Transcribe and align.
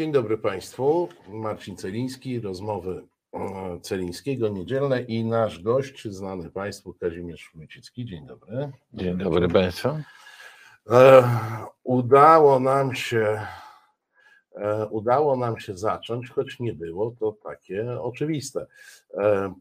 Dzień 0.00 0.12
dobry 0.12 0.38
Państwu. 0.38 1.08
Marcin 1.28 1.76
Celiński, 1.76 2.40
rozmowy 2.40 3.06
e, 3.32 3.80
Celińskiego 3.80 4.48
niedzielne 4.48 5.02
i 5.02 5.24
nasz 5.24 5.62
gość, 5.62 6.08
znany 6.08 6.50
Państwu 6.50 6.94
Kazimierz 6.94 7.50
Wójcicki. 7.54 8.04
Dzień 8.04 8.26
dobry. 8.26 8.70
Dzień 8.94 9.16
dobry 9.18 9.48
Państwu. 9.48 9.88
E, 10.90 11.28
udało 11.82 12.60
nam 12.60 12.94
się 12.94 13.46
e, 14.54 14.86
udało 14.86 15.36
nam 15.36 15.60
się 15.60 15.76
zacząć, 15.76 16.30
choć 16.30 16.60
nie 16.60 16.72
było 16.72 17.10
to 17.10 17.32
takie 17.32 18.00
oczywiste. 18.00 18.66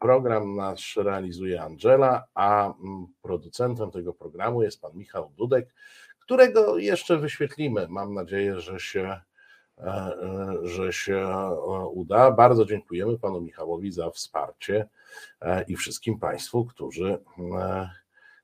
Program 0.02 0.56
nasz 0.56 0.96
realizuje 0.96 1.62
Angela, 1.62 2.24
a 2.34 2.66
mm, 2.66 3.08
producentem 3.22 3.92
tego 3.92 4.14
programu 4.14 4.64
jest 4.64 4.82
pan 4.82 4.92
Michał 4.96 5.32
Dudek, 5.38 5.74
którego 6.20 6.78
jeszcze 6.78 7.18
wyświetlimy. 7.18 7.88
Mam 7.90 8.14
nadzieję, 8.14 8.60
że 8.60 8.80
się 8.80 9.22
że 10.64 10.94
się 10.94 11.18
e, 11.18 11.86
uda. 11.88 12.32
Bardzo 12.32 12.66
dziękujemy 12.66 13.20
panu 13.20 13.42
Michałowi 13.42 13.92
za 13.92 14.10
wsparcie 14.10 14.88
i 15.68 15.76
wszystkim 15.76 16.20
państwu, 16.20 16.66
którzy 16.66 17.18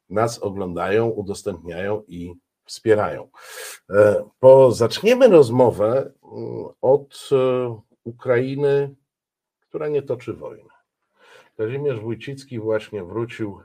nas 0.09 0.39
oglądają, 0.39 1.07
udostępniają 1.07 2.03
i 2.07 2.33
wspierają. 2.65 3.29
Po 4.39 4.71
zaczniemy 4.71 5.27
rozmowę 5.27 6.11
mm, 6.23 6.65
od 6.81 7.29
Ukrainy, 8.03 8.95
która 9.59 9.87
nie 9.87 10.01
toczy 10.01 10.33
wojny. 10.33 10.69
Kazimierz 11.57 11.99
Wójcicki 11.99 12.59
właśnie 12.59 13.03
wrócił 13.03 13.59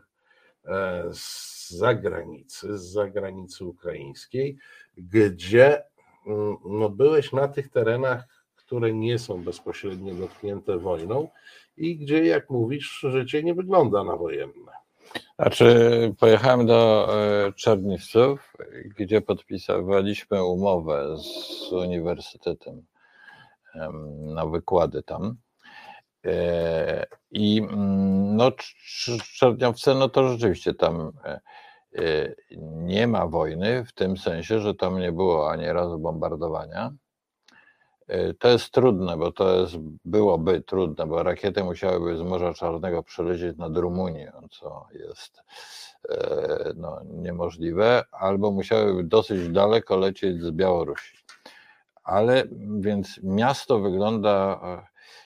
z 1.12 1.70
zagranicy, 1.70 2.78
z 2.78 2.82
zagranicy 2.82 3.64
ukraińskiej, 3.64 4.58
gdzie 4.96 5.82
no 6.64 6.88
byłeś 6.88 7.32
na 7.32 7.48
tych 7.48 7.68
terenach, 7.68 8.24
które 8.56 8.92
nie 8.92 9.18
są 9.18 9.44
bezpośrednio 9.44 10.14
dotknięte 10.14 10.78
wojną 10.78 11.28
i 11.76 11.96
gdzie, 11.96 12.24
jak 12.24 12.50
mówisz, 12.50 13.06
życie 13.10 13.42
nie 13.42 13.54
wygląda 13.54 14.04
na 14.04 14.16
wojenne. 14.16 14.72
Znaczy, 15.38 16.14
pojechałem 16.18 16.66
do 16.66 17.08
e, 17.14 17.52
Czerniwców, 17.52 18.52
gdzie 18.98 19.20
podpisywaliśmy 19.20 20.44
umowę 20.44 21.16
z 21.18 21.72
uniwersytetem 21.72 22.82
na 24.20 24.46
wykłady 24.46 25.02
tam. 25.02 25.36
E, 26.24 27.06
I 27.30 27.58
mm, 27.58 28.36
no, 28.36 28.52
Czerniowce, 29.38 29.94
no 29.94 30.08
to 30.08 30.28
rzeczywiście 30.28 30.74
tam 30.74 31.12
e, 31.24 31.40
nie 32.76 33.06
ma 33.06 33.26
wojny 33.26 33.84
w 33.84 33.92
tym 33.92 34.16
sensie, 34.16 34.60
że 34.60 34.74
tam 34.74 34.98
nie 34.98 35.12
było 35.12 35.50
ani 35.50 35.66
razu 35.66 35.98
bombardowania. 35.98 36.92
Y, 38.10 38.34
to 38.38 38.48
jest 38.48 38.70
trudne, 38.70 39.16
bo 39.16 39.32
to 39.32 39.60
jest, 39.60 39.74
byłoby 40.04 40.62
trudne, 40.62 41.06
bo 41.06 41.22
rakiety 41.22 41.64
musiałyby 41.64 42.16
z 42.16 42.20
Morza 42.20 42.54
Czarnego 42.54 43.02
przelecieć 43.02 43.56
nad 43.56 43.76
Rumunię, 43.76 44.32
co 44.50 44.86
jest 44.92 45.38
y, 45.38 46.14
no, 46.76 47.00
niemożliwe, 47.04 48.04
albo 48.10 48.50
musiałyby 48.50 49.04
dosyć 49.04 49.48
daleko 49.48 49.96
lecieć 49.96 50.42
z 50.42 50.50
Białorusi. 50.50 51.16
Ale 52.04 52.44
więc 52.80 53.20
miasto 53.22 53.78
wygląda, 53.78 54.60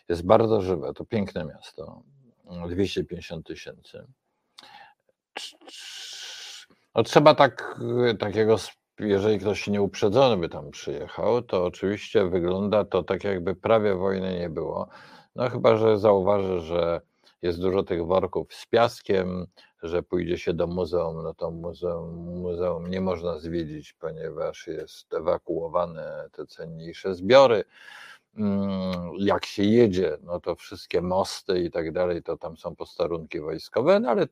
jest 0.09 0.27
bardzo 0.27 0.61
żywe, 0.61 0.93
to 0.95 1.05
piękne 1.05 1.45
miasto, 1.45 2.03
250 2.69 3.47
tysięcy 3.47 4.07
no 6.95 7.03
trzeba 7.03 7.35
tak, 7.35 7.81
y, 8.11 8.15
takiego, 8.15 8.57
jeżeli 9.01 9.39
ktoś 9.39 9.67
nieuprzedzony 9.67 10.37
by 10.37 10.49
tam 10.49 10.71
przyjechał, 10.71 11.43
to 11.43 11.65
oczywiście 11.65 12.29
wygląda 12.29 12.85
to 12.85 13.03
tak, 13.03 13.25
jakby 13.25 13.55
prawie 13.55 13.95
wojny 13.95 14.39
nie 14.39 14.51
było. 14.51 14.89
No 15.37 15.51
chyba, 15.51 15.77
że 15.77 15.99
zauważy, 15.99 16.61
że 16.61 17.01
jest 17.43 17.61
dużo 17.61 17.83
tych 17.83 18.07
worków 18.07 18.55
z 18.55 18.67
piaskiem, 18.67 19.47
że 19.83 20.03
pójdzie 20.03 20.39
się 20.39 20.55
do 20.55 20.67
muzeum, 20.67 21.23
no 21.23 21.35
to 21.35 21.51
muzeum, 21.51 22.41
muzeum 22.41 22.91
nie 22.91 23.01
można 23.01 23.39
zwiedzić, 23.39 23.93
ponieważ 23.93 24.67
jest 24.67 25.15
ewakuowane 25.15 26.29
te 26.33 26.47
cenniejsze 26.47 27.15
zbiory. 27.15 27.65
Mm, 28.37 29.13
jak 29.19 29.47
się 29.47 29.63
jedzie, 29.63 30.19
no 30.23 30.41
to 30.41 30.55
wszystkie 30.55 31.03
mosty 31.03 31.61
i 31.61 31.71
tak 31.71 31.93
dalej, 31.93 32.23
to 32.23 32.37
tam 32.37 32.57
są 32.57 32.77
posterunki 32.77 33.41
wojskowe, 33.41 34.01
no 34.01 34.11
ale 34.11 34.27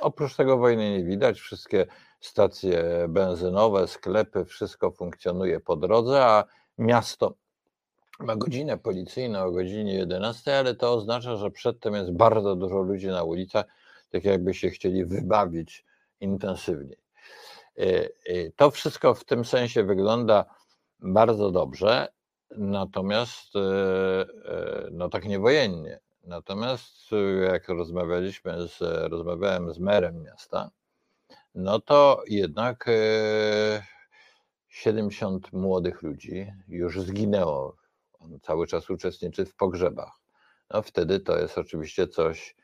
Oprócz 0.00 0.36
tego 0.36 0.58
wojny 0.58 0.90
nie 0.90 1.04
widać, 1.04 1.40
wszystkie 1.40 1.86
stacje 2.20 3.06
benzynowe, 3.08 3.88
sklepy, 3.88 4.44
wszystko 4.44 4.90
funkcjonuje 4.90 5.60
po 5.60 5.76
drodze, 5.76 6.24
a 6.24 6.44
miasto 6.78 7.34
ma 8.20 8.36
godzinę 8.36 8.78
policyjną 8.78 9.44
o 9.44 9.50
godzinie 9.50 9.94
11, 9.94 10.58
ale 10.58 10.74
to 10.74 10.92
oznacza, 10.92 11.36
że 11.36 11.50
przedtem 11.50 11.94
jest 11.94 12.12
bardzo 12.12 12.56
dużo 12.56 12.78
ludzi 12.78 13.06
na 13.06 13.22
ulicach, 13.22 13.66
tak 14.10 14.24
jakby 14.24 14.54
się 14.54 14.70
chcieli 14.70 15.04
wybawić 15.04 15.84
intensywniej. 16.20 16.98
E, 17.78 17.82
e, 17.84 18.50
to 18.56 18.70
wszystko 18.70 19.14
w 19.14 19.24
tym 19.24 19.44
sensie 19.44 19.84
wygląda 19.84 20.44
bardzo 21.00 21.50
dobrze, 21.50 22.08
natomiast 22.50 23.56
e, 23.56 23.60
no 24.90 25.08
tak 25.08 25.24
niewojennie. 25.24 26.00
Natomiast 26.24 27.10
jak 27.42 27.68
rozmawialiśmy 27.68 28.68
z, 28.68 28.78
rozmawiałem 29.10 29.74
z 29.74 29.78
merem 29.78 30.22
miasta, 30.22 30.70
no 31.54 31.80
to 31.80 32.22
jednak 32.26 32.86
70 34.68 35.46
e, 35.46 35.56
młodych 35.56 36.02
ludzi 36.02 36.52
już 36.68 37.00
zginęło. 37.00 37.76
On 38.18 38.40
cały 38.40 38.66
czas 38.66 38.90
uczestniczy 38.90 39.44
w 39.44 39.54
pogrzebach. 39.54 40.20
No 40.70 40.82
wtedy 40.82 41.20
to 41.20 41.38
jest 41.38 41.58
oczywiście 41.58 42.08
coś 42.08 42.56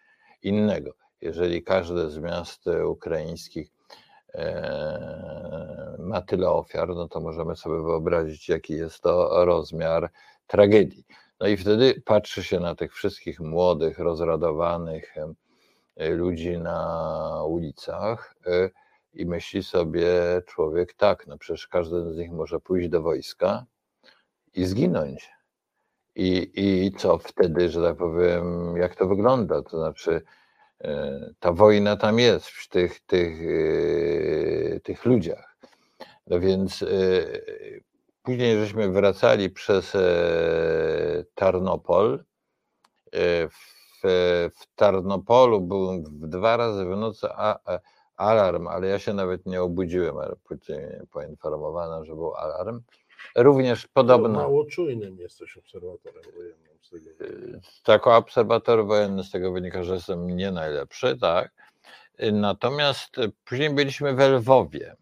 innego. 0.42 0.94
Jeżeli 1.20 1.62
każde 1.62 2.10
z 2.10 2.18
miast 2.18 2.64
ukraińskich 2.86 3.70
e, 4.34 5.96
ma 5.98 6.22
tyle 6.22 6.50
ofiar, 6.50 6.88
no 6.88 7.08
to 7.08 7.20
możemy 7.20 7.56
sobie 7.56 7.82
wyobrazić, 7.82 8.48
jaki 8.48 8.72
jest 8.72 9.00
to 9.00 9.44
rozmiar 9.44 10.10
tragedii. 10.46 11.04
No 11.40 11.46
i 11.46 11.56
wtedy 11.56 12.02
patrzy 12.04 12.44
się 12.44 12.60
na 12.60 12.74
tych 12.74 12.94
wszystkich 12.94 13.40
młodych, 13.40 13.98
rozradowanych 13.98 15.14
ludzi 15.96 16.58
na 16.58 17.42
ulicach 17.48 18.34
e, 18.46 18.70
i 19.12 19.26
myśli 19.26 19.62
sobie 19.62 20.12
człowiek, 20.46 20.94
tak, 20.94 21.26
no 21.26 21.38
przecież 21.38 21.68
każdy 21.68 22.12
z 22.12 22.16
nich 22.16 22.32
może 22.32 22.60
pójść 22.60 22.88
do 22.88 23.02
wojska 23.02 23.64
i 24.54 24.64
zginąć. 24.64 25.30
I, 26.14 26.50
I 26.54 26.92
co 26.92 27.18
wtedy, 27.18 27.68
że 27.68 27.82
tak 27.82 27.96
powiem, 27.96 28.76
jak 28.76 28.94
to 28.94 29.06
wygląda? 29.06 29.62
To 29.62 29.78
znaczy, 29.78 30.22
e, 30.80 31.20
ta 31.40 31.52
wojna 31.52 31.96
tam 31.96 32.18
jest 32.18 32.46
w 32.46 32.68
tych, 32.68 33.00
tych, 33.00 33.38
tych 34.82 35.04
ludziach. 35.04 35.56
No 36.26 36.40
więc 36.40 36.84
Później 38.26 38.58
żeśmy 38.58 38.88
wracali 38.88 39.50
przez 39.50 39.94
e, 39.94 40.00
Tarnopol. 41.34 42.24
E, 43.12 43.48
w, 43.48 43.76
w 44.54 44.74
Tarnopolu 44.74 45.60
był 45.60 46.04
dwa 46.06 46.56
razy 46.56 46.84
w 46.84 46.88
nocy 46.88 47.28
alarm, 48.16 48.66
ale 48.66 48.86
ja 48.88 48.98
się 48.98 49.14
nawet 49.14 49.46
nie 49.46 49.62
obudziłem, 49.62 50.18
ale 50.18 50.36
później 50.44 50.86
poinformowano, 51.12 52.04
że 52.04 52.14
był 52.14 52.34
alarm. 52.34 52.80
Również 53.36 53.86
podobno. 53.86 54.28
Mało 54.28 54.64
czujnym 54.64 55.18
jesteś 55.18 55.56
obserwatorem 55.56 56.22
wojennym. 56.36 56.78
Z 56.82 56.90
tego 56.90 57.10
e, 57.88 57.92
Jako 57.92 58.16
obserwator 58.16 58.86
wojenny 58.86 59.24
z 59.24 59.30
tego 59.30 59.52
wynika, 59.52 59.82
że 59.82 59.94
jestem 59.94 60.26
nie 60.26 60.50
najlepszy, 60.50 61.18
tak. 61.20 61.52
Natomiast 62.32 63.16
później 63.44 63.70
byliśmy 63.70 64.14
w 64.14 64.20
Lwowie. 64.20 64.96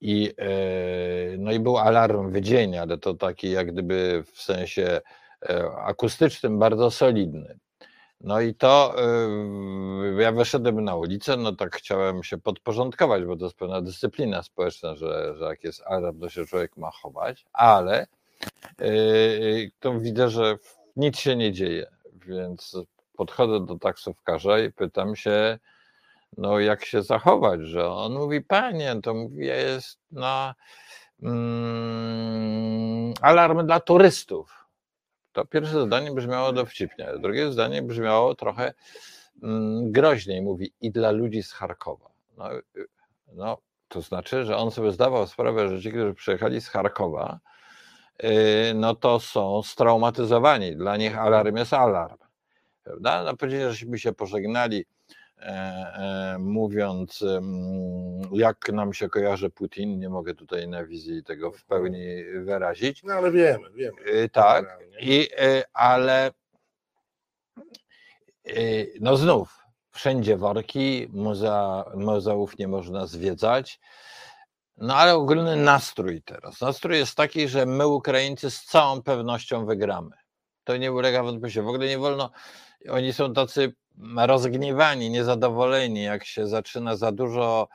I, 0.00 0.32
e, 0.38 1.36
no 1.38 1.52
i 1.52 1.60
był 1.60 1.78
alarm 1.78 2.32
w 2.32 2.40
dzień, 2.40 2.76
ale 2.76 2.98
to 2.98 3.14
taki 3.14 3.50
jak 3.50 3.72
gdyby 3.72 4.24
w 4.32 4.42
sensie 4.42 5.00
e, 5.42 5.70
akustycznym 5.72 6.58
bardzo 6.58 6.90
solidny. 6.90 7.58
No 8.20 8.40
i 8.40 8.54
to 8.54 8.94
e, 10.18 10.22
ja 10.22 10.32
wyszedłem 10.32 10.84
na 10.84 10.96
ulicę, 10.96 11.36
no 11.36 11.52
tak 11.52 11.76
chciałem 11.76 12.22
się 12.22 12.38
podporządkować, 12.38 13.24
bo 13.24 13.36
to 13.36 13.44
jest 13.44 13.56
pewna 13.56 13.80
dyscyplina 13.82 14.42
społeczna, 14.42 14.94
że, 14.94 15.34
że 15.36 15.44
jak 15.44 15.64
jest 15.64 15.82
alarm, 15.86 16.20
to 16.20 16.28
się 16.28 16.46
człowiek 16.46 16.76
ma 16.76 16.90
chować, 16.90 17.46
ale 17.52 18.06
to 19.80 19.98
widzę, 19.98 20.30
że 20.30 20.56
nic 20.96 21.18
się 21.18 21.36
nie 21.36 21.52
dzieje, 21.52 21.86
więc 22.26 22.76
podchodzę 23.16 23.66
do 23.66 23.78
taksówkarza 23.78 24.58
i 24.58 24.72
pytam 24.72 25.16
się, 25.16 25.58
no 26.36 26.60
jak 26.60 26.84
się 26.84 27.02
zachować, 27.02 27.60
że 27.60 27.88
on 27.88 28.12
mówi, 28.12 28.40
panie, 28.40 28.96
to 29.02 29.14
mówi, 29.14 29.46
jest 29.46 29.98
na 30.10 30.54
mm, 31.22 33.14
alarm 33.20 33.66
dla 33.66 33.80
turystów. 33.80 34.66
To 35.32 35.46
pierwsze 35.46 35.82
zdanie 35.86 36.12
brzmiało 36.12 36.52
dowcipnie, 36.52 37.08
a 37.08 37.18
drugie 37.18 37.52
zdanie 37.52 37.82
brzmiało 37.82 38.34
trochę 38.34 38.72
mm, 39.42 39.92
groźniej, 39.92 40.42
mówi 40.42 40.72
i 40.80 40.90
dla 40.90 41.10
ludzi 41.10 41.42
z 41.42 41.52
Charkowa. 41.52 42.10
No, 42.36 42.54
y, 42.54 42.62
no, 43.32 43.58
to 43.88 44.00
znaczy, 44.00 44.44
że 44.44 44.56
on 44.56 44.70
sobie 44.70 44.92
zdawał 44.92 45.26
sprawę, 45.26 45.68
że 45.68 45.82
ci, 45.82 45.90
którzy 45.90 46.14
przyjechali 46.14 46.60
z 46.60 46.68
Charkowa, 46.68 47.40
no 48.74 48.94
to 48.94 49.20
są 49.20 49.62
straumatyzowani. 49.62 50.76
Dla 50.76 50.96
nich 50.96 51.18
alarm 51.18 51.56
jest 51.56 51.72
alarm. 51.72 52.18
Prawda? 52.84 53.24
No 53.24 53.36
powiedzieli, 53.36 53.64
żeśmy 53.70 53.98
się 53.98 54.12
pożegnali, 54.12 54.84
mówiąc, 56.38 57.24
jak 58.32 58.72
nam 58.72 58.94
się 58.94 59.08
kojarzy 59.08 59.50
Putin. 59.50 59.98
Nie 59.98 60.08
mogę 60.08 60.34
tutaj 60.34 60.68
na 60.68 60.84
wizji 60.84 61.24
tego 61.24 61.52
w 61.52 61.64
pełni 61.64 62.24
wyrazić. 62.34 63.02
No 63.02 63.14
ale 63.14 63.32
wiemy, 63.32 63.70
wiemy. 63.70 64.02
E, 64.02 64.28
tak, 64.28 64.78
I, 65.00 65.28
ale 65.72 66.30
no 69.00 69.16
znów, 69.16 69.58
wszędzie 69.90 70.36
worki, 70.36 71.08
muzea, 71.12 71.84
muzeów 71.94 72.58
nie 72.58 72.68
można 72.68 73.06
zwiedzać. 73.06 73.80
No 74.76 74.96
ale 74.96 75.14
ogólny 75.14 75.56
nastrój 75.56 76.22
teraz. 76.22 76.60
Nastrój 76.60 76.98
jest 76.98 77.14
taki, 77.14 77.48
że 77.48 77.66
my, 77.66 77.86
Ukraińcy, 77.86 78.50
z 78.50 78.64
całą 78.64 79.02
pewnością 79.02 79.66
wygramy. 79.66 80.10
To 80.64 80.76
nie 80.76 80.92
ulega 80.92 81.22
wątpliwości. 81.22 81.60
W 81.60 81.68
ogóle 81.68 81.86
nie 81.88 81.98
wolno. 81.98 82.30
Oni 82.90 83.12
są 83.12 83.32
tacy 83.32 83.74
rozgniewani, 84.16 85.10
niezadowoleni, 85.10 86.02
jak 86.02 86.24
się 86.24 86.46
zaczyna 86.46 86.96
za 86.96 87.12
dużo, 87.12 87.68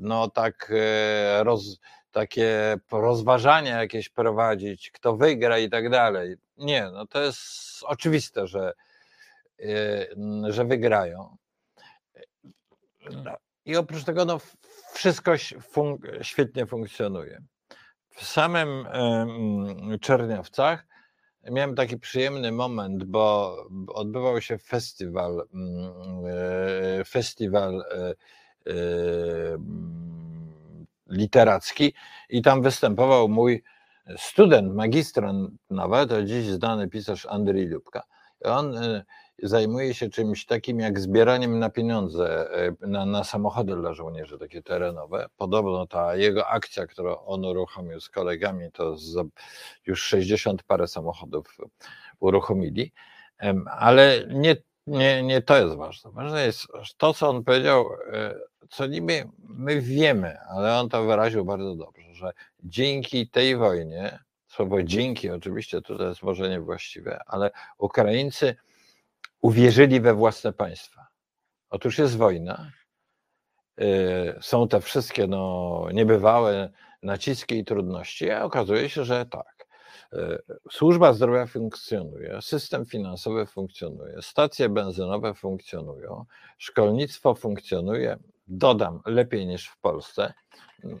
no 0.00 0.30
tak, 0.30 0.72
e, 0.74 1.44
roz, 1.44 1.78
takie 2.10 2.76
rozważania 2.92 3.80
jakieś 3.80 4.08
prowadzić, 4.08 4.90
kto 4.90 5.16
wygra 5.16 5.58
i 5.58 5.70
tak 5.70 5.90
dalej. 5.90 6.36
Nie, 6.56 6.90
no 6.92 7.06
to 7.06 7.22
jest 7.22 7.40
oczywiste, 7.84 8.46
że, 8.46 8.72
e, 9.60 10.06
że 10.48 10.64
wygrają. 10.64 11.36
No, 13.24 13.36
I 13.64 13.76
oprócz 13.76 14.04
tego, 14.04 14.24
no, 14.24 14.40
wszystko 14.92 15.32
fun 15.62 15.98
świetnie 16.22 16.66
funkcjonuje. 16.66 17.42
W 18.08 18.24
samym 18.24 18.86
Czerniowcach 20.00 20.86
miałem 21.50 21.74
taki 21.74 21.98
przyjemny 21.98 22.52
moment, 22.52 23.04
bo 23.04 23.56
odbywał 23.88 24.40
się 24.40 24.58
festiwal, 24.58 25.46
mm, 25.54 25.92
e, 27.00 27.04
festiwal 27.04 27.80
e, 27.80 28.08
e, 28.08 28.74
literacki 31.08 31.94
i 32.28 32.42
tam 32.42 32.62
występował 32.62 33.28
mój 33.28 33.62
student, 34.16 34.74
magistrant 34.74 35.50
nawet, 35.70 36.12
a 36.12 36.22
dziś 36.22 36.46
znany 36.46 36.88
pisarz 36.88 37.26
Andrzej 37.26 37.66
Lubka. 37.66 38.02
On 38.44 38.74
zajmuje 39.42 39.94
się 39.94 40.08
czymś 40.08 40.46
takim 40.46 40.80
jak 40.80 41.00
zbieraniem 41.00 41.58
na 41.58 41.70
pieniądze, 41.70 42.50
e, 42.52 42.86
na, 42.86 43.06
na 43.06 43.24
samochody 43.24 43.76
dla 43.76 43.94
żołnierzy, 43.94 44.38
takie 44.38 44.62
terenowe. 44.62 45.26
Podobno 45.36 45.86
ta 45.86 46.16
jego 46.16 46.46
akcja, 46.46 46.86
którą 46.86 47.16
on 47.16 47.44
uruchomił 47.44 48.00
z 48.00 48.08
kolegami, 48.08 48.72
to 48.72 48.96
już 49.86 50.02
60 50.02 50.62
parę 50.62 50.88
samochodów 50.88 51.58
uruchomili, 52.20 52.92
ale 53.66 54.24
nie, 54.28 54.56
nie, 54.86 55.22
nie 55.22 55.42
to 55.42 55.56
jest 55.56 55.76
ważne. 55.76 56.10
Ważne 56.10 56.46
jest 56.46 56.66
to, 56.96 57.14
co 57.14 57.28
on 57.28 57.44
powiedział, 57.44 57.86
e, 58.12 58.34
co 58.70 58.86
niby 58.86 59.28
my 59.38 59.80
wiemy, 59.80 60.38
ale 60.40 60.80
on 60.80 60.88
to 60.88 61.04
wyraził 61.04 61.44
bardzo 61.44 61.74
dobrze, 61.74 62.14
że 62.14 62.32
dzięki 62.64 63.28
tej 63.28 63.56
wojnie, 63.56 64.18
słowo 64.46 64.82
dzięki 64.82 65.30
oczywiście 65.30 65.80
tutaj 65.80 66.08
jest 66.08 66.22
może 66.22 66.48
niewłaściwe, 66.48 67.20
ale 67.26 67.50
Ukraińcy 67.78 68.56
uwierzyli 69.40 70.00
we 70.00 70.14
własne 70.14 70.52
państwa. 70.52 71.06
Otóż 71.70 71.98
jest 71.98 72.16
wojna, 72.16 72.72
y, 73.80 73.84
są 74.40 74.68
te 74.68 74.80
wszystkie 74.80 75.26
no, 75.26 75.86
niebywałe 75.92 76.70
naciski 77.02 77.58
i 77.58 77.64
trudności, 77.64 78.30
a 78.30 78.44
okazuje 78.44 78.88
się, 78.88 79.04
że 79.04 79.26
tak. 79.26 79.66
Y, 80.14 80.42
służba 80.70 81.12
zdrowia 81.12 81.46
funkcjonuje, 81.46 82.42
system 82.42 82.86
finansowy 82.86 83.46
funkcjonuje, 83.46 84.22
stacje 84.22 84.68
benzynowe 84.68 85.34
funkcjonują, 85.34 86.24
szkolnictwo 86.58 87.34
funkcjonuje, 87.34 88.16
dodam, 88.46 89.00
lepiej 89.06 89.46
niż 89.46 89.68
w 89.68 89.78
Polsce 89.78 90.32
y, 90.84 90.94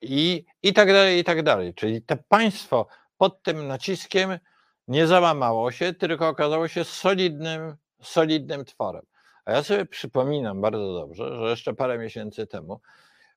i, 0.00 0.44
i 0.62 0.72
tak 0.72 0.88
dalej, 0.88 1.20
i 1.20 1.24
tak 1.24 1.42
dalej. 1.42 1.74
Czyli 1.74 2.02
te 2.02 2.16
państwo 2.28 2.86
pod 3.18 3.42
tym 3.42 3.66
naciskiem 3.66 4.38
nie 4.88 5.06
załamało 5.06 5.70
się, 5.70 5.92
tylko 5.92 6.28
okazało 6.28 6.68
się 6.68 6.84
solidnym, 6.84 7.76
solidnym 8.02 8.64
tworem. 8.64 9.06
A 9.44 9.52
ja 9.52 9.62
sobie 9.62 9.86
przypominam 9.86 10.60
bardzo 10.60 10.94
dobrze, 10.94 11.36
że 11.36 11.50
jeszcze 11.50 11.74
parę 11.74 11.98
miesięcy 11.98 12.46
temu 12.46 12.80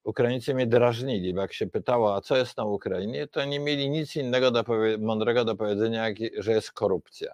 Ukraińcy 0.08 0.54
mnie 0.54 0.68
drażnili, 0.68 1.34
bo 1.34 1.42
jak 1.42 1.54
się 1.54 1.68
pytało, 1.68 2.16
a 2.16 2.22
co 2.22 2.38
jest 2.38 2.58
na 2.58 2.66
Ukrainie, 2.66 3.28
to 3.28 3.46
nie 3.46 3.60
mieli 3.60 3.90
nic 3.90 4.16
innego 4.16 4.52
do 4.52 4.64
mądrego 5.00 5.46
do 5.46 5.56
powiedzenia, 5.56 6.10
jak, 6.10 6.18
że 6.38 6.52
jest 6.52 6.72
korupcja. 6.72 7.34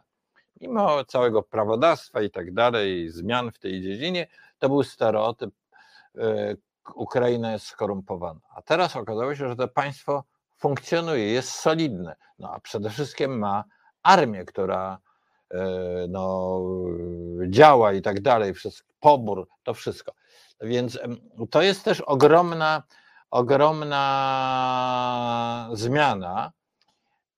Mimo 0.62 1.06
całego 1.06 1.44
prawodawstwa 1.44 2.22
i 2.22 2.30
tak 2.30 2.54
dalej, 2.54 3.10
zmian 3.10 3.52
w 3.52 3.60
tej 3.60 3.82
dziedzinie, 3.82 4.28
to 4.60 4.70
był 4.70 4.84
stereotyp, 4.84 5.50
e, 6.18 6.56
Ukraina 6.96 7.52
jest 7.52 7.66
skorumpowana. 7.66 8.40
A 8.56 8.62
teraz 8.62 8.96
okazało 8.96 9.36
się, 9.36 9.50
że 9.50 9.56
to 9.56 9.68
państwo 9.68 10.24
funkcjonuje, 10.58 11.32
jest 11.32 11.50
solidne, 11.50 12.16
no 12.40 12.54
a 12.54 12.60
przede 12.60 12.90
wszystkim 12.90 13.40
ma 13.40 13.64
armię, 14.04 14.46
która 14.46 14.98
e, 15.52 15.66
no, 16.10 16.60
działa 17.48 17.94
i 17.94 18.02
tak 18.02 18.22
dalej, 18.22 18.54
pobór, 19.00 19.48
to 19.64 19.74
wszystko. 19.74 20.14
Więc 20.62 21.00
to 21.50 21.62
jest 21.62 21.84
też 21.84 22.02
ogromna, 22.02 22.84
ogromna 23.32 24.10
zmiana, 25.74 26.52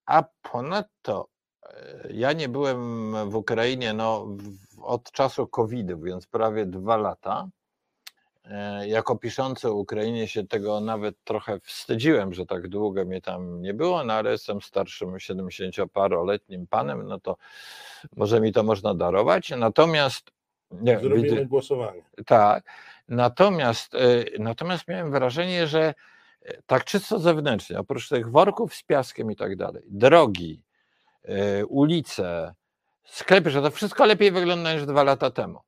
a 0.05 0.23
ponadto 0.41 1.27
e, 1.63 2.07
ja 2.13 2.33
nie 2.33 2.49
byłem 2.49 3.11
w 3.29 3.35
Ukrainie 3.35 3.93
no, 3.93 4.27
od 4.81 5.11
czasu 5.11 5.47
COVID-u, 5.47 5.99
więc 5.99 6.27
prawie 6.27 6.65
dwa 6.65 6.97
lata. 6.97 7.47
E, 8.51 8.87
jako 8.87 9.15
piszący 9.15 9.69
o 9.69 9.73
Ukrainie 9.73 10.27
się 10.27 10.47
tego 10.47 10.79
nawet 10.79 11.15
trochę 11.23 11.59
wstydziłem, 11.59 12.33
że 12.33 12.45
tak 12.45 12.67
długo 12.67 13.05
mnie 13.05 13.21
tam 13.21 13.61
nie 13.61 13.73
było, 13.73 14.03
no 14.03 14.13
ale 14.13 14.31
jestem 14.31 14.61
starszym 14.61 15.09
70-paroletnim 15.09 16.65
panem, 16.69 17.07
no 17.07 17.19
to 17.19 17.37
może 18.15 18.41
mi 18.41 18.51
to 18.51 18.63
można 18.63 18.93
darować. 18.93 19.49
Natomiast. 19.57 20.31
Nie, 20.71 20.99
Zrobimy 20.99 21.29
widzę, 21.29 21.45
głosowanie. 21.45 22.01
Tak. 22.25 22.63
Natomiast, 23.07 23.95
e, 23.95 23.99
natomiast 24.39 24.87
miałem 24.87 25.11
wrażenie, 25.11 25.67
że 25.67 25.93
e, 26.41 26.61
tak 26.65 26.83
czysto 26.83 27.19
zewnętrznie, 27.19 27.79
oprócz 27.79 28.09
tych 28.09 28.31
worków 28.31 28.75
z 28.75 28.83
piaskiem 28.83 29.31
i 29.31 29.35
tak 29.35 29.55
dalej, 29.55 29.83
drogi, 29.87 30.63
ulice, 31.69 32.53
sklepy, 33.03 33.49
że 33.49 33.61
to 33.61 33.71
wszystko 33.71 34.05
lepiej 34.05 34.31
wygląda 34.31 34.73
niż 34.73 34.85
dwa 34.85 35.03
lata 35.03 35.31
temu. 35.31 35.59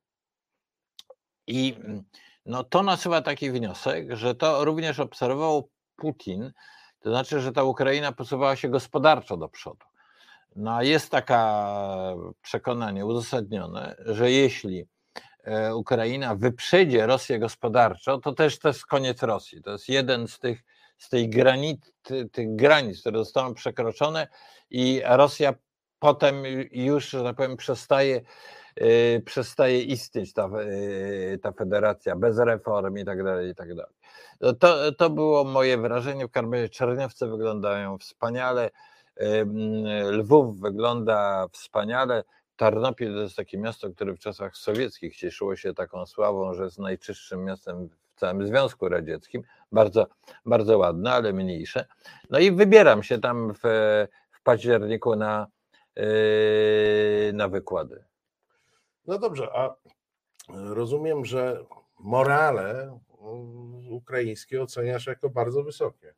I 1.46 1.74
mm, 1.78 2.04
no 2.48 2.64
to 2.64 2.82
nasuwa 2.82 3.22
taki 3.22 3.50
wniosek, 3.50 4.16
że 4.16 4.34
to 4.34 4.64
również 4.64 5.00
obserwował 5.00 5.70
Putin, 5.96 6.52
to 7.00 7.10
znaczy, 7.10 7.40
że 7.40 7.52
ta 7.52 7.62
Ukraina 7.62 8.12
posuwała 8.12 8.56
się 8.56 8.68
gospodarczo 8.68 9.36
do 9.36 9.48
przodu. 9.48 9.86
No 10.56 10.76
a 10.76 10.82
jest 10.82 11.10
taka 11.10 11.64
przekonanie 12.42 13.06
uzasadnione, 13.06 13.96
że 14.06 14.30
jeśli 14.30 14.84
e, 15.44 15.74
Ukraina 15.74 16.34
wyprzedzie 16.34 17.06
Rosję 17.06 17.38
gospodarczo, 17.38 18.18
to 18.18 18.32
też 18.32 18.58
to 18.58 18.68
jest 18.68 18.86
koniec 18.86 19.22
Rosji. 19.22 19.62
To 19.62 19.70
jest 19.70 19.88
jeden 19.88 20.28
z 20.28 20.38
tych, 20.38 20.64
z 20.98 21.08
tej 21.08 21.30
granic, 21.30 21.92
tych 22.32 22.56
granic, 22.56 23.00
które 23.00 23.18
zostaną 23.18 23.54
przekroczone 23.54 24.28
i 24.70 25.02
Rosja 25.04 25.54
potem 25.98 26.42
już, 26.72 27.10
że 27.10 27.24
tak 27.24 27.36
powiem, 27.36 27.56
przestaje 27.56 28.20
przestaje 29.24 29.82
istnieć 29.82 30.32
ta, 30.32 30.50
y, 30.62 31.38
ta 31.42 31.52
federacja 31.52 32.16
bez 32.16 32.38
reform 32.38 32.98
i 32.98 33.04
tak 33.04 33.24
dalej, 33.24 33.50
i 33.50 33.54
tak 33.54 33.74
dalej. 33.74 33.94
No 34.40 34.52
to, 34.52 34.92
to 34.92 35.10
było 35.10 35.44
moje 35.44 35.78
wrażenie. 35.78 36.26
W 36.26 36.30
Karmenie 36.30 36.68
Czerniowce 36.68 37.26
wyglądają 37.26 37.98
wspaniale, 37.98 38.70
Lwów 40.10 40.60
wygląda 40.60 41.46
wspaniale, 41.52 42.24
Tarnopil 42.58 43.14
to 43.14 43.20
jest 43.20 43.36
takie 43.36 43.58
miasto, 43.58 43.90
które 43.90 44.14
w 44.14 44.18
czasach 44.18 44.56
sowieckich 44.56 45.16
cieszyło 45.16 45.56
się 45.56 45.74
taką 45.74 46.06
sławą, 46.06 46.54
że 46.54 46.64
jest 46.64 46.78
najczystszym 46.78 47.44
miastem 47.44 47.88
w 47.88 48.20
całym 48.20 48.46
Związku 48.46 48.88
Radzieckim. 48.88 49.42
Bardzo, 49.72 50.06
bardzo 50.46 50.78
ładne, 50.78 51.12
ale 51.12 51.32
mniejsze. 51.32 51.86
No 52.30 52.38
i 52.38 52.52
wybieram 52.52 53.02
się 53.02 53.18
tam 53.18 53.54
w, 53.54 53.60
w 54.30 54.42
październiku 54.42 55.16
na, 55.16 55.46
y, 55.98 57.30
na 57.34 57.48
wykłady. 57.48 58.04
No 59.08 59.18
dobrze, 59.18 59.48
a 59.52 59.74
rozumiem, 60.48 61.24
że 61.24 61.64
morale 61.98 62.98
ukraińskie 63.90 64.62
oceniasz 64.62 65.06
jako 65.06 65.30
bardzo 65.30 65.62
wysokie. 65.62 66.14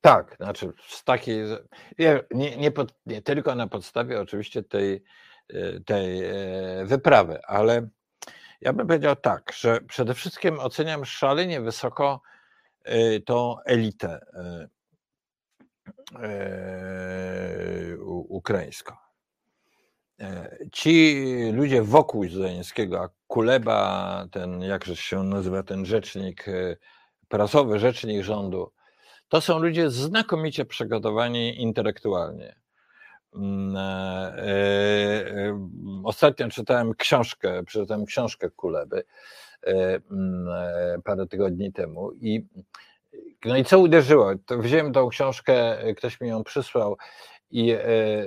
Tak, 0.00 0.36
znaczy 0.36 0.72
z 0.88 1.04
takiej, 1.04 1.44
nie, 2.30 2.56
nie, 2.56 2.70
pod, 2.70 2.94
nie, 3.06 3.22
tylko 3.22 3.54
na 3.54 3.66
podstawie 3.66 4.20
oczywiście 4.20 4.62
tej, 4.62 5.02
tej 5.86 6.24
e, 6.24 6.84
wyprawy, 6.84 7.44
ale 7.44 7.88
ja 8.60 8.72
bym 8.72 8.86
powiedział 8.86 9.16
tak, 9.16 9.52
że 9.52 9.80
przede 9.80 10.14
wszystkim 10.14 10.60
oceniam 10.60 11.04
szalenie 11.04 11.60
wysoko 11.60 12.22
e, 12.84 13.20
tą 13.20 13.56
elitę. 13.64 14.20
E, 14.34 14.68
ukraińsko. 18.28 19.09
Ci 20.72 21.24
ludzie 21.52 21.82
wokół 21.82 22.28
Zeleńskiego, 22.28 23.00
a 23.00 23.08
Kuleba, 23.26 24.26
ten, 24.30 24.62
jakże 24.62 24.96
się 24.96 25.24
nazywa 25.24 25.62
ten 25.62 25.86
rzecznik, 25.86 26.46
prasowy 27.28 27.78
rzecznik 27.78 28.22
rządu, 28.22 28.72
to 29.28 29.40
są 29.40 29.58
ludzie 29.58 29.90
znakomicie 29.90 30.64
przygotowani 30.64 31.62
intelektualnie. 31.62 32.60
Mm, 33.34 33.76
e, 33.76 34.42
e, 34.42 35.68
ostatnio 36.04 36.48
czytałem 36.48 36.94
książkę, 36.94 37.62
przeczytałem 37.64 38.04
książkę 38.04 38.50
Kuleby 38.50 39.04
e, 39.66 40.00
mm, 40.10 41.02
parę 41.02 41.26
tygodni 41.26 41.72
temu 41.72 42.12
i 42.12 42.46
no 43.44 43.56
i 43.56 43.64
co 43.64 43.78
uderzyło? 43.78 44.32
To 44.46 44.58
wziąłem 44.58 44.92
tą 44.92 45.08
książkę, 45.08 45.78
ktoś 45.96 46.20
mi 46.20 46.28
ją 46.28 46.44
przysłał 46.44 46.96
i 47.50 47.76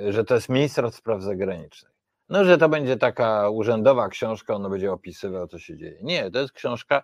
że 0.10 0.24
to 0.24 0.36
jest 0.36 0.50
minister 0.50 0.92
spraw 0.92 1.22
zagranicznych. 1.22 1.94
No, 2.30 2.46
że 2.46 2.58
to 2.58 2.70
będzie 2.70 2.98
taka 2.98 3.50
urzędowa 3.50 4.10
książka, 4.10 4.56
ona 4.56 4.70
będzie 4.70 4.92
opisywał, 4.92 5.48
co 5.48 5.60
się 5.60 5.78
dzieje. 5.78 5.98
Nie, 6.02 6.32
to 6.32 6.40
jest 6.40 6.54
książka 6.54 7.04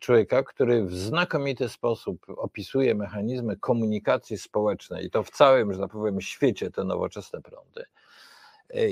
człowieka, 0.00 0.42
który 0.42 0.84
w 0.84 0.94
znakomity 0.94 1.68
sposób 1.68 2.26
opisuje 2.36 2.94
mechanizmy 2.94 3.56
komunikacji 3.56 4.38
społecznej 4.38 5.06
i 5.06 5.10
to 5.10 5.22
w 5.22 5.30
całym, 5.30 5.72
że 5.72 5.80
tak 5.80 5.90
powiem, 5.90 6.20
świecie 6.20 6.70
te 6.70 6.84
nowoczesne 6.84 7.42
prądy. 7.42 7.84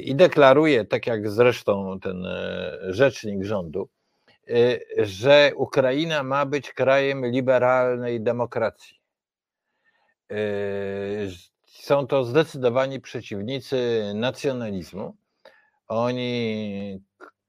I 0.03 0.15
deklaruje, 0.15 0.85
tak 0.85 1.07
jak 1.07 1.31
zresztą 1.31 2.01
ten 2.01 2.27
e, 2.27 2.79
rzecznik 2.81 3.45
rządu, 3.45 3.89
e, 4.49 4.79
że 5.07 5.53
Ukraina 5.57 6.23
ma 6.23 6.47
być 6.47 6.73
krajem 6.73 7.27
liberalnej 7.27 8.21
demokracji. 8.21 8.97
Są 11.87 12.07
to 12.07 12.25
zdecydowani 12.25 13.01
przeciwnicy 13.01 14.03
nacjonalizmu. 14.15 15.17
Oni 15.89 17.01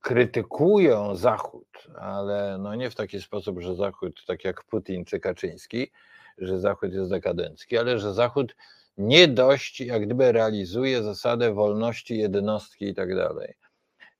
krytykują 0.01 1.15
Zachód, 1.15 1.87
ale 1.95 2.57
no 2.57 2.75
nie 2.75 2.89
w 2.89 2.95
taki 2.95 3.21
sposób, 3.21 3.61
że 3.61 3.75
Zachód, 3.75 4.23
tak 4.27 4.43
jak 4.43 4.63
Putin 4.63 5.05
czy 5.05 5.19
Kaczyński, 5.19 5.91
że 6.37 6.59
Zachód 6.59 6.93
jest 6.93 7.09
dekadencki, 7.09 7.77
ale 7.77 7.99
że 7.99 8.13
Zachód 8.13 8.55
nie 8.97 9.27
dość 9.27 9.81
jak 9.81 10.05
gdyby 10.05 10.31
realizuje 10.31 11.03
zasadę 11.03 11.53
wolności 11.53 12.17
jednostki 12.17 12.85
i 12.85 12.95
tak 12.95 13.15
dalej. 13.15 13.53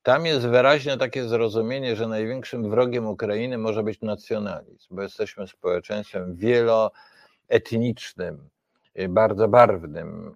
Tam 0.04 0.26
jest 0.26 0.48
wyraźne 0.48 0.98
takie 0.98 1.28
zrozumienie, 1.28 1.96
że 1.96 2.08
największym 2.08 2.70
wrogiem 2.70 3.08
Ukrainy 3.08 3.58
może 3.58 3.84
być 3.84 4.02
nacjonalizm, 4.02 4.96
bo 4.96 5.02
jesteśmy 5.02 5.48
społeczeństwem 5.48 6.36
wieloetnicznym, 6.36 8.50
bardzo 9.10 9.48
barwnym 9.48 10.36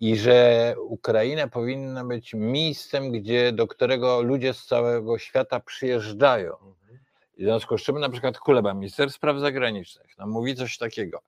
i 0.00 0.16
że 0.16 0.74
Ukraina 0.80 1.48
powinna 1.48 2.04
być 2.04 2.34
miejscem, 2.34 3.12
gdzie, 3.12 3.52
do 3.52 3.66
którego 3.66 4.22
ludzie 4.22 4.54
z 4.54 4.66
całego 4.66 5.18
świata 5.18 5.60
przyjeżdżają. 5.60 6.52
Mhm. 6.52 6.98
W 7.38 7.42
związku 7.42 7.78
z 7.78 7.82
czym 7.82 7.98
na 7.98 8.08
przykład 8.08 8.38
Kuleba, 8.38 8.74
minister 8.74 9.10
spraw 9.10 9.38
zagranicznych, 9.38 10.06
no, 10.18 10.26
mówi 10.26 10.54
coś 10.54 10.78
takiego, 10.78 11.20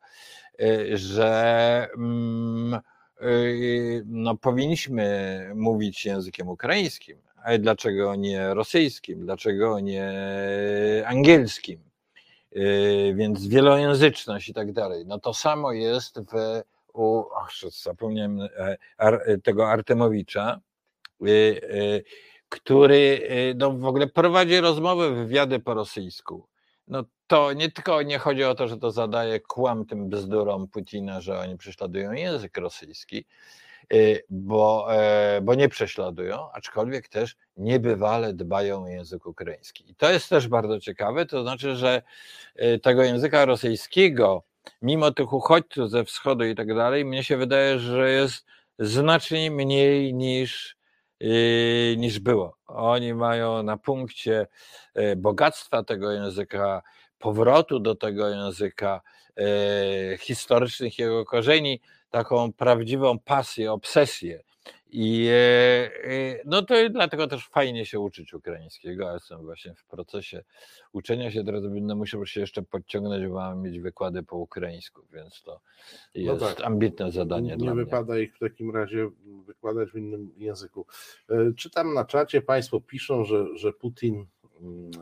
y, 0.60 0.98
że 0.98 1.88
mm, 1.96 2.80
y, 3.22 4.02
no, 4.06 4.36
powinniśmy 4.36 5.50
mówić 5.54 6.06
językiem 6.06 6.48
ukraińskim, 6.48 7.18
ale 7.44 7.58
dlaczego 7.58 8.14
nie 8.14 8.54
rosyjskim, 8.54 9.20
dlaczego 9.20 9.80
nie 9.80 10.12
angielskim, 11.06 11.80
y, 11.80 11.85
więc 13.14 13.46
wielojęzyczność 13.46 14.48
i 14.48 14.54
tak 14.54 14.72
dalej. 14.72 15.06
No 15.06 15.18
to 15.18 15.34
samo 15.34 15.72
jest 15.72 16.20
w 16.20 16.62
u, 16.96 17.18
och, 17.18 17.50
zapomniałem 17.82 18.40
e, 18.40 18.76
e, 18.98 19.38
tego 19.38 19.68
Artemowicza, 19.68 20.60
który 22.48 23.28
no, 23.56 23.72
w 23.72 23.84
ogóle 23.84 24.06
prowadzi 24.06 24.60
rozmowy, 24.60 25.14
wywiady 25.14 25.60
po 25.60 25.74
rosyjsku. 25.74 26.46
No 26.88 27.04
to 27.26 27.52
nie 27.52 27.70
tylko 27.70 28.02
nie 28.02 28.18
chodzi 28.18 28.44
o 28.44 28.54
to, 28.54 28.68
że 28.68 28.76
to 28.76 28.90
zadaje 28.90 29.40
kłam 29.40 29.86
tym 29.86 30.08
bzdurom 30.08 30.68
Putina, 30.68 31.20
że 31.20 31.38
oni 31.38 31.56
prześladują 31.56 32.12
język 32.12 32.58
rosyjski, 32.58 33.24
bo, 34.30 34.88
bo 35.42 35.54
nie 35.54 35.68
prześladują, 35.68 36.52
aczkolwiek 36.52 37.08
też 37.08 37.36
niebywale 37.56 38.32
dbają 38.32 38.84
o 38.84 38.88
język 38.88 39.26
ukraiński. 39.26 39.90
I 39.90 39.94
to 39.94 40.12
jest 40.12 40.28
też 40.28 40.48
bardzo 40.48 40.80
ciekawe, 40.80 41.26
to 41.26 41.42
znaczy, 41.42 41.76
że 41.76 42.02
tego 42.82 43.02
języka 43.02 43.44
rosyjskiego 43.44 44.42
mimo 44.82 45.10
tych 45.10 45.32
uchodźców 45.32 45.90
ze 45.90 46.04
wschodu 46.04 46.44
i 46.44 46.54
tak 46.54 46.74
dalej, 46.74 47.04
mnie 47.04 47.24
się 47.24 47.36
wydaje, 47.36 47.78
że 47.78 48.10
jest 48.10 48.46
znacznie 48.78 49.50
mniej 49.50 50.14
niż, 50.14 50.76
yy, 51.20 51.96
niż 51.96 52.18
było. 52.18 52.56
Oni 52.66 53.14
mają 53.14 53.62
na 53.62 53.76
punkcie 53.76 54.46
bogactwa 55.16 55.82
tego 55.82 56.12
języka, 56.12 56.82
powrotu 57.26 57.80
do 57.80 57.94
tego 57.94 58.28
języka, 58.28 59.00
yy, 59.36 59.44
historycznych 60.18 60.98
jego 60.98 61.24
korzeni, 61.24 61.80
taką 62.10 62.52
prawdziwą 62.52 63.18
pasję, 63.18 63.72
obsesję. 63.72 64.42
I 64.90 65.28
e, 65.30 65.34
e, 66.04 66.40
no 66.44 66.62
to 66.62 66.74
dlatego 66.90 67.26
też 67.26 67.48
fajnie 67.48 67.86
się 67.86 68.00
uczyć 68.00 68.34
ukraińskiego. 68.34 69.04
Ja 69.04 69.12
jestem 69.12 69.42
właśnie 69.42 69.74
w 69.74 69.84
procesie 69.84 70.44
uczenia 70.92 71.30
się, 71.30 71.44
teraz 71.44 71.62
będę 71.62 71.94
musiał 71.94 72.26
się 72.26 72.40
jeszcze 72.40 72.62
podciągnąć, 72.62 73.26
bo 73.26 73.34
mam 73.34 73.62
mieć 73.62 73.80
wykłady 73.80 74.22
po 74.22 74.36
ukraińsku, 74.36 75.02
więc 75.12 75.42
to 75.42 75.60
no 76.14 76.20
jest 76.20 76.40
no 76.40 76.48
tak. 76.48 76.66
ambitne 76.66 77.12
zadanie. 77.12 77.56
Nie 77.56 77.74
wypada 77.74 78.14
mnie. 78.14 78.22
ich 78.22 78.36
w 78.36 78.38
takim 78.38 78.70
razie 78.70 79.10
wykładać 79.46 79.90
w 79.90 79.96
innym 79.96 80.32
języku. 80.36 80.86
E, 81.30 81.52
czytam 81.56 81.94
na 81.94 82.04
czacie, 82.04 82.42
Państwo 82.42 82.80
piszą, 82.80 83.24
że, 83.24 83.46
że 83.54 83.72
Putin 83.72 84.26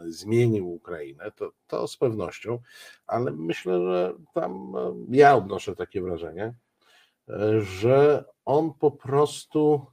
zmienił 0.06 0.72
Ukrainę, 0.72 1.30
to, 1.36 1.52
to 1.66 1.88
z 1.88 1.96
pewnością, 1.96 2.58
ale 3.06 3.30
myślę, 3.30 3.80
że 3.80 4.14
tam 4.34 4.72
ja 5.08 5.36
odnoszę 5.36 5.76
takie 5.76 6.02
wrażenie, 6.02 6.54
że 7.60 8.24
on 8.44 8.74
po 8.74 8.90
prostu 8.90 9.86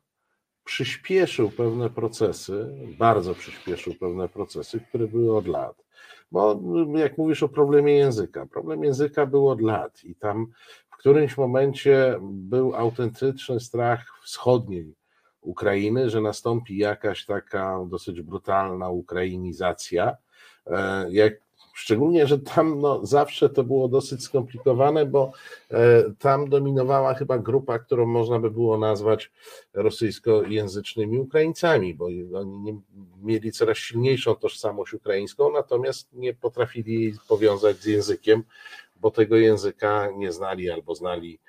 przyspieszył 0.63 1.49
pewne 1.49 1.89
procesy, 1.89 2.75
bardzo 2.97 3.35
przyspieszył 3.35 3.93
pewne 3.99 4.29
procesy, 4.29 4.79
które 4.79 5.07
były 5.07 5.37
od 5.37 5.47
lat. 5.47 5.83
Bo 6.31 6.59
jak 6.95 7.17
mówisz 7.17 7.43
o 7.43 7.49
problemie 7.49 7.93
języka, 7.93 8.45
problem 8.45 8.83
języka 8.83 9.25
był 9.25 9.49
od 9.49 9.61
lat 9.61 10.03
i 10.03 10.15
tam 10.15 10.47
w 10.89 10.97
którymś 10.97 11.37
momencie 11.37 12.19
był 12.21 12.75
autentyczny 12.75 13.59
strach 13.59 14.05
wschodniej 14.23 14.95
Ukrainy, 15.41 16.09
że 16.09 16.21
nastąpi 16.21 16.77
jakaś 16.77 17.25
taka 17.25 17.85
dosyć 17.89 18.21
brutalna 18.21 18.89
ukrainizacja. 18.89 20.17
E, 20.67 21.05
jak 21.11 21.33
Szczególnie, 21.73 22.27
że 22.27 22.39
tam 22.39 22.81
no, 22.81 23.05
zawsze 23.05 23.49
to 23.49 23.63
było 23.63 23.87
dosyć 23.87 24.23
skomplikowane, 24.23 25.05
bo 25.05 25.31
e, 25.71 26.03
tam 26.19 26.49
dominowała 26.49 27.13
chyba 27.13 27.39
grupa, 27.39 27.79
którą 27.79 28.05
można 28.05 28.39
by 28.39 28.51
było 28.51 28.77
nazwać 28.77 29.31
rosyjskojęzycznymi 29.73 31.19
Ukraińcami, 31.19 31.95
bo 31.95 32.05
oni 32.33 32.81
mieli 33.23 33.51
coraz 33.51 33.77
silniejszą 33.77 34.35
tożsamość 34.35 34.93
ukraińską, 34.93 35.51
natomiast 35.51 36.13
nie 36.13 36.33
potrafili 36.33 37.01
jej 37.01 37.13
powiązać 37.27 37.77
z 37.77 37.85
językiem, 37.85 38.43
bo 38.95 39.11
tego 39.11 39.35
języka 39.35 40.09
nie 40.17 40.31
znali 40.31 40.69
albo 40.69 40.95
znali 40.95 41.39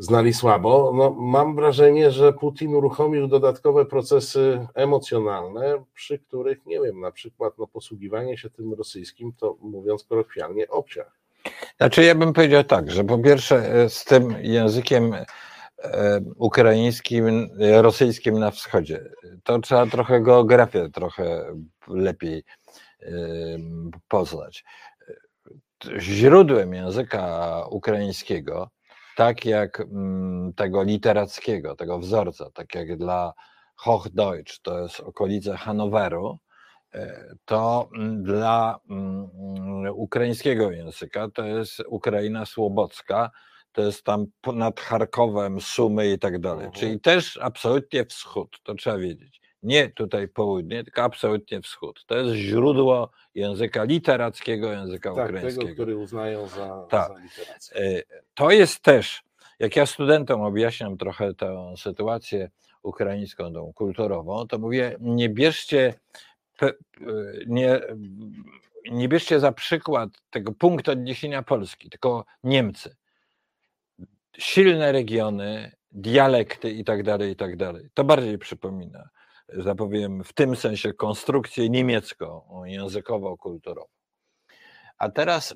znali 0.00 0.34
słabo. 0.34 0.92
No, 0.94 1.10
mam 1.10 1.56
wrażenie, 1.56 2.10
że 2.10 2.32
Putin 2.32 2.74
uruchomił 2.74 3.26
dodatkowe 3.26 3.86
procesy 3.86 4.66
emocjonalne, 4.74 5.84
przy 5.94 6.18
których, 6.18 6.66
nie 6.66 6.80
wiem, 6.80 7.00
na 7.00 7.12
przykład 7.12 7.58
no, 7.58 7.66
posługiwanie 7.66 8.38
się 8.38 8.50
tym 8.50 8.74
rosyjskim, 8.74 9.32
to 9.32 9.56
mówiąc 9.60 10.04
kolokwialnie, 10.04 10.68
obciach. 10.68 11.20
Znaczy, 11.76 12.04
ja 12.04 12.14
bym 12.14 12.32
powiedział 12.32 12.64
tak, 12.64 12.90
że 12.90 13.04
po 13.04 13.18
pierwsze, 13.18 13.74
e, 13.74 13.90
z 13.90 14.04
tym 14.04 14.36
językiem 14.40 15.14
e, 15.14 16.20
ukraińskim, 16.36 17.50
rosyjskim 17.58 18.38
na 18.38 18.50
wschodzie, 18.50 19.04
to 19.44 19.58
trzeba 19.58 19.86
trochę 19.86 20.20
geografię 20.20 20.88
trochę 20.88 21.54
lepiej 21.88 22.44
e, 23.02 23.12
poznać. 24.08 24.64
Źródłem 25.98 26.74
języka 26.74 27.64
ukraińskiego 27.70 28.70
tak 29.20 29.44
jak 29.44 29.80
mm, 29.80 30.52
tego 30.52 30.82
literackiego, 30.82 31.76
tego 31.76 31.98
wzorca, 31.98 32.50
tak 32.50 32.74
jak 32.74 32.96
dla 32.96 33.32
Hochdeutsch, 33.76 34.58
to 34.62 34.78
jest 34.78 35.00
okolice 35.00 35.56
Hanoweru, 35.56 36.38
e, 36.94 37.34
to 37.44 37.88
mm, 37.96 38.22
dla 38.22 38.78
mm, 38.90 39.28
ukraińskiego 39.94 40.70
języka 40.70 41.28
to 41.34 41.44
jest 41.44 41.82
Ukraina 41.88 42.46
Słobocka, 42.46 43.30
to 43.72 43.82
jest 43.82 44.04
tam 44.04 44.26
nad 44.54 44.80
Charkowem, 44.80 45.60
Sumy 45.60 46.12
i 46.12 46.18
tak 46.18 46.40
dalej. 46.40 46.66
Mhm. 46.66 46.80
Czyli 46.80 47.00
też 47.00 47.38
absolutnie 47.42 48.04
wschód, 48.04 48.56
to 48.62 48.74
trzeba 48.74 48.98
wiedzieć. 48.98 49.40
Nie 49.62 49.90
tutaj 49.90 50.28
południe, 50.28 50.84
tylko 50.84 51.02
absolutnie 51.02 51.60
wschód. 51.60 52.04
To 52.06 52.16
jest 52.16 52.34
źródło 52.34 53.10
języka 53.34 53.84
literackiego, 53.84 54.72
języka 54.72 55.14
tak, 55.14 55.24
ukraińskiego. 55.24 55.62
Tego, 55.62 55.74
który 55.74 55.96
uznają 55.96 56.48
za, 56.48 56.86
tak. 56.90 57.12
za. 57.68 57.74
E, 57.74 58.02
to 58.34 58.50
jest 58.50 58.80
też, 58.80 59.22
jak 59.58 59.76
ja 59.76 59.86
studentom 59.86 60.40
objaśniam 60.40 60.96
trochę 60.96 61.34
tę 61.34 61.74
sytuację 61.76 62.50
ukraińską, 62.82 63.52
tą 63.52 63.72
kulturową, 63.72 64.46
to 64.46 64.58
mówię, 64.58 64.96
nie 65.00 65.28
bierzcie, 65.28 65.94
nie, 67.46 67.80
nie 68.90 69.08
bierzcie 69.08 69.40
za 69.40 69.52
przykład 69.52 70.10
tego 70.30 70.52
punktu 70.52 70.90
odniesienia 70.90 71.42
Polski, 71.42 71.90
tylko 71.90 72.24
Niemcy. 72.44 72.96
Silne 74.38 74.92
regiony, 74.92 75.72
dialekty 75.92 76.70
i 76.70 76.84
tak 76.84 77.02
dalej, 77.02 77.32
i 77.32 77.36
tak 77.36 77.56
dalej. 77.56 77.88
To 77.94 78.04
bardziej 78.04 78.38
przypomina, 78.38 79.08
że 79.52 79.74
powiem, 79.74 80.24
w 80.24 80.32
tym 80.32 80.56
sensie 80.56 80.92
konstrukcję 80.92 81.70
niemiecką, 81.70 82.42
językowo-kulturową. 82.64 83.88
A 84.98 85.08
teraz 85.08 85.54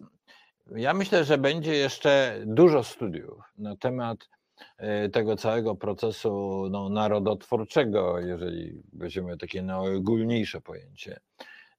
ja 0.77 0.95
myślę, 0.95 1.25
że 1.25 1.39
będzie 1.39 1.75
jeszcze 1.75 2.43
dużo 2.47 2.85
studiów 2.85 3.41
na 3.59 3.77
temat 3.77 4.29
e, 4.77 5.09
tego 5.09 5.37
całego 5.37 5.75
procesu 5.75 6.65
no, 6.71 6.89
narodotwórczego, 6.89 8.21
jeżeli 8.21 8.83
weźmiemy 8.93 9.39
takie 9.39 9.63
najogólniejsze 9.63 10.61
pojęcie. 10.61 11.21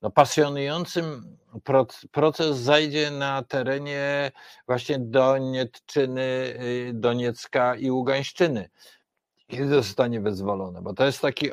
No, 0.02 0.12
pasjonującym 0.12 1.38
proces 2.12 2.58
zajdzie 2.58 3.12
na 3.12 3.44
terenie 3.44 4.32
właśnie 4.68 5.00
Donietczyny, 5.00 6.22
y, 6.22 6.92
Doniecka 6.94 7.76
i 7.76 7.92
Ługańszczyny. 7.92 8.70
Kiedy 9.48 9.68
zostanie 9.68 10.22
wyzwolone? 10.22 10.82
Bo 10.82 10.94
to 10.94 11.06
jest 11.06 11.22
taki 11.22 11.52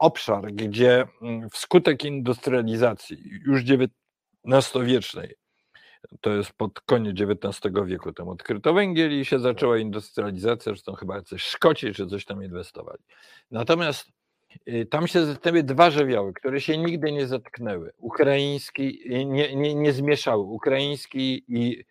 obszar, 0.00 0.52
gdzie 0.52 1.06
mm, 1.22 1.50
wskutek 1.50 2.04
industrializacji 2.04 3.18
już 3.46 3.62
XIX-wiecznej 4.44 5.34
to 6.20 6.30
jest 6.30 6.52
pod 6.52 6.80
koniec 6.80 7.16
XIX 7.20 7.74
wieku 7.86 8.12
tam 8.12 8.28
odkryto 8.28 8.74
węgiel 8.74 9.20
i 9.20 9.24
się 9.24 9.38
zaczęła 9.38 9.78
industrializacja, 9.78 10.72
zresztą 10.72 10.94
chyba 10.94 11.16
jacyś 11.16 11.42
Szkoci 11.42 11.94
czy 11.94 12.06
coś 12.06 12.24
tam 12.24 12.44
inwestowali. 12.44 13.02
Natomiast 13.50 14.08
y, 14.68 14.86
tam 14.86 15.08
się 15.08 15.26
zetknęły 15.26 15.62
dwa 15.62 15.90
żywioły, 15.90 16.32
które 16.32 16.60
się 16.60 16.78
nigdy 16.78 17.12
nie 17.12 17.26
zetknęły. 17.26 17.92
Ukraiński, 17.96 19.02
nie, 19.26 19.56
nie, 19.56 19.74
nie 19.74 19.92
zmieszały, 19.92 20.42
ukraiński 20.42 21.44
i, 21.48 21.84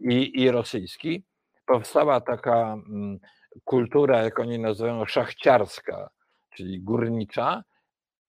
i, 0.00 0.42
i 0.42 0.50
rosyjski. 0.50 1.24
Powstała 1.66 2.20
taka 2.20 2.72
mm, 2.72 3.18
kultura, 3.64 4.22
jak 4.22 4.38
oni 4.38 4.58
nazywają, 4.58 5.06
szachciarska, 5.06 6.10
czyli 6.56 6.80
górnicza, 6.80 7.64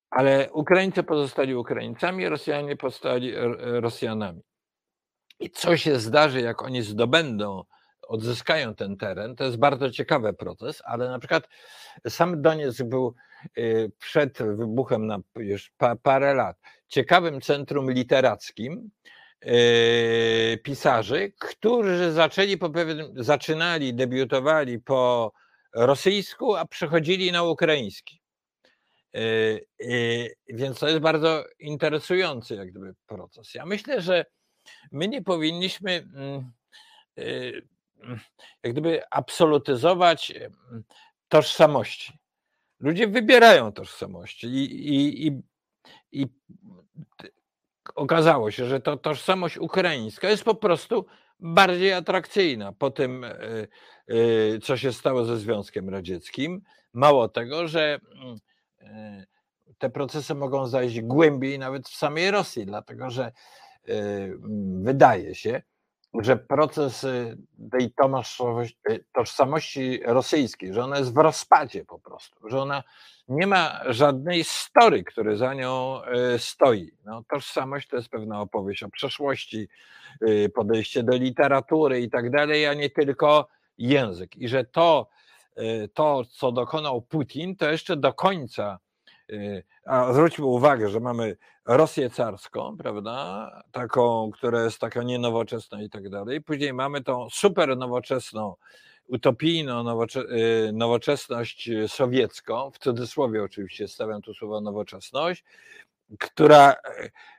ale 0.09 0.51
Ukraińcy 0.51 1.03
pozostali 1.03 1.55
Ukraińcami, 1.55 2.29
Rosjanie 2.29 2.75
pozostali 2.75 3.33
Rosjanami. 3.57 4.41
I 5.39 5.49
co 5.49 5.77
się 5.77 5.99
zdarzy, 5.99 6.41
jak 6.41 6.61
oni 6.61 6.81
zdobędą, 6.81 7.63
odzyskają 8.07 8.75
ten 8.75 8.97
teren, 8.97 9.35
to 9.35 9.43
jest 9.43 9.57
bardzo 9.57 9.91
ciekawy 9.91 10.33
proces, 10.33 10.81
ale 10.85 11.09
na 11.09 11.19
przykład 11.19 11.49
sam 12.07 12.41
Donieck 12.41 12.83
był 12.83 13.15
y, 13.57 13.91
przed 13.99 14.37
wybuchem 14.37 15.07
na 15.07 15.19
już 15.35 15.71
parę 16.03 16.33
lat 16.33 16.57
ciekawym 16.87 17.41
centrum 17.41 17.91
literackim 17.91 18.89
y, 19.45 20.59
pisarzy, 20.63 21.33
którzy 21.39 22.11
zaczęli 22.11 22.57
po 22.57 22.69
pewnym, 22.69 23.23
zaczynali, 23.23 23.93
debiutowali 23.93 24.79
po 24.79 25.31
rosyjsku, 25.75 26.55
a 26.55 26.65
przechodzili 26.65 27.31
na 27.31 27.43
ukraiński. 27.43 28.21
Y, 29.15 30.35
więc 30.47 30.79
to 30.79 30.87
jest 30.87 30.99
bardzo 30.99 31.43
interesujący 31.59 32.55
jak 32.55 32.71
gdyby 32.71 32.95
proces. 33.07 33.53
Ja 33.53 33.65
myślę, 33.65 34.01
że 34.01 34.25
my 34.91 35.07
nie 35.07 35.21
powinniśmy 35.21 35.91
mm, 35.91 36.51
y, 37.19 37.67
mm, 38.03 38.19
jak 38.63 38.73
gdyby 38.73 39.01
absolutyzować 39.11 40.31
mm, 40.31 40.83
tożsamości. 41.27 42.13
Ludzie 42.79 43.07
wybierają 43.07 43.71
tożsamości 43.71 44.47
i, 44.47 44.95
i, 44.95 45.27
i, 45.27 45.41
i 46.11 46.27
okazało 47.95 48.51
się, 48.51 48.65
że 48.65 48.79
to 48.79 48.97
tożsamość 48.97 49.57
ukraińska 49.57 50.29
jest 50.29 50.43
po 50.43 50.55
prostu 50.55 51.05
bardziej 51.39 51.93
atrakcyjna 51.93 52.71
po 52.71 52.91
tym, 52.91 53.25
co 54.63 54.77
się 54.77 54.93
stało 54.93 55.25
ze 55.25 55.37
Związkiem 55.37 55.89
Radzieckim. 55.89 56.61
Mało 56.93 57.29
tego, 57.29 57.67
że 57.67 57.99
te 59.77 59.89
procesy 59.89 60.35
mogą 60.35 60.67
zajść 60.67 61.01
głębiej 61.01 61.59
nawet 61.59 61.89
w 61.89 61.95
samej 61.95 62.31
Rosji, 62.31 62.65
dlatego 62.65 63.09
że 63.09 63.31
Y, 63.89 64.37
wydaje 64.83 65.35
się, 65.35 65.61
że 66.13 66.37
proces 66.37 67.03
y, 67.03 67.37
tej 67.71 67.93
y, 68.89 69.05
tożsamości 69.13 70.01
rosyjskiej, 70.05 70.73
że 70.73 70.83
ona 70.83 70.97
jest 70.97 71.13
w 71.13 71.17
rozpadzie 71.17 71.85
po 71.85 71.99
prostu, 71.99 72.49
że 72.49 72.61
ona 72.61 72.83
nie 73.27 73.47
ma 73.47 73.81
żadnej 73.85 74.43
story, 74.43 75.03
który 75.03 75.37
za 75.37 75.53
nią 75.53 76.01
stoi. 76.37 76.91
No, 77.05 77.23
tożsamość 77.29 77.87
to 77.87 77.95
jest 77.95 78.09
pewna 78.09 78.41
opowieść 78.41 78.83
o 78.83 78.89
przeszłości, 78.89 79.67
podejście 80.55 81.03
do 81.03 81.15
literatury 81.15 82.01
i 82.01 82.09
tak 82.09 82.31
dalej, 82.31 82.65
a 82.65 82.73
nie 82.73 82.89
tylko 82.89 83.47
język. 83.77 84.37
I 84.37 84.47
że 84.47 84.63
to, 84.63 85.07
to 85.93 86.23
co 86.25 86.51
dokonał 86.51 87.01
Putin, 87.01 87.55
to 87.55 87.71
jeszcze 87.71 87.97
do 87.97 88.13
końca 88.13 88.79
Y, 89.31 89.63
a 89.85 90.13
zwróćmy 90.13 90.45
uwagę, 90.45 90.89
że 90.89 90.99
mamy 90.99 91.37
Rosję 91.65 92.09
carską, 92.09 92.77
prawda? 92.77 93.49
Taką, 93.71 94.31
która 94.31 94.63
jest 94.63 94.79
taka 94.79 95.03
nienowoczesna 95.03 95.81
i 95.81 95.89
tak 95.89 96.09
dalej. 96.09 96.41
Później 96.41 96.73
mamy 96.73 97.03
tą 97.03 97.29
super 97.29 97.77
nowoczesną, 97.77 98.55
utopijną 99.07 100.03
y, 100.03 100.71
nowoczesność 100.73 101.69
sowiecką, 101.87 102.71
w 102.71 102.79
cudzysłowie 102.79 103.43
oczywiście 103.43 103.87
stawiam 103.87 104.21
tu 104.21 104.33
słowo 104.33 104.61
nowoczesność, 104.61 105.43
która 106.19 106.71
e, 106.71 106.75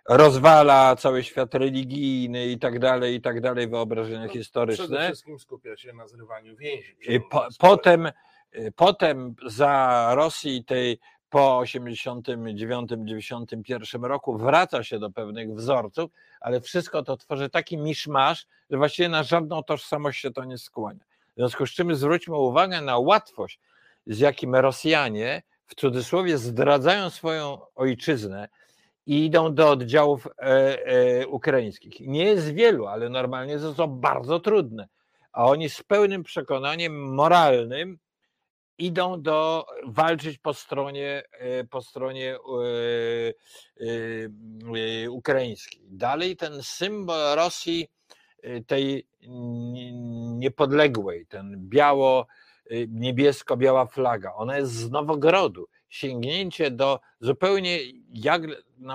rozwala 0.08 0.96
cały 0.96 1.24
świat 1.24 1.54
religijny 1.54 2.46
i 2.46 2.58
tak 2.58 2.78
dalej, 2.78 3.14
i 3.14 3.20
tak 3.20 3.40
dalej, 3.40 3.68
wyobrażenia 3.68 4.26
no, 4.26 4.32
historyczne. 4.32 4.84
Przede 4.84 5.06
wszystkim 5.06 5.38
skupia 5.38 5.76
się 5.76 5.92
na 5.92 6.08
zrywaniu 6.08 6.56
więzi. 6.56 6.96
Po, 7.30 7.46
potem, 7.58 8.10
y, 8.54 8.72
potem 8.76 9.34
za 9.46 10.10
Rosji 10.14 10.64
tej 10.64 10.98
po 11.30 11.60
89-91 11.60 14.04
roku 14.04 14.38
wraca 14.38 14.84
się 14.84 14.98
do 14.98 15.10
pewnych 15.10 15.54
wzorców, 15.54 16.10
ale 16.40 16.60
wszystko 16.60 17.02
to 17.02 17.16
tworzy 17.16 17.50
taki 17.50 17.78
miszmasz, 17.78 18.46
że 18.70 18.76
właściwie 18.76 19.08
na 19.08 19.22
żadną 19.22 19.62
tożsamość 19.62 20.20
się 20.20 20.30
to 20.30 20.44
nie 20.44 20.58
skłania. 20.58 21.04
W 21.32 21.34
związku 21.36 21.66
z 21.66 21.70
czym 21.70 21.94
zwróćmy 21.94 22.36
uwagę 22.36 22.80
na 22.80 22.98
łatwość, 22.98 23.60
z 24.06 24.18
jakim 24.18 24.54
Rosjanie 24.54 25.42
w 25.66 25.74
cudzysłowie 25.74 26.38
zdradzają 26.38 27.10
swoją 27.10 27.58
ojczyznę 27.74 28.48
i 29.06 29.24
idą 29.24 29.54
do 29.54 29.70
oddziałów 29.70 30.26
e, 30.26 30.42
e, 30.86 31.26
ukraińskich. 31.26 32.00
Nie 32.00 32.24
jest 32.24 32.52
wielu, 32.52 32.86
ale 32.86 33.08
normalnie 33.08 33.58
to 33.76 33.88
bardzo 33.88 34.40
trudne. 34.40 34.88
A 35.32 35.44
oni 35.44 35.68
z 35.68 35.82
pełnym 35.82 36.22
przekonaniem 36.22 37.14
moralnym 37.14 37.98
idą 38.78 39.22
do 39.22 39.66
walczyć 39.86 40.38
po 40.38 40.54
stronie, 40.54 41.22
e, 41.32 41.64
po 41.64 41.82
stronie 41.82 42.34
e, 42.34 42.38
e, 45.04 45.10
ukraińskiej. 45.10 45.82
Dalej 45.90 46.36
ten 46.36 46.62
symbol 46.62 47.36
Rosji, 47.36 47.88
tej 48.66 49.06
niepodległej, 50.38 51.26
ten 51.26 51.68
biało, 51.68 52.26
niebiesko-biała 52.88 53.86
flaga, 53.86 54.34
ona 54.34 54.58
jest 54.58 54.72
z 54.72 54.90
Nowogrodu. 54.90 55.68
Sięgnięcie 55.88 56.70
do 56.70 57.00
zupełnie, 57.20 57.78
jak 58.14 58.42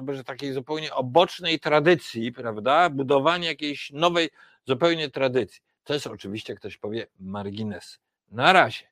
że 0.07 0.23
takiej 0.23 0.53
zupełnie 0.53 0.93
obocznej 0.93 1.59
tradycji, 1.59 2.31
prawda? 2.31 2.89
Budowanie 2.89 3.47
jakiejś 3.47 3.91
nowej, 3.91 4.29
zupełnie 4.67 5.09
tradycji. 5.09 5.61
To 5.83 5.93
jest 5.93 6.07
oczywiście, 6.07 6.55
ktoś 6.55 6.77
powie, 6.77 7.07
margines. 7.19 7.99
Na 8.31 8.53
razie. 8.53 8.85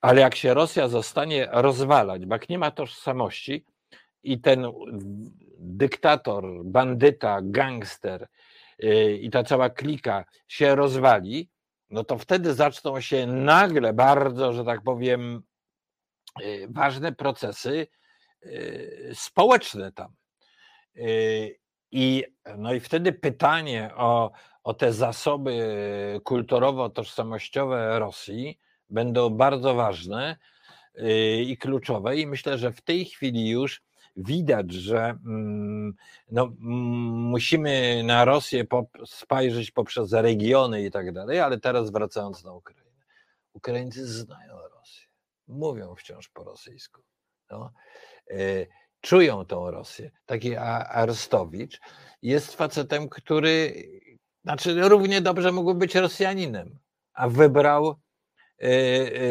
Ale 0.00 0.20
jak 0.20 0.34
się 0.34 0.54
Rosja 0.54 0.88
zostanie 0.88 1.48
rozwalać, 1.52 2.26
bo 2.26 2.36
nie 2.48 2.58
ma 2.58 2.70
tożsamości 2.70 3.64
i 4.22 4.40
ten 4.40 4.66
dyktator, 5.58 6.64
bandyta, 6.64 7.38
gangster 7.42 8.28
y, 8.84 9.18
i 9.22 9.30
ta 9.30 9.44
cała 9.44 9.70
klika 9.70 10.24
się 10.48 10.74
rozwali, 10.74 11.48
no 11.90 12.04
to 12.04 12.18
wtedy 12.18 12.54
zaczną 12.54 13.00
się 13.00 13.26
nagle 13.26 13.92
bardzo, 13.92 14.52
że 14.52 14.64
tak 14.64 14.82
powiem, 14.82 15.42
y, 16.40 16.66
ważne 16.70 17.12
procesy 17.12 17.86
y, 18.46 19.10
społeczne 19.14 19.92
tam. 19.92 20.12
I, 21.90 22.24
no 22.56 22.74
i 22.74 22.80
wtedy 22.80 23.12
pytanie 23.12 23.90
o, 23.96 24.32
o 24.64 24.74
te 24.74 24.92
zasoby 24.92 26.20
kulturowo-tożsamościowe 26.24 27.98
Rosji 27.98 28.58
będą 28.90 29.30
bardzo 29.30 29.74
ważne. 29.74 30.36
i 31.46 31.56
kluczowe 31.60 32.16
i 32.16 32.26
myślę, 32.26 32.58
że 32.58 32.72
w 32.72 32.80
tej 32.80 33.04
chwili 33.04 33.48
już 33.48 33.82
widać, 34.18 34.72
że 34.72 35.18
mm, 35.26 35.94
no, 36.30 36.42
mm, 36.42 36.56
musimy 37.30 38.02
na 38.04 38.24
Rosję 38.24 38.64
spojrzeć 39.06 39.70
poprzez 39.70 40.12
regiony 40.12 40.84
i 40.84 40.90
tak 40.90 41.12
dalej, 41.12 41.40
ale 41.40 41.60
teraz 41.60 41.90
wracając 41.90 42.44
na 42.44 42.52
Ukrainę. 42.52 42.88
Ukraińcy 43.52 44.06
znają 44.06 44.54
Rosję, 44.70 45.06
mówią 45.48 45.94
wciąż 45.94 46.28
po 46.28 46.44
rosyjsku. 46.44 47.02
No. 47.50 47.72
E, 48.30 48.66
czują 49.00 49.44
tą 49.44 49.70
Rosję. 49.70 50.10
Taki 50.26 50.56
Arstowicz 50.56 51.80
jest 52.22 52.56
facetem, 52.56 53.08
który 53.08 53.84
znaczy 54.44 54.88
równie 54.88 55.20
dobrze 55.20 55.52
mógłby 55.52 55.78
być 55.78 55.94
Rosjaninem, 55.94 56.78
a 57.14 57.28
wybrał 57.28 57.96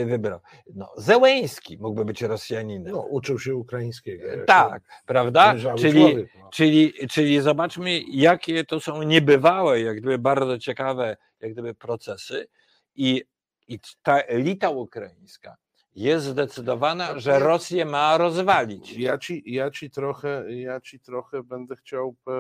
wybrał. 0.06 0.40
No, 0.76 0.94
Zełęński 0.98 1.78
mógłby 1.78 2.06
być 2.06 2.22
Rosjaninem. 2.22 2.94
No, 2.94 3.02
uczył 3.02 3.40
się 3.40 3.56
ukraińskiego. 3.56 4.24
Tak, 4.48 4.84
prawda? 5.06 5.56
Czyli, 5.78 6.00
człowiek, 6.00 6.30
no. 6.40 6.50
czyli, 6.50 6.94
czyli 7.10 7.42
zobaczmy, 7.42 8.02
jakie 8.12 8.64
to 8.64 8.80
są 8.80 9.04
niebywałe, 9.04 9.82
jak 9.82 9.98
gdyby 9.98 10.18
bardzo 10.18 10.58
ciekawe, 10.58 11.18
jak 11.40 11.54
gdyby 11.54 11.74
procesy 11.74 12.48
i, 12.96 13.24
i 13.68 13.80
ta 14.04 14.20
elita 14.20 14.70
ukraińska 14.70 15.58
jest 15.96 16.26
zdecydowana, 16.26 17.20
że 17.20 17.40
Rosję 17.40 17.86
ma 17.86 18.18
rozwalić. 18.18 18.98
Ja 18.98 19.18
ci, 19.18 19.44
ja 19.46 19.72
ci, 19.72 19.90
trochę, 19.90 20.54
ja 20.56 20.82
ci 20.82 21.00
trochę 21.00 21.44
będę 21.44 21.76
chciał 21.76 22.16
e, 22.28 22.32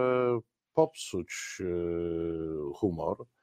popsuć 0.73 1.61
humor 2.75 3.17
E, 3.19 3.36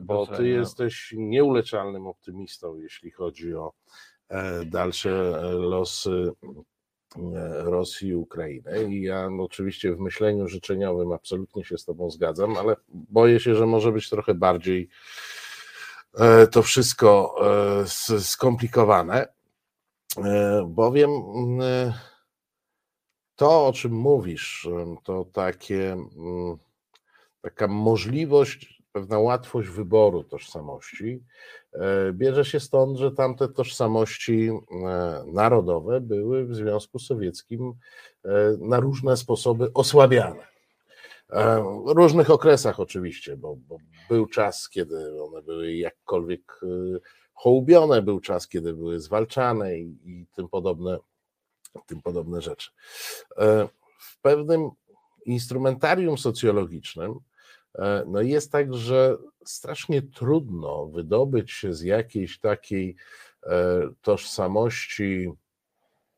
bo 0.00 0.26
ty 0.26 0.48
jesteś 0.48 1.14
nieuleczalnym 1.16 2.06
optymistą, 2.06 2.76
jeśli 2.76 3.10
chodzi 3.10 3.54
o 3.54 3.72
e, 4.28 4.64
dalsze 4.64 5.10
e, 5.10 5.52
losy 5.52 6.32
Rosji 7.54 8.08
i 8.08 8.14
Ukrainy. 8.14 8.84
I 8.94 9.02
ja 9.02 9.28
oczywiście 9.38 9.94
w 9.94 10.00
myśleniu 10.00 10.48
życzeniowym 10.48 11.12
absolutnie 11.12 11.64
się 11.64 11.78
z 11.78 11.84
Tobą 11.84 12.10
zgadzam, 12.10 12.56
ale 12.56 12.76
boję 12.88 13.40
się, 13.40 13.54
że 13.54 13.66
może 13.66 13.92
być 13.92 14.10
trochę 14.10 14.34
bardziej 14.34 14.88
to 16.50 16.62
wszystko 16.62 17.36
skomplikowane, 18.20 19.26
bowiem 20.66 21.10
to, 23.36 23.66
o 23.66 23.72
czym 23.72 23.92
mówisz, 23.92 24.68
to 25.04 25.24
takie, 25.32 25.96
taka 27.40 27.68
możliwość 27.68 28.73
pewna 28.94 29.18
łatwość 29.18 29.68
wyboru 29.68 30.24
tożsamości 30.24 31.22
e, 31.72 32.12
bierze 32.12 32.44
się 32.44 32.60
stąd, 32.60 32.98
że 32.98 33.12
tamte 33.12 33.48
tożsamości 33.48 34.50
e, 34.50 35.24
narodowe 35.26 36.00
były 36.00 36.46
w 36.46 36.54
Związku 36.54 36.98
Sowieckim 36.98 37.72
e, 38.24 38.30
na 38.60 38.80
różne 38.80 39.16
sposoby 39.16 39.72
osłabiane. 39.72 40.54
W 41.86 41.92
różnych 41.96 42.30
okresach 42.30 42.80
oczywiście, 42.80 43.36
bo, 43.36 43.56
bo 43.68 43.76
był 44.08 44.26
czas, 44.26 44.68
kiedy 44.68 45.22
one 45.22 45.42
były 45.42 45.74
jakkolwiek 45.74 46.60
hołubione, 47.34 48.02
był 48.02 48.20
czas, 48.20 48.48
kiedy 48.48 48.74
były 48.74 49.00
zwalczane 49.00 49.78
i, 49.78 49.98
i 50.04 50.26
tym 50.34 50.48
podobne, 50.48 50.98
tym 51.86 52.02
podobne 52.02 52.42
rzeczy. 52.42 52.70
W 53.98 54.20
pewnym 54.22 54.70
instrumentarium 55.26 56.18
socjologicznym 56.18 57.20
E, 57.78 58.04
no 58.06 58.20
jest 58.20 58.52
tak, 58.52 58.74
że 58.74 59.16
strasznie 59.44 60.02
trudno 60.02 60.86
wydobyć 60.86 61.52
się 61.52 61.74
z 61.74 61.82
jakiejś 61.82 62.38
takiej 62.38 62.96
e, 63.42 63.80
tożsamości 64.02 65.32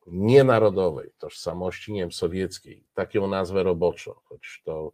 nienarodowej, 0.07 1.11
tożsamości, 1.19 1.92
nie 1.92 2.01
wiem, 2.01 2.12
sowieckiej, 2.12 2.85
taką 2.95 3.27
nazwę 3.27 3.62
roboczo, 3.62 4.23
choć 4.25 4.62
to 4.64 4.92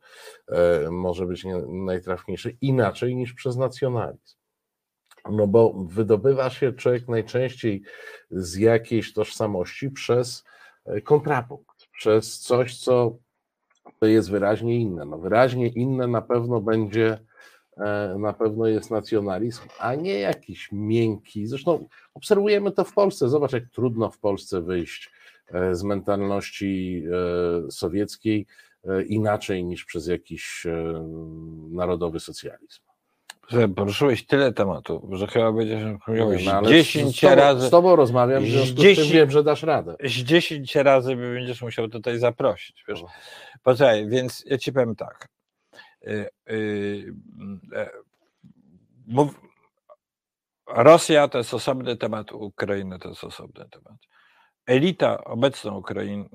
e, 0.48 0.90
może 0.90 1.26
być 1.26 1.44
najtrafniejsze, 1.68 2.50
inaczej 2.60 3.16
niż 3.16 3.32
przez 3.32 3.56
nacjonalizm. 3.56 4.36
No 5.30 5.46
bo 5.46 5.74
wydobywa 5.88 6.50
się 6.50 6.72
człowiek 6.72 7.08
najczęściej 7.08 7.82
z 8.30 8.56
jakiejś 8.56 9.12
tożsamości 9.12 9.90
przez 9.90 10.44
kontrapunkt, 11.04 11.86
przez 11.92 12.38
coś, 12.40 12.78
co 12.78 13.16
to 13.98 14.06
jest 14.06 14.30
wyraźnie 14.30 14.80
inne. 14.80 15.04
No 15.04 15.18
wyraźnie 15.18 15.68
inne 15.68 16.06
na 16.06 16.22
pewno 16.22 16.60
będzie, 16.60 17.18
e, 17.76 18.16
na 18.18 18.32
pewno 18.32 18.66
jest 18.66 18.90
nacjonalizm, 18.90 19.62
a 19.78 19.94
nie 19.94 20.18
jakiś 20.18 20.68
miękki. 20.72 21.46
Zresztą 21.46 21.88
obserwujemy 22.14 22.72
to 22.72 22.84
w 22.84 22.92
Polsce. 22.92 23.28
Zobacz, 23.28 23.52
jak 23.52 23.68
trudno 23.68 24.10
w 24.10 24.18
Polsce 24.18 24.62
wyjść 24.62 25.10
e, 25.48 25.74
z 25.74 25.82
mentalności 25.82 27.02
e, 27.66 27.70
sowieckiej 27.70 28.46
inaczej 29.06 29.64
niż 29.64 29.84
przez 29.84 30.06
jakiś 30.06 30.66
narodowy 31.70 32.20
socjalizm. 32.20 32.91
Poruszyłeś 33.76 34.26
tyle 34.26 34.52
tematów, 34.52 35.02
że 35.12 35.26
chyba 35.26 35.52
będziesz 35.52 35.82
mówiłeś 36.08 36.44
no, 36.44 36.62
10 36.62 37.16
z 37.16 37.20
tobą, 37.20 37.34
razy. 37.34 37.66
Z 37.66 37.70
tobą 37.70 37.96
rozmawiam, 37.96 38.44
w 38.44 38.48
związku 38.48 38.76
10, 38.76 38.98
z 38.98 39.02
tym 39.02 39.12
wiem, 39.12 39.30
że 39.30 39.44
dasz 39.44 39.62
radę. 39.62 39.96
Z 40.04 40.12
10 40.12 40.76
razy 40.76 41.16
będziesz 41.16 41.62
musiał 41.62 41.88
tutaj 41.88 42.18
zaprosić. 42.18 42.84
Wiesz? 42.88 43.02
Poczekaj, 43.62 44.08
więc 44.08 44.44
ja 44.46 44.58
ci 44.58 44.72
powiem 44.72 44.96
tak. 44.96 45.28
Y, 46.06 46.28
y, 46.50 47.14
e, 47.74 47.90
mów, 49.06 49.40
Rosja 50.66 51.28
to 51.28 51.38
jest 51.38 51.54
osobny 51.54 51.96
temat, 51.96 52.32
Ukraina 52.32 52.98
to 52.98 53.08
jest 53.08 53.24
osobny 53.24 53.68
temat. 53.70 53.96
Elita, 54.66 55.24
obecna 55.24 55.72
Ukrain, 55.72 56.28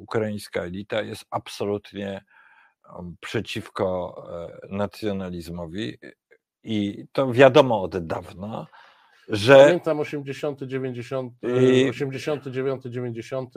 ukraińska 0.00 0.62
elita 0.62 1.02
jest 1.02 1.24
absolutnie 1.30 2.24
przeciwko 3.20 4.16
e, 4.62 4.76
nacjonalizmowi 4.76 5.98
i 6.64 7.04
to 7.12 7.32
wiadomo 7.32 7.82
od 7.82 8.06
dawna, 8.06 8.66
że... 9.28 9.56
Pamiętam 9.56 10.00
80, 10.00 10.62
90, 10.62 11.32
89, 11.90 12.82
90 12.84 13.54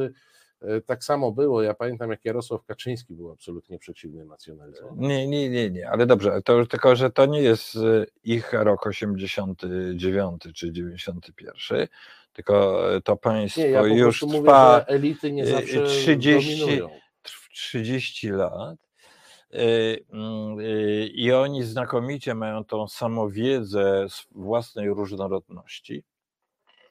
E, 0.61 0.81
tak 0.81 1.03
samo 1.03 1.31
było. 1.31 1.61
Ja 1.61 1.73
pamiętam, 1.73 2.11
jak 2.11 2.25
Jarosław 2.25 2.63
Kaczyński 2.63 3.13
był 3.13 3.31
absolutnie 3.31 3.79
przeciwny 3.79 4.25
nacjonalizmowi. 4.25 5.07
Nie, 5.07 5.27
nie, 5.27 5.49
nie, 5.49 5.69
nie, 5.69 5.89
ale 5.89 6.05
dobrze, 6.05 6.41
to 6.45 6.65
tylko, 6.65 6.95
że 6.95 7.09
to 7.09 7.25
nie 7.25 7.41
jest 7.41 7.75
e, 7.75 8.05
ich 8.23 8.53
rok 8.53 8.87
89 8.87 10.43
czy 10.55 10.71
91, 10.71 11.87
tylko 12.33 12.95
e, 12.95 13.01
to 13.01 13.17
państwo 13.17 13.61
nie, 13.61 13.67
ja 13.67 13.81
już 13.81 14.19
trwa 14.19 14.73
mówię, 14.73 14.87
elity 14.87 15.31
nie 15.31 15.45
zawsze 15.45 15.85
30, 15.85 16.59
dominują. 16.59 16.89
30 17.53 18.29
lat. 18.29 18.84
Mm, 20.13 20.57
I 21.13 21.31
oni 21.31 21.63
znakomicie 21.63 22.35
mają 22.35 22.63
tą 22.63 22.87
samowiedzę 22.87 24.05
z 24.09 24.27
własnej 24.31 24.89
różnorodności. 24.89 26.03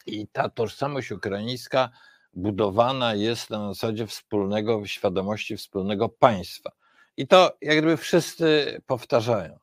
I 0.06 0.28
ta 0.28 0.48
tożsamość 0.48 1.12
ukraińska 1.12 1.90
budowana 2.32 3.14
jest 3.14 3.50
na 3.50 3.74
zasadzie 3.74 4.06
wspólnego, 4.06 4.86
świadomości 4.86 5.56
wspólnego 5.56 6.08
państwa. 6.08 6.72
I 7.16 7.26
to 7.26 7.56
jak 7.60 7.78
gdyby 7.78 7.96
wszyscy 7.96 8.80
powtarzają. 8.86 9.58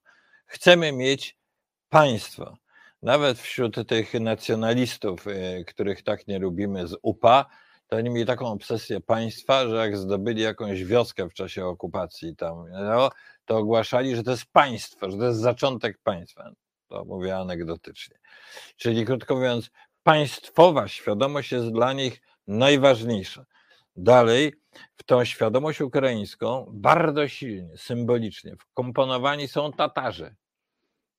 Chcemy 0.45 0.91
mieć 0.91 1.37
państwo. 1.89 2.57
Nawet 3.01 3.39
wśród 3.39 3.87
tych 3.87 4.13
nacjonalistów, 4.13 5.27
e, 5.27 5.63
których 5.63 6.03
tak 6.03 6.27
nie 6.27 6.39
lubimy 6.39 6.87
z 6.87 6.97
UPA, 7.01 7.45
to 7.91 7.97
oni 7.97 8.09
mieli 8.09 8.25
taką 8.25 8.47
obsesję 8.47 9.01
państwa, 9.01 9.67
że 9.67 9.75
jak 9.75 9.97
zdobyli 9.97 10.41
jakąś 10.41 10.83
wioskę 10.83 11.29
w 11.29 11.33
czasie 11.33 11.65
okupacji 11.65 12.35
tam, 12.35 12.65
no, 12.71 13.09
to 13.45 13.57
ogłaszali, 13.57 14.15
że 14.15 14.23
to 14.23 14.31
jest 14.31 14.45
państwo, 14.45 15.11
że 15.11 15.17
to 15.17 15.25
jest 15.25 15.39
zaczątek 15.39 15.97
państwa. 16.03 16.51
To 16.87 17.05
mówię 17.05 17.37
anegdotycznie. 17.37 18.17
Czyli 18.75 19.05
krótko 19.05 19.35
mówiąc, 19.35 19.71
państwowa 20.03 20.87
świadomość 20.87 21.51
jest 21.51 21.71
dla 21.71 21.93
nich 21.93 22.21
najważniejsza. 22.47 23.45
Dalej, 23.95 24.53
w 24.95 25.03
tą 25.03 25.25
świadomość 25.25 25.81
ukraińską 25.81 26.67
bardzo 26.73 27.27
silnie, 27.27 27.77
symbolicznie 27.77 28.55
wkomponowani 28.59 29.47
są 29.47 29.71
Tatarzy. 29.71 30.35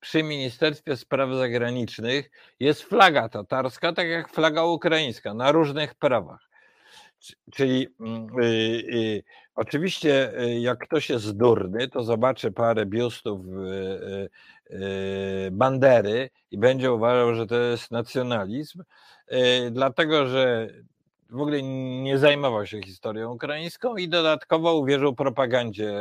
Przy 0.00 0.22
Ministerstwie 0.22 0.96
Spraw 0.96 1.30
Zagranicznych 1.34 2.30
jest 2.60 2.82
flaga 2.82 3.28
tatarska, 3.28 3.92
tak 3.92 4.08
jak 4.08 4.28
flaga 4.28 4.64
ukraińska, 4.64 5.34
na 5.34 5.52
różnych 5.52 5.94
prawach. 5.94 6.51
Czyli 7.52 7.88
y, 8.42 8.44
y, 8.44 9.22
oczywiście, 9.54 10.40
y, 10.40 10.60
jak 10.60 10.78
ktoś 10.78 11.10
jest 11.10 11.36
durny, 11.36 11.88
to 11.88 12.04
zobaczy 12.04 12.52
parę 12.52 12.86
biustów 12.86 13.46
y, 13.46 14.28
Bandery 15.52 16.30
i 16.50 16.58
będzie 16.58 16.92
uważał, 16.92 17.34
że 17.34 17.46
to 17.46 17.56
jest 17.56 17.90
nacjonalizm, 17.90 18.82
dlatego 19.70 20.26
że 20.26 20.68
w 21.32 21.40
ogóle 21.40 21.62
nie 22.02 22.18
zajmował 22.18 22.66
się 22.66 22.82
historią 22.82 23.32
ukraińską 23.32 23.96
i 23.96 24.08
dodatkowo 24.08 24.74
uwierzył 24.74 25.14
propagandzie 25.14 25.92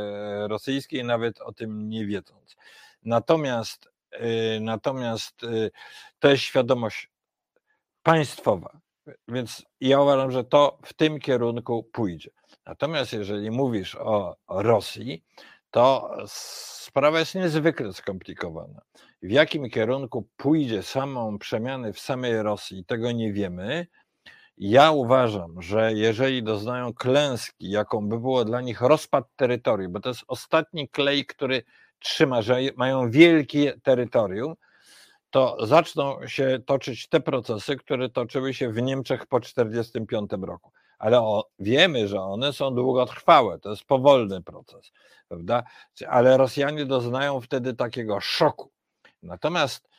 rosyjskiej, 0.48 1.04
nawet 1.04 1.42
o 1.42 1.54
tym 1.54 1.90
nie 1.90 2.06
wiedząc. 2.06 2.56
Natomiast, 3.04 3.90
y, 4.14 4.60
natomiast 4.62 5.44
y, 5.44 5.72
to 6.20 6.30
jest 6.30 6.44
świadomość 6.44 7.10
państwowa. 8.04 8.80
Więc 9.28 9.66
ja 9.82 10.02
uważam, 10.02 10.32
że 10.32 10.44
to 10.44 10.78
w 10.86 10.94
tym 10.94 11.20
kierunku 11.20 11.84
pójdzie. 11.84 12.32
Natomiast 12.66 13.14
jeżeli 13.14 13.52
mówisz 13.52 13.96
o, 13.96 14.36
Rosji, 14.50 15.24
to 15.72 16.18
sprawa 16.28 17.20
jest 17.20 17.36
niezwykle 17.36 17.94
skomplikowana. 17.94 18.82
W 19.22 19.32
jakim 19.32 19.70
kierunku 19.70 20.28
pójdzie 20.38 20.84
samą 20.84 21.38
przemiany 21.40 21.94
w 21.94 22.00
samej 22.00 22.44
Rosji, 22.44 22.86
tego 22.86 23.12
nie 23.12 23.34
wiemy. 23.34 23.88
Ja 24.58 24.92
uważam, 24.92 25.62
że 25.62 25.94
jeżeli 25.94 26.44
doznają 26.44 26.94
klęski, 26.94 27.70
jaką 27.70 28.10
by 28.10 28.20
było 28.20 28.46
dla 28.46 28.62
nich 28.62 28.82
rozpad 28.82 29.26
terytorium, 29.36 29.92
bo 29.92 30.00
to 30.00 30.10
jest 30.10 30.24
ostatni 30.28 30.90
klej, 30.90 31.26
który 31.26 31.64
trzyma, 32.00 32.42
że 32.42 32.60
mają 32.76 33.12
wielkie 33.12 33.80
terytorium, 33.84 34.56
to 35.32 35.66
zaczną 35.66 36.28
się 36.28 36.60
toczyć 36.66 37.08
te 37.08 37.20
procesy, 37.20 37.76
które 37.76 38.10
toczyły 38.10 38.54
się 38.54 38.72
w 38.72 38.82
Niemczech 38.82 39.26
po 39.26 39.40
1945 39.40 40.48
roku. 40.48 40.72
Ale 41.00 41.22
o, 41.22 41.50
wiemy, 41.60 42.08
że 42.08 42.22
one 42.22 42.54
są 42.54 42.76
długotrwałe, 42.76 43.60
to 43.60 43.70
jest 43.70 43.84
powolny 43.84 44.42
proces, 44.42 44.92
prawda? 45.28 45.64
Ale 46.08 46.38
Rosjanie 46.38 46.86
doznają 46.86 47.42
wtedy 47.42 47.74
takiego 47.74 48.20
szoku. 48.20 48.72
Natomiast 49.24 49.90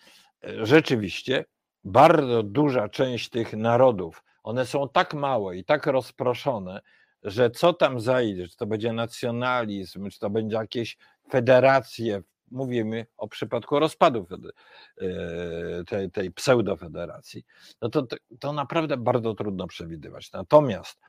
e, 0.45 0.67
rzeczywiście 0.67 1.45
bardzo 1.85 2.43
duża 2.43 2.89
część 2.89 3.29
tych 3.29 3.53
narodów, 3.53 4.25
one 4.43 4.67
są 4.67 4.89
tak 4.89 5.15
małe 5.15 5.57
i 5.57 5.65
tak 5.65 5.87
rozproszone, 5.87 6.81
że 7.23 7.51
co 7.51 7.73
tam 7.73 8.01
zajdzie, 8.01 8.49
czy 8.49 8.57
to 8.57 8.67
będzie 8.67 8.93
nacjonalizm, 8.93 10.11
czy 10.11 10.19
to 10.19 10.31
będzie 10.31 10.57
jakieś 10.57 10.97
federacje 11.31 12.23
mówimy 12.53 13.07
o 13.17 13.29
przypadku 13.29 13.79
rozpadu 13.79 14.27
e, 14.31 15.85
tej, 15.85 16.11
tej 16.11 16.31
pseudofederacji, 16.31 17.45
no 17.83 17.89
to, 17.89 18.07
to 18.39 18.53
naprawdę 18.53 18.97
bardzo 18.97 19.35
trudno 19.35 19.67
przewidywać. 19.67 20.33
Natomiast 20.33 21.01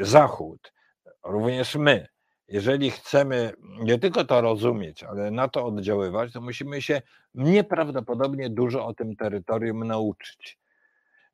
Zachód, 0.00 0.72
również 1.24 1.74
my, 1.74 2.08
jeżeli 2.48 2.90
chcemy 2.90 3.52
nie 3.80 3.98
tylko 3.98 4.24
to 4.24 4.40
rozumieć, 4.40 5.04
ale 5.04 5.30
na 5.30 5.48
to 5.48 5.66
oddziaływać, 5.66 6.32
to 6.32 6.40
musimy 6.40 6.82
się 6.82 7.02
nieprawdopodobnie 7.34 8.50
dużo 8.50 8.86
o 8.86 8.94
tym 8.94 9.16
terytorium 9.16 9.84
nauczyć. 9.84 10.58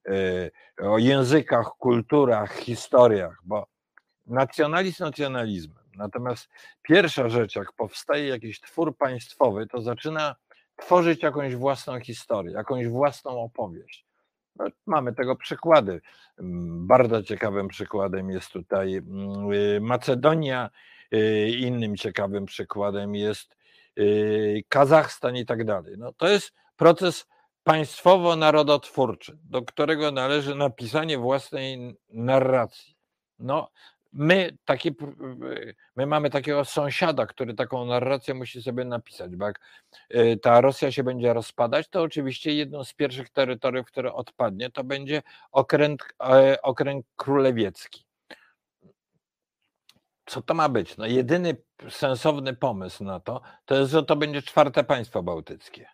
E, 0.09 0.51
o 0.79 0.99
językach, 0.99 1.71
kulturach, 1.79 2.57
historiach, 2.59 3.41
bo 3.45 3.67
nacjonalizm 4.27 5.05
nacjonalizmem 5.05 5.84
Natomiast 5.97 6.49
pierwsza 6.83 7.29
rzecz, 7.29 7.57
jak 7.57 7.73
powstaje 7.73 8.29
jakiś 8.29 8.61
twór 8.61 8.97
państwowy, 8.97 9.67
to 9.67 9.81
zaczyna 9.81 10.37
tworzyć 10.77 11.23
jakąś 11.23 11.57
własną 11.57 12.01
historię, 12.01 12.53
jakąś 12.53 12.89
własną 12.89 13.43
opowieść. 13.43 14.07
No, 14.57 14.67
mamy 14.87 15.15
tego 15.15 15.37
przykłady. 15.37 16.01
Mm, 16.39 16.87
bardzo 16.87 17.23
ciekawym 17.23 17.69
przykładem 17.69 18.31
jest 18.31 18.49
tutaj 18.49 18.95
mm, 18.95 19.53
y, 19.53 19.81
Macedonia, 19.81 20.71
y, 21.15 21.51
innym 21.59 21.97
ciekawym 21.97 22.47
przykładem 22.47 23.15
jest 23.15 23.57
y, 23.99 24.63
Kazachstan 24.69 25.37
i 25.37 25.47
tak 25.47 25.65
dalej. 25.65 25.95
No, 25.99 26.13
to 26.13 26.29
jest 26.29 26.53
proces 26.77 27.27
państwowo-narodotwórczy, 27.65 29.39
do 29.45 29.63
którego 29.63 30.11
należy 30.11 30.55
napisanie 30.55 31.19
własnej 31.19 31.97
narracji. 32.09 32.97
No, 33.39 33.71
my, 34.15 34.57
taki, 34.65 34.91
my 35.97 36.07
mamy 36.07 36.31
takiego 36.31 36.65
sąsiada, 36.65 37.27
który 37.27 37.55
taką 37.55 37.87
narrację 37.87 38.35
musi 38.35 38.63
sobie 38.63 38.85
napisać, 38.85 39.37
bo 39.37 39.47
jak 39.47 39.61
y, 40.15 40.39
ta 40.43 40.61
Rosja 40.61 40.93
się 40.93 41.05
będzie 41.05 41.33
rozpadać, 41.33 41.89
to 41.89 42.03
oczywiście 42.03 42.55
jedno 42.55 42.85
z 42.85 42.93
pierwszych 42.93 43.31
terytoriów, 43.31 43.87
które 43.87 44.13
odpadnie, 44.13 44.71
to 44.71 44.85
będzie 44.85 45.23
okręg, 45.53 46.15
e, 46.21 46.63
okręg 46.63 47.07
królewiecki. 47.17 48.05
Co 50.27 50.43
to 50.43 50.55
ma 50.55 50.69
być? 50.69 50.97
No 50.97 51.07
jedyny 51.07 51.57
sensowny 51.91 52.55
pomysł 52.55 53.05
na 53.05 53.21
to, 53.21 53.41
to 53.65 53.75
jest, 53.75 53.93
że 53.93 54.03
to 54.03 54.17
będzie 54.17 54.43
czwarte 54.43 54.85
państwo 54.85 55.23
bałtyckie. 55.23 55.87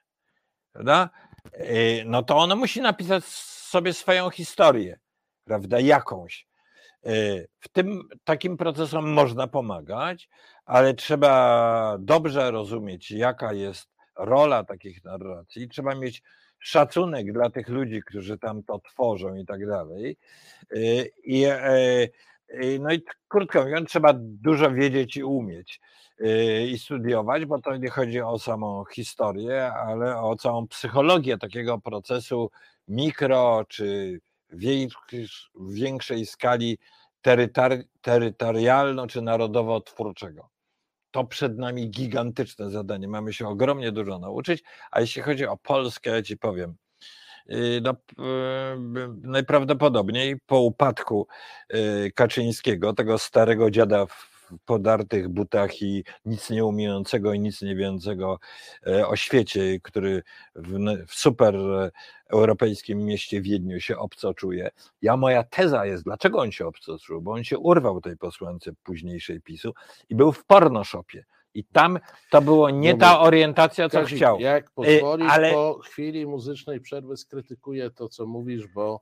Prawda? 0.73 1.11
Y, 1.55 2.03
no 2.07 2.23
to 2.23 2.37
ono 2.37 2.57
musi 2.57 2.81
napisać 2.81 3.25
sobie 3.25 3.93
swoją 3.93 4.31
historię, 4.31 4.99
prawda? 5.45 5.81
Jakąś. 5.81 6.50
E, 7.07 7.11
w 7.61 7.69
tym 7.69 8.09
takim 8.25 8.57
procesom 8.57 9.13
można 9.13 9.47
pomagać, 9.47 10.29
ale 10.65 10.95
trzeba 10.95 11.97
dobrze 12.01 12.51
rozumieć, 12.51 13.11
jaka 13.11 13.53
jest 13.53 13.89
rola 14.17 14.65
takich 14.65 15.05
narracji. 15.05 15.69
Trzeba 15.69 15.95
mieć 15.95 16.23
szacunek 16.59 17.33
dla 17.33 17.51
tych 17.51 17.69
ludzi, 17.69 18.03
którzy 18.07 18.39
tam 18.39 18.63
to 18.63 18.79
tworzą 18.79 19.35
i 19.35 19.47
tak 19.47 19.67
dalej. 19.67 20.17
E, 20.71 20.77
I, 21.25 21.45
e, 21.45 22.09
no 22.81 22.93
i 22.93 23.03
krótko 23.29 23.63
mówiąc, 23.63 23.89
trzeba 23.89 24.13
dużo 24.17 24.71
wiedzieć 24.71 25.17
i 25.17 25.25
umieć 25.25 25.81
i 26.69 26.79
studiować, 26.79 27.47
bo 27.47 27.61
to 27.61 27.77
nie 27.77 27.89
chodzi 27.91 28.21
o 28.21 28.39
samą 28.39 28.85
historię, 28.85 29.73
ale 29.73 30.17
o 30.17 30.37
całą 30.37 30.67
psychologię 30.67 31.39
takiego 31.39 31.79
procesu 31.79 32.51
mikro 32.89 33.65
czy 33.69 34.21
w 34.53 35.75
większej 35.75 36.27
skali 36.27 36.79
terytorialno 38.03 39.07
czy 39.07 39.23
narodowo-twórczego. 39.23 40.49
To 41.11 41.25
przed 41.25 41.59
nami 41.59 41.91
gigantyczne 41.91 42.71
zadanie. 42.71 43.09
Mamy 43.09 43.33
się 43.33 43.49
ogromnie 43.49 43.93
dużo 43.93 44.19
nauczyć, 44.19 44.63
a 44.91 45.01
jeśli 45.01 45.23
chodzi 45.23 45.47
o 45.47 45.57
Polskę, 45.57 46.11
ja 46.11 46.23
ci 46.23 46.37
powiem, 46.37 46.75
y, 47.51 47.81
no, 47.83 47.91
y, 47.91 47.95
najprawdopodobniej 49.23 50.41
po 50.47 50.61
upadku 50.61 51.27
y, 51.75 52.13
Kaczyńskiego, 52.15 52.93
tego 52.93 53.19
starego 53.19 53.71
dziada 53.71 54.07
podartych 54.65 55.29
butach 55.29 55.83
i 55.83 56.05
nic 56.25 56.51
nie 56.51 56.65
umiejącego 56.65 57.33
i 57.33 57.41
nic 57.41 57.63
nie 57.63 57.77
wiedzącego 57.77 58.39
e, 58.87 59.09
o 59.09 59.17
świecie, 59.17 59.81
który 59.83 60.23
w, 60.55 60.79
w 61.07 61.15
super 61.15 61.57
e, 61.57 61.91
europejskim 62.31 63.05
mieście 63.05 63.43
Wiedniu 63.43 63.81
się 63.81 63.99
obco 63.99 64.35
czuje. 64.35 64.71
Ja 65.03 65.17
moja 65.17 65.45
teza 65.45 65.87
jest, 65.87 66.05
dlaczego 66.05 66.39
on 66.39 66.53
się 66.53 66.67
obco 66.67 66.99
czuł, 66.99 67.23
bo 67.23 67.33
on 67.33 67.45
się 67.45 67.59
urwał 67.59 68.01
tej 68.01 68.17
posłance 68.17 68.71
późniejszej 68.83 69.41
PiSu 69.41 69.73
i 70.09 70.15
był 70.15 70.33
w 70.33 70.45
pornoshopie. 70.45 71.25
I 71.55 71.65
tam 71.65 71.99
to 72.31 72.43
było 72.43 72.71
nie 72.71 72.97
ta 72.97 73.21
orientacja, 73.21 73.89
co 73.89 73.99
Kazik, 74.01 74.17
chciał. 74.17 74.41
Jak 74.41 74.67
e, 74.67 74.71
pozwolisz, 74.75 75.31
ale... 75.31 75.53
po 75.53 75.79
chwili 75.85 76.27
muzycznej 76.27 76.81
przerwy 76.81 77.17
skrytykuję 77.17 77.91
to, 77.91 78.09
co 78.09 78.27
mówisz, 78.27 78.67
bo 78.67 79.01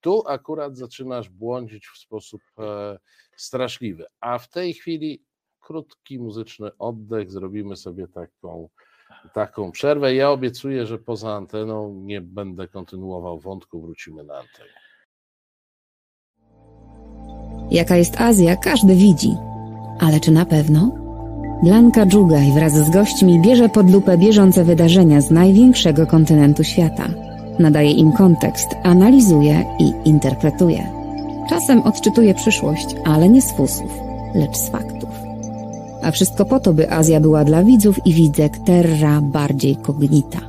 tu 0.00 0.22
akurat 0.26 0.76
zaczynasz 0.76 1.28
błądzić 1.28 1.86
w 1.86 1.98
sposób 1.98 2.40
e, 2.58 2.98
straszliwy. 3.36 4.06
A 4.20 4.38
w 4.38 4.48
tej 4.48 4.74
chwili 4.74 5.24
krótki 5.60 6.18
muzyczny 6.18 6.70
oddech, 6.78 7.30
zrobimy 7.30 7.76
sobie 7.76 8.08
taką, 8.08 8.68
taką 9.34 9.72
przerwę. 9.72 10.14
Ja 10.14 10.30
obiecuję, 10.30 10.86
że 10.86 10.98
poza 10.98 11.34
anteną 11.34 11.94
nie 11.94 12.20
będę 12.20 12.68
kontynuował 12.68 13.38
wątku, 13.38 13.80
wrócimy 13.80 14.24
na 14.24 14.34
antenę. 14.34 14.70
Jaka 17.70 17.96
jest 17.96 18.20
Azja, 18.20 18.56
każdy 18.56 18.94
widzi. 18.94 19.30
Ale 20.00 20.20
czy 20.20 20.30
na 20.30 20.46
pewno? 20.46 20.90
Blanka 21.62 22.06
Dżugaj 22.06 22.52
wraz 22.52 22.72
z 22.72 22.90
gośćmi 22.90 23.40
bierze 23.40 23.68
pod 23.68 23.90
lupę 23.90 24.18
bieżące 24.18 24.64
wydarzenia 24.64 25.20
z 25.20 25.30
największego 25.30 26.06
kontynentu 26.06 26.64
świata 26.64 27.29
nadaje 27.60 27.92
im 27.92 28.12
kontekst, 28.12 28.68
analizuje 28.82 29.64
i 29.78 30.08
interpretuje. 30.08 30.92
Czasem 31.48 31.82
odczytuje 31.82 32.34
przyszłość, 32.34 32.86
ale 33.04 33.28
nie 33.28 33.42
z 33.42 33.52
fusów, 33.56 33.92
lecz 34.34 34.56
z 34.56 34.70
faktów. 34.70 35.10
A 36.02 36.10
wszystko 36.10 36.44
po 36.44 36.60
to, 36.60 36.72
by 36.72 36.90
Azja 36.90 37.20
była 37.20 37.44
dla 37.44 37.64
widzów 37.64 38.06
i 38.06 38.14
widzek 38.14 38.52
terra 38.66 39.20
bardziej 39.20 39.76
kognita. 39.76 40.40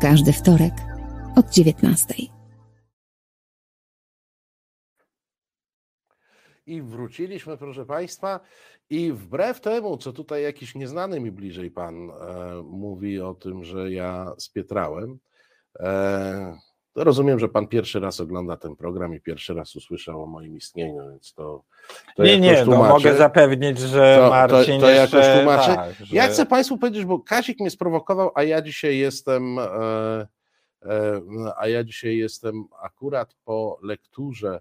Każdy 0.00 0.32
wtorek 0.32 0.74
od 1.36 1.50
19. 1.50 2.14
I 6.66 6.82
wróciliśmy, 6.82 7.56
proszę 7.56 7.86
Państwa, 7.86 8.40
i 8.90 9.12
wbrew 9.12 9.60
temu, 9.60 9.96
co 9.96 10.12
tutaj 10.12 10.42
jakiś 10.42 10.74
nieznany 10.74 11.20
mi 11.20 11.30
bliżej 11.30 11.70
Pan 11.70 12.10
e, 12.10 12.12
mówi 12.62 13.20
o 13.20 13.34
tym, 13.34 13.64
że 13.64 13.92
ja 13.92 14.32
spietrałem, 14.38 15.18
E, 15.80 16.58
rozumiem, 16.96 17.38
że 17.38 17.48
pan 17.48 17.66
pierwszy 17.66 18.00
raz 18.00 18.20
ogląda 18.20 18.56
ten 18.56 18.76
program 18.76 19.14
i 19.14 19.20
pierwszy 19.20 19.54
raz 19.54 19.76
usłyszał 19.76 20.22
o 20.22 20.26
moim 20.26 20.56
istnieniu, 20.56 21.10
więc 21.10 21.34
to. 21.34 21.62
to 22.16 22.24
nie, 22.24 22.40
nie, 22.40 22.64
no 22.64 22.76
mogę 22.76 23.16
zapewnić, 23.16 23.78
że 23.78 24.18
to, 24.20 24.30
Marcin. 24.30 24.80
To, 24.80 24.86
to 24.86 24.92
jakoś 24.92 25.26
tłumaczy. 25.36 25.74
Tak, 25.74 25.94
że... 25.94 26.16
Ja 26.16 26.28
chcę 26.28 26.46
Państwu 26.46 26.78
powiedzieć, 26.78 27.04
bo 27.04 27.20
Kasik 27.20 27.60
mnie 27.60 27.70
sprowokował, 27.70 28.30
a 28.34 28.42
ja 28.42 28.62
dzisiaj 28.62 28.98
jestem. 28.98 29.58
E, 29.58 30.26
e, 30.82 31.20
a 31.56 31.68
ja 31.68 31.84
dzisiaj 31.84 32.16
jestem 32.16 32.64
akurat 32.82 33.34
po 33.44 33.78
lekturze 33.82 34.60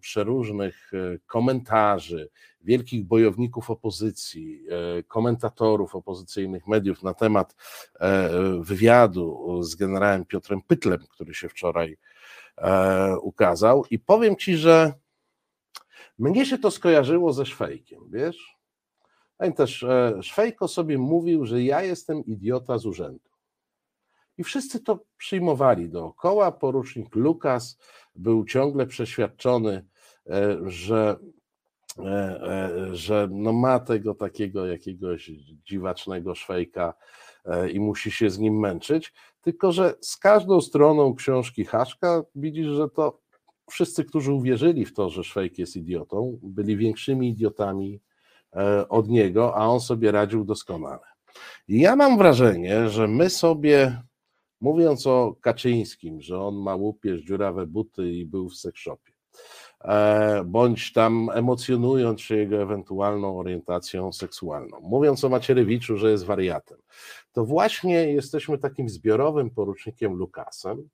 przeróżnych 0.00 0.90
e, 0.94 1.18
komentarzy, 1.26 2.30
wielkich 2.60 3.04
bojowników 3.04 3.70
opozycji, 3.70 4.64
e, 4.68 5.02
komentatorów 5.02 5.94
opozycyjnych 5.94 6.66
mediów 6.66 7.02
na 7.02 7.14
temat 7.14 7.56
e, 8.00 8.30
wywiadu 8.60 9.58
z 9.62 9.74
generałem 9.74 10.24
Piotrem 10.24 10.62
Pytlem, 10.62 11.06
który 11.10 11.34
się 11.34 11.48
wczoraj 11.48 11.98
ukazał. 13.22 13.84
I 13.90 13.98
powiem 13.98 14.36
ci, 14.36 14.56
że 14.56 14.92
mnie 16.18 16.46
się 16.46 16.58
to 16.58 16.70
skojarzyło 16.70 17.32
ze 17.32 17.46
Szwejkiem, 17.46 18.00
wiesz? 18.10 18.56
Pamiętasz, 19.36 19.84
Szwejko 20.22 20.68
sobie 20.68 20.98
mówił, 20.98 21.46
że 21.46 21.62
ja 21.62 21.82
jestem 21.82 22.24
idiota 22.24 22.78
z 22.78 22.86
urzędu. 22.86 23.30
I 24.40 24.44
wszyscy 24.44 24.80
to 24.80 25.04
przyjmowali 25.16 25.88
dookoła. 25.88 26.52
Porucznik 26.52 27.14
Lukas 27.14 27.78
był 28.20 28.44
ciągle 28.44 28.86
przeświadczony, 28.86 29.84
e, 30.30 30.58
że, 30.66 31.16
e, 31.98 32.02
e, 32.02 32.96
że 32.96 33.28
no 33.30 33.52
ma 33.52 33.78
tego 33.78 34.14
takiego 34.14 34.66
jakiegoś 34.66 35.30
dziwacznego 35.64 36.34
szwejka 36.34 36.94
i 37.72 37.80
musi 37.80 38.10
się 38.10 38.30
z 38.30 38.38
nim 38.38 38.58
męczyć. 38.58 39.12
Tylko, 39.40 39.72
że 39.72 39.94
z 40.00 40.16
każdą 40.16 40.60
stroną 40.60 41.14
książki 41.14 41.64
Haszka 41.64 42.22
widzisz, 42.34 42.66
że 42.66 42.88
to 42.88 43.20
wszyscy, 43.70 44.04
którzy 44.04 44.32
uwierzyli 44.32 44.84
w 44.84 44.94
to, 44.94 45.10
że 45.10 45.24
Szwejk 45.24 45.58
jest 45.58 45.76
idiotą, 45.76 46.38
byli 46.42 46.76
większymi 46.76 47.28
idiotami 47.28 48.00
od 48.88 49.08
niego, 49.08 49.56
a 49.56 49.66
on 49.66 49.80
sobie 49.80 50.12
radził 50.12 50.44
doskonale. 50.44 51.06
I 51.68 51.80
ja 51.80 51.96
mam 51.96 52.18
wrażenie, 52.18 52.88
że 52.88 53.08
my 53.08 53.30
sobie 53.30 54.02
Mówiąc 54.60 55.06
o 55.06 55.36
Kaczyńskim, 55.40 56.20
że 56.20 56.40
on 56.40 56.54
ma 56.54 56.74
łupież, 56.74 57.20
dziurawe 57.20 57.66
buty 57.66 58.12
i 58.12 58.26
był 58.26 58.48
w 58.48 58.56
seksshopie, 58.56 59.12
e, 59.80 60.44
bądź 60.44 60.92
tam 60.92 61.30
emocjonując 61.34 62.20
się 62.20 62.36
jego 62.36 62.62
ewentualną 62.62 63.38
orientacją 63.38 64.12
seksualną, 64.12 64.80
mówiąc 64.80 65.24
o 65.24 65.28
Macierewiczu, 65.28 65.96
że 65.96 66.10
jest 66.10 66.24
wariatem, 66.24 66.78
to 67.32 67.44
właśnie 67.44 68.12
jesteśmy 68.12 68.58
takim 68.58 68.88
zbiorowym 68.88 69.50
porucznikiem 69.50 70.14
Lukasem, 70.14 70.88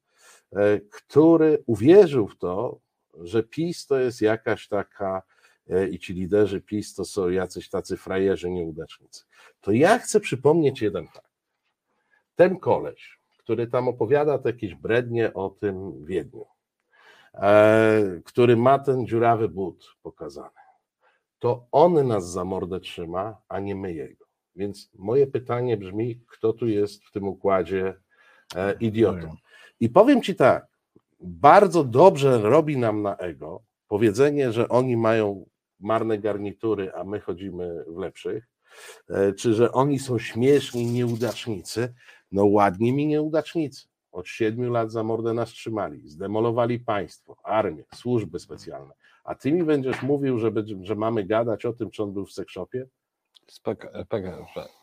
e, 0.52 0.80
który 0.80 1.62
uwierzył 1.66 2.28
w 2.28 2.38
to, 2.38 2.78
że 3.20 3.42
PiS 3.42 3.86
to 3.86 3.98
jest 3.98 4.20
jakaś 4.20 4.68
taka 4.68 5.22
e, 5.70 5.88
i 5.88 5.98
ci 5.98 6.14
liderzy 6.14 6.60
PiS 6.60 6.94
to 6.94 7.04
są 7.04 7.28
jacyś 7.28 7.68
tacy 7.68 7.96
frajerzy, 7.96 8.50
nieudacznicy. 8.50 9.24
To 9.60 9.72
ja 9.72 9.98
chcę 9.98 10.20
przypomnieć 10.20 10.82
jeden 10.82 11.08
fakt. 11.08 11.32
Ten 12.36 12.58
koleś, 12.58 13.18
który 13.46 13.66
tam 13.66 13.88
opowiada 13.88 14.38
te 14.38 14.50
jakieś 14.50 14.74
brednie 14.74 15.34
o 15.34 15.50
tym 15.50 16.04
Wiedniu, 16.04 16.46
e, 17.34 18.20
który 18.24 18.56
ma 18.56 18.78
ten 18.78 19.06
dziurawy 19.06 19.48
but 19.48 19.84
pokazany, 20.02 20.60
to 21.38 21.66
on 21.72 22.08
nas 22.08 22.30
za 22.30 22.44
mordę 22.44 22.80
trzyma, 22.80 23.36
a 23.48 23.60
nie 23.60 23.74
my 23.74 23.94
jego. 23.94 24.24
Więc 24.56 24.90
moje 24.94 25.26
pytanie 25.26 25.76
brzmi, 25.76 26.20
kto 26.28 26.52
tu 26.52 26.68
jest 26.68 27.04
w 27.04 27.12
tym 27.12 27.28
układzie 27.28 27.94
e, 28.54 28.74
idiotą? 28.80 29.36
I 29.80 29.88
powiem 29.88 30.22
ci 30.22 30.34
tak, 30.34 30.66
bardzo 31.20 31.84
dobrze 31.84 32.38
robi 32.38 32.76
nam 32.76 33.02
na 33.02 33.16
ego 33.16 33.62
powiedzenie, 33.88 34.52
że 34.52 34.68
oni 34.68 34.96
mają 34.96 35.46
marne 35.80 36.18
garnitury, 36.18 36.92
a 36.94 37.04
my 37.04 37.20
chodzimy 37.20 37.84
w 37.88 37.98
lepszych, 37.98 38.48
e, 39.10 39.32
czy 39.32 39.54
że 39.54 39.72
oni 39.72 39.98
są 39.98 40.18
śmieszni 40.18 40.86
nieudacznicy, 40.86 41.94
no 42.32 42.46
ładnie 42.46 42.92
mi 42.92 43.06
nieudacznicy. 43.06 43.86
Od 44.12 44.28
siedmiu 44.28 44.70
lat 44.70 44.92
za 44.92 45.02
mordę 45.02 45.34
nas 45.34 45.48
trzymali, 45.48 46.08
zdemolowali 46.08 46.80
państwo, 46.80 47.36
armię, 47.42 47.84
służby 47.94 48.38
specjalne. 48.38 48.94
A 49.24 49.34
ty 49.34 49.52
mi 49.52 49.64
będziesz 49.64 50.02
mówił, 50.02 50.38
że, 50.38 50.52
że 50.82 50.94
mamy 50.94 51.24
gadać 51.24 51.64
o 51.64 51.72
tym, 51.72 51.90
czy 51.90 52.02
on 52.02 52.12
był 52.12 52.26
w 52.26 52.32
sekshopie? 52.32 52.86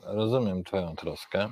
Rozumiem 0.04 0.64
twoją 0.64 0.96
troskę. 0.96 1.50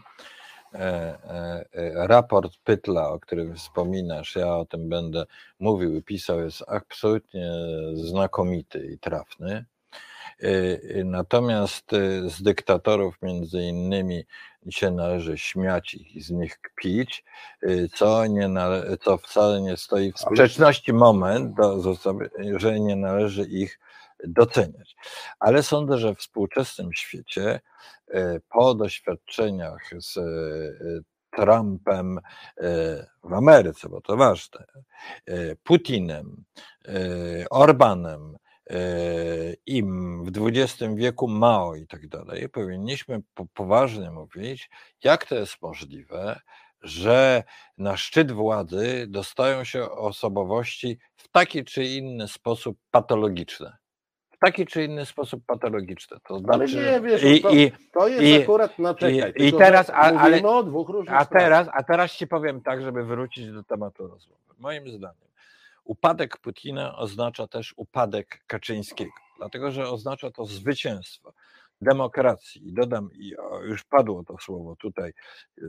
E, 0.74 0.80
e, 0.80 1.66
e, 1.74 2.08
raport 2.08 2.58
Pytla, 2.64 3.10
o 3.10 3.20
którym 3.20 3.56
wspominasz, 3.56 4.36
ja 4.36 4.58
o 4.58 4.66
tym 4.66 4.90
będę 4.90 5.26
mówił 5.60 5.96
i 5.96 6.04
pisał, 6.04 6.40
jest 6.40 6.64
absolutnie 6.68 7.52
znakomity 7.94 8.88
i 8.94 9.00
trafny. 9.00 9.66
Natomiast 11.06 11.92
z 12.28 12.44
dyktatorów, 12.44 13.22
między 13.22 13.62
innymi 13.62 14.26
się 14.70 14.92
należy 14.92 15.38
śmiać 15.38 15.94
i 15.94 16.22
z 16.22 16.32
nich 16.32 16.62
kpić, 16.62 17.24
y, 17.64 17.90
co, 17.96 18.26
nie 18.26 18.48
nale- 18.48 18.98
co 18.98 19.18
wcale 19.18 19.62
nie 19.62 19.78
stoi 19.78 20.12
w 20.12 20.20
sprzeczności 20.20 20.94
moment, 20.94 21.54
do, 21.56 21.96
że 22.58 22.80
nie 22.80 22.96
należy 22.96 23.44
ich 23.44 23.80
doceniać. 24.24 24.96
Ale 25.40 25.64
sądzę, 25.64 25.98
że 25.98 26.16
w 26.16 26.20
współczesnym 26.20 26.94
świecie 26.94 27.60
y, 28.10 28.42
po 28.50 28.76
doświadczeniach 28.76 29.90
z 29.98 30.18
y, 30.18 31.04
Trumpem 31.36 32.20
w 33.24 33.34
Ameryce, 33.34 33.90
bo 33.90 34.02
to 34.02 34.18
ważne, 34.18 34.66
Putinem, 35.64 36.44
Orbanem, 37.50 38.38
im 39.66 40.24
w 40.26 40.48
XX 40.48 40.96
wieku 40.96 41.28
Mao 41.28 41.76
i 41.76 41.88
tak 41.88 42.08
dalej, 42.08 42.50
powinniśmy 42.50 43.22
poważnie 43.54 44.12
mówić, 44.12 44.70
jak 45.04 45.26
to 45.26 45.36
jest 45.36 45.62
możliwe, 45.62 46.40
że 46.82 47.44
na 47.78 47.98
szczyt 47.98 48.32
władzy 48.32 49.06
dostają 49.08 49.64
się 49.64 49.92
osobowości 49.92 51.00
w 51.16 51.28
taki 51.28 51.64
czy 51.64 51.84
inny 51.84 52.28
sposób 52.28 52.78
patologiczne. 52.92 53.78
W 54.32 54.38
taki 54.46 54.66
czy 54.66 54.84
inny 54.84 55.06
sposób 55.06 55.44
patologiczne. 55.48 56.18
To 56.28 56.40
znaczy, 56.40 56.58
ale 56.58 56.68
nie, 56.68 57.02
wiesz, 57.02 57.24
i, 57.24 57.42
to, 57.42 57.50
i, 57.50 57.72
to 57.94 58.08
jest 58.08 58.24
i, 58.24 58.44
akurat 58.44 58.80
na 58.80 58.96
czekaj, 58.96 59.34
i, 59.38 59.48
i 59.48 59.54
teraz, 59.54 59.90
a, 59.90 59.94
ale, 59.94 60.44
o 60.44 60.64
dwóch 60.64 60.90
różnych 60.90 61.16
a 61.16 61.26
teraz, 61.26 61.68
a 61.74 61.84
teraz 61.84 62.12
ci 62.12 62.28
powiem 62.28 62.62
tak, 62.62 62.82
żeby 62.82 63.04
wrócić 63.04 63.52
do 63.52 63.64
tematu 63.64 64.08
rozmowy. 64.08 64.42
Moim 64.60 64.90
zdaniem 64.90 65.32
Upadek 65.84 66.38
Putina 66.38 66.98
oznacza 66.98 67.48
też 67.48 67.74
upadek 67.78 68.44
Kaczyńskiego, 68.48 69.12
dlatego 69.38 69.72
że 69.72 69.90
oznacza 69.90 70.32
to 70.32 70.46
zwycięstwo 70.46 71.34
demokracji. 71.82 72.68
I 72.68 72.74
dodam, 72.74 73.10
już 73.64 73.84
padło 73.84 74.24
to 74.24 74.38
słowo 74.38 74.76
tutaj, 74.76 75.14
y, 75.58 75.64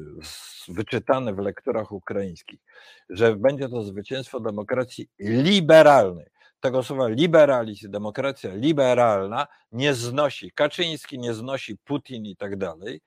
wyczytane 0.69 1.35
w 1.35 1.39
lekturach 1.39 1.93
ukraińskich, 1.93 2.61
że 3.09 3.37
będzie 3.37 3.69
to 3.69 3.83
zwycięstwo 3.83 4.41
demokracji 4.41 5.09
liberalnej. 5.19 6.27
Tego 6.61 6.83
słowa 6.83 7.09
liberalizm, 7.09 7.91
demokracja 7.91 8.55
liberalna 8.55 9.47
nie 9.73 9.95
znosi, 9.95 10.53
Kaczyński 10.53 11.19
nie 11.19 11.35
znosi 11.35 11.77
Putin 11.77 12.27
i 12.27 12.37
tak 12.37 12.57
dalej, 12.57 13.01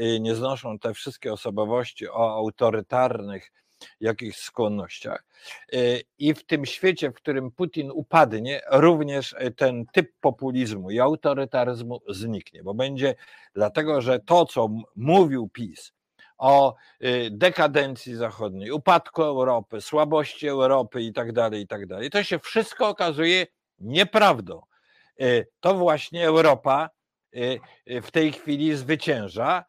y, 0.00 0.20
nie 0.20 0.34
znoszą 0.34 0.78
te 0.78 0.94
wszystkie 0.94 1.32
osobowości 1.32 2.08
o 2.08 2.34
autorytarnych, 2.34 3.52
jakichś 4.00 4.38
skłonnościach. 4.38 5.24
E, 5.72 5.76
I 6.18 6.34
w 6.34 6.46
tym 6.46 6.66
świecie, 6.66 7.10
w 7.10 7.14
którym 7.14 7.50
Putin 7.50 7.90
upadnie, 7.90 8.60
również 8.70 9.34
e, 9.38 9.50
ten 9.50 9.86
typ 9.92 10.12
populizmu 10.20 10.90
i 10.90 11.00
autorytaryzmu 11.00 12.00
zniknie, 12.08 12.62
bo 12.62 12.74
będzie 12.74 13.14
dlatego, 13.54 14.00
że 14.00 14.20
to, 14.20 14.46
co 14.46 14.68
mówił 14.96 15.48
PiS, 15.48 15.92
o 16.38 16.74
e, 17.00 17.30
dekadencji 17.30 18.16
zachodniej, 18.16 18.70
upadku 18.70 19.22
Europy, 19.22 19.80
słabości 19.80 20.48
Europy 20.48 21.02
i 21.02 21.12
tak 21.12 21.32
dalej, 21.32 21.62
i 21.62 21.66
tak 21.66 21.86
dalej. 21.86 22.10
To 22.10 22.22
się 22.22 22.38
wszystko 22.38 22.88
okazuje 22.88 23.46
nieprawdą. 23.78 24.60
To 25.60 25.74
właśnie 25.74 26.26
Europa 26.26 26.90
w 27.86 28.10
tej 28.12 28.32
chwili 28.32 28.76
zwycięża 28.76 29.64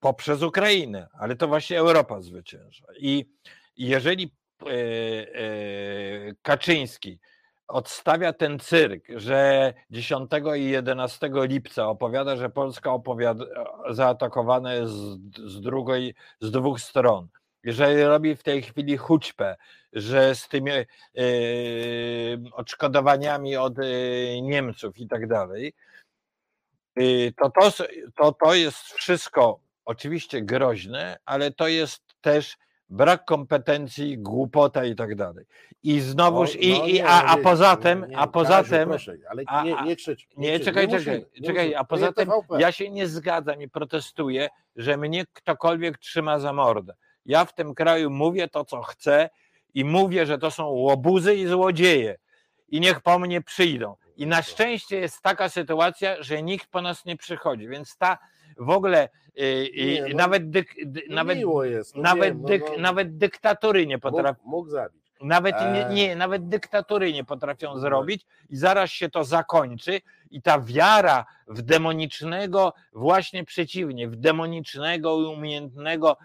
poprzez 0.00 0.42
Ukrainę, 0.42 1.08
ale 1.12 1.36
to 1.36 1.48
właśnie 1.48 1.78
Europa 1.78 2.20
zwycięża. 2.20 2.84
I 2.98 3.26
jeżeli 3.76 4.34
e, 4.62 4.66
e, 4.66 4.74
Kaczyński 6.42 7.18
odstawia 7.68 8.32
ten 8.32 8.58
cyrk, 8.58 9.04
że 9.16 9.72
10 9.90 10.30
i 10.56 10.64
11 10.64 11.30
lipca 11.34 11.88
opowiada, 11.88 12.36
że 12.36 12.50
Polska 12.50 12.92
opowiada, 12.92 13.44
zaatakowana 13.90 14.74
jest 14.74 14.92
z, 15.46 15.60
drugiej, 15.60 16.14
z 16.40 16.50
dwóch 16.50 16.80
stron, 16.80 17.28
jeżeli 17.64 18.02
robi 18.02 18.36
w 18.36 18.42
tej 18.42 18.62
chwili 18.62 18.96
hućpę, 18.96 19.56
że 19.92 20.34
z 20.34 20.48
tymi 20.48 20.70
e, 20.70 20.84
odszkodowaniami 22.52 23.56
od 23.56 23.74
Niemców 24.42 24.98
i 24.98 25.08
tak 25.08 25.26
dalej, 25.26 25.72
to, 27.36 27.50
to, 27.50 27.70
to, 28.16 28.32
to 28.32 28.54
jest 28.54 28.78
wszystko 28.78 29.60
oczywiście 29.90 30.42
groźne, 30.42 31.18
ale 31.24 31.50
to 31.50 31.68
jest 31.68 32.02
też 32.20 32.56
brak 32.88 33.24
kompetencji, 33.24 34.18
głupota 34.18 34.84
i 34.84 34.94
tak 34.94 35.14
dalej. 35.14 35.44
I 35.82 36.00
znowuż, 36.00 36.54
no, 36.54 36.60
i, 36.60 36.78
no, 36.78 36.86
i, 36.86 37.00
a, 37.00 37.24
a 37.24 37.36
poza 37.36 37.76
tym, 37.76 38.06
a 38.16 38.26
poza 38.26 38.64
tym, 38.64 38.88
proszę, 38.88 39.16
ale 39.28 39.44
nie, 39.64 39.82
nie 39.84 39.96
krzycz. 39.96 40.28
Nie, 40.36 40.50
nie 40.50 40.60
czekaj, 40.60 40.88
czekaj, 40.88 41.26
czekaj, 41.46 41.74
a 41.74 41.84
poza 41.84 42.12
tym 42.12 42.30
ja 42.58 42.72
się 42.72 42.90
nie 42.90 43.08
zgadzam 43.08 43.62
i 43.62 43.68
protestuję, 43.68 44.48
że 44.76 44.96
mnie 44.96 45.24
ktokolwiek 45.32 45.98
trzyma 45.98 46.38
za 46.38 46.52
mordę. 46.52 46.94
Ja 47.26 47.44
w 47.44 47.54
tym 47.54 47.74
kraju 47.74 48.10
mówię 48.10 48.48
to, 48.48 48.64
co 48.64 48.82
chcę 48.82 49.30
i 49.74 49.84
mówię, 49.84 50.26
że 50.26 50.38
to 50.38 50.50
są 50.50 50.66
łobuzy 50.66 51.34
i 51.34 51.46
złodzieje 51.46 52.16
i 52.68 52.80
niech 52.80 53.00
po 53.00 53.18
mnie 53.18 53.42
przyjdą. 53.42 53.96
I 54.16 54.26
na 54.26 54.42
szczęście 54.42 54.96
jest 54.96 55.22
taka 55.22 55.48
sytuacja, 55.48 56.22
że 56.22 56.42
nikt 56.42 56.66
po 56.66 56.82
nas 56.82 57.04
nie 57.04 57.16
przychodzi, 57.16 57.68
więc 57.68 57.96
ta 57.96 58.18
w 58.60 58.70
ogóle 58.70 59.08
y, 59.38 59.68
Nie, 59.76 60.02
no, 60.08 60.16
nawet, 60.16 60.50
dyk, 60.50 60.74
dy, 60.86 61.02
No 61.08 61.14
nawet, 61.14 61.38
jest. 61.62 61.96
No 61.96 62.02
nawet, 62.02 62.24
wiem, 62.24 62.42
no, 62.42 62.48
dyk, 62.48 62.64
no, 62.76 62.82
nawet 62.82 63.16
dyktatury 63.18 63.86
nie 63.86 63.96
mógł, 63.96 64.02
potrafią. 64.10 64.40
mógł 64.44 64.68
zabić. 64.68 65.00
Nawet 65.22 65.54
nie, 65.60 65.86
Eee. 65.86 65.94
nie, 65.94 66.16
nawet 66.16 66.48
dyktatury 66.48 67.12
nie 67.12 67.24
potrafią 67.24 67.74
No. 67.74 67.78
zrobić 67.78 68.26
i 68.50 68.56
zaraz 68.56 68.90
się 68.90 69.08
to 69.08 69.24
zakończy 69.24 70.00
i 70.30 70.42
ta 70.42 70.60
wiara 70.60 71.26
w 71.48 71.62
demonicznego, 71.62 72.72
właśnie 72.92 73.44
przeciwnie, 73.44 74.08
w 74.08 74.16
demonicznego 74.16 75.20
i 75.20 75.24
umiejętnego 75.24 76.16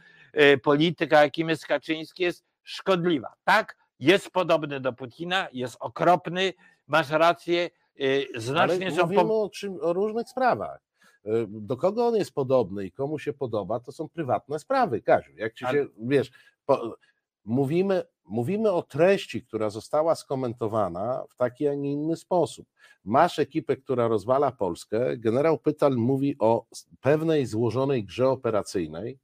y, 0.54 0.58
polityka, 0.58 1.22
jakim 1.24 1.50
jest 1.50 1.66
Kaczyński, 1.66 2.24
jest 2.24 2.46
szkodliwa. 2.64 3.34
Tak, 3.44 3.76
jest 4.00 4.30
podobny 4.32 4.80
do 4.80 4.94
Putina, 4.94 5.48
jest 5.54 5.78
okropny, 5.80 6.54
masz 6.88 7.10
rację, 7.10 7.70
y, 8.02 8.28
znacznie 8.36 8.86
Ale 8.88 8.96
są 8.96 9.02
mówimy 9.02 9.24
po... 9.24 9.44
o, 9.44 9.50
czym, 9.50 9.78
o 9.82 9.94
różnych 9.94 10.30
sprawach. 10.30 10.80
Y, 11.26 11.48
Do 11.50 11.78
kogo 11.78 12.08
on 12.08 12.16
jest 12.16 12.34
podobny 12.34 12.86
i 12.86 12.92
komu 12.92 13.20
się 13.20 13.34
podoba, 13.34 13.80
to 13.80 13.92
są 13.92 14.10
prywatne 14.10 14.60
sprawy, 14.60 15.02
Kaziu. 15.02 15.32
Jak 15.36 15.54
ci 15.54 15.66
się, 15.66 15.88
wiesz, 15.98 16.32
po, 16.66 16.98
mówimy, 17.46 18.04
mówimy 18.26 18.72
o 18.72 18.82
treści, 18.84 19.44
która 19.44 19.70
została 19.70 20.16
skomentowana 20.16 21.24
w 21.30 21.36
taki, 21.36 21.68
a 21.68 21.74
nie 21.74 21.92
inny 21.92 22.16
sposób. 22.16 22.68
Masz 23.04 23.40
ekipę, 23.40 23.78
która 23.78 24.08
rozwala 24.08 24.52
Polskę. 24.52 25.18
Generał 25.18 25.58
Pytal 25.58 25.96
mówi 25.96 26.36
o 26.40 26.66
pewnej 27.02 27.46
złożonej 27.46 28.04
grze 28.04 28.30
operacyjnej, 28.30 29.20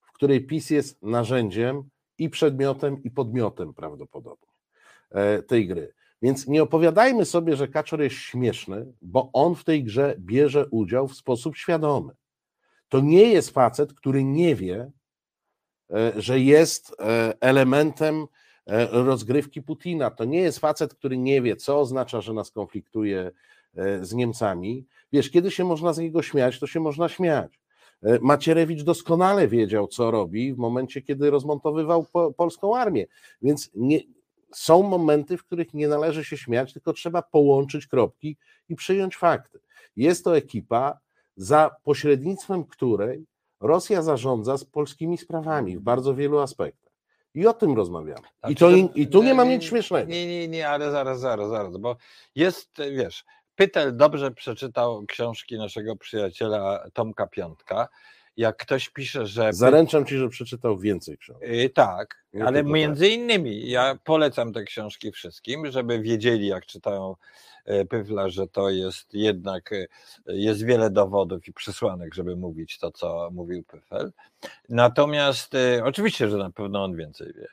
w 0.00 0.12
której 0.12 0.46
PiS 0.46 0.70
jest 0.70 1.02
narzędziem 1.02 1.88
i 2.18 2.30
przedmiotem, 2.30 3.02
i 3.02 3.10
podmiotem 3.10 3.74
prawdopodobnie 3.74 4.48
e, 5.10 5.42
tej 5.42 5.66
gry. 5.66 5.94
Więc 6.22 6.48
nie 6.48 6.62
opowiadajmy 6.62 7.24
sobie, 7.24 7.56
że 7.56 7.68
Kaczor 7.68 8.02
jest 8.02 8.16
śmieszny, 8.16 8.92
bo 9.02 9.30
on 9.32 9.54
w 9.54 9.64
tej 9.64 9.84
grze 9.84 10.14
bierze 10.18 10.66
udział 10.70 11.08
w 11.08 11.14
sposób 11.14 11.56
świadomy. 11.56 12.12
To 12.88 13.00
nie 13.00 13.32
jest 13.32 13.50
facet, 13.50 13.94
który 13.94 14.24
nie 14.24 14.54
wie, 14.54 14.90
e, 15.90 16.12
że 16.16 16.40
jest 16.40 16.96
e, 16.98 17.34
elementem 17.40 18.26
e, 18.66 18.86
rozgrywki 18.86 19.62
Putina. 19.62 20.10
To 20.10 20.24
nie 20.24 20.40
jest 20.40 20.58
facet, 20.58 20.94
który 20.94 21.18
nie 21.18 21.42
wie, 21.42 21.56
co 21.56 21.80
oznacza, 21.80 22.20
że 22.20 22.32
nas 22.32 22.50
konfliktuje 22.50 23.30
z 24.00 24.14
Niemcami. 24.14 24.86
Wiesz, 25.12 25.30
kiedy 25.30 25.50
się 25.50 25.64
można 25.64 25.92
z 25.92 25.98
niego 25.98 26.22
śmiać, 26.22 26.58
to 26.58 26.66
się 26.66 26.80
można 26.80 27.08
śmiać. 27.08 27.60
Macierewicz 28.20 28.82
doskonale 28.82 29.48
wiedział, 29.48 29.86
co 29.86 30.10
robi 30.10 30.54
w 30.54 30.58
momencie, 30.58 31.02
kiedy 31.02 31.30
rozmontowywał 31.30 32.06
po, 32.12 32.32
polską 32.32 32.76
armię. 32.76 33.06
Więc 33.42 33.70
nie, 33.74 34.00
są 34.54 34.82
momenty, 34.82 35.36
w 35.36 35.44
których 35.44 35.74
nie 35.74 35.88
należy 35.88 36.24
się 36.24 36.36
śmiać, 36.36 36.72
tylko 36.72 36.92
trzeba 36.92 37.22
połączyć 37.22 37.86
kropki 37.86 38.36
i 38.68 38.76
przyjąć 38.76 39.16
fakty. 39.16 39.60
Jest 39.96 40.24
to 40.24 40.36
ekipa, 40.36 40.98
za 41.36 41.70
pośrednictwem 41.84 42.64
której 42.64 43.26
Rosja 43.60 44.02
zarządza 44.02 44.56
z 44.56 44.64
polskimi 44.64 45.18
sprawami 45.18 45.78
w 45.78 45.80
bardzo 45.80 46.14
wielu 46.14 46.38
aspektach. 46.38 46.92
I 47.34 47.46
o 47.46 47.52
tym 47.52 47.76
rozmawiamy. 47.76 48.20
I, 48.20 48.38
Znaczy, 48.40 48.54
to, 48.54 48.70
i 48.94 49.06
tu 49.06 49.22
nie 49.22 49.34
ma 49.34 49.44
nie, 49.44 49.50
nic 49.50 49.64
śmiesznego. 49.64 50.10
Nie, 50.10 50.26
nie, 50.26 50.48
nie, 50.48 50.68
ale 50.68 50.90
zaraz, 50.90 51.20
zaraz, 51.20 51.50
zaraz, 51.50 51.76
bo 51.76 51.96
jest, 52.34 52.70
wiesz, 52.92 53.24
Pytel 53.60 53.96
dobrze 53.96 54.30
przeczytał 54.30 55.04
książki 55.06 55.58
naszego 55.58 55.96
przyjaciela 55.96 56.84
Tomka 56.92 57.26
Piątka. 57.26 57.88
Jak 58.36 58.56
ktoś 58.56 58.88
pisze, 58.88 59.26
że. 59.26 59.52
Zaręczam 59.52 60.06
ci, 60.06 60.18
że 60.18 60.28
przeczytał 60.28 60.78
więcej 60.78 61.18
książek. 61.18 61.48
Y, 61.48 61.70
Tak, 61.70 62.24
ale 62.44 62.64
między 62.64 63.08
innymi 63.08 63.70
ja 63.70 63.98
polecam 64.04 64.52
te 64.52 64.64
książki 64.64 65.12
wszystkim, 65.12 65.70
żeby 65.70 66.00
wiedzieli, 66.00 66.46
jak 66.46 66.66
czytają 66.66 67.16
e, 67.64 67.84
Pyfla, 67.84 68.28
że 68.28 68.46
to 68.46 68.70
jest 68.70 69.14
jednak, 69.14 69.72
e, 69.72 69.86
jest 70.26 70.64
wiele 70.64 70.90
dowodów 70.90 71.48
i 71.48 71.52
przesłanek, 71.52 72.14
żeby 72.14 72.36
mówić 72.36 72.78
to, 72.78 72.90
co 72.90 73.30
mówił 73.32 73.62
Pyfel. 73.64 74.12
Natomiast 74.68 75.54
e, 75.54 75.84
oczywiście, 75.84 76.28
że 76.28 76.36
na 76.36 76.50
pewno 76.50 76.84
on 76.84 76.96
więcej 76.96 77.32
wie, 77.36 77.46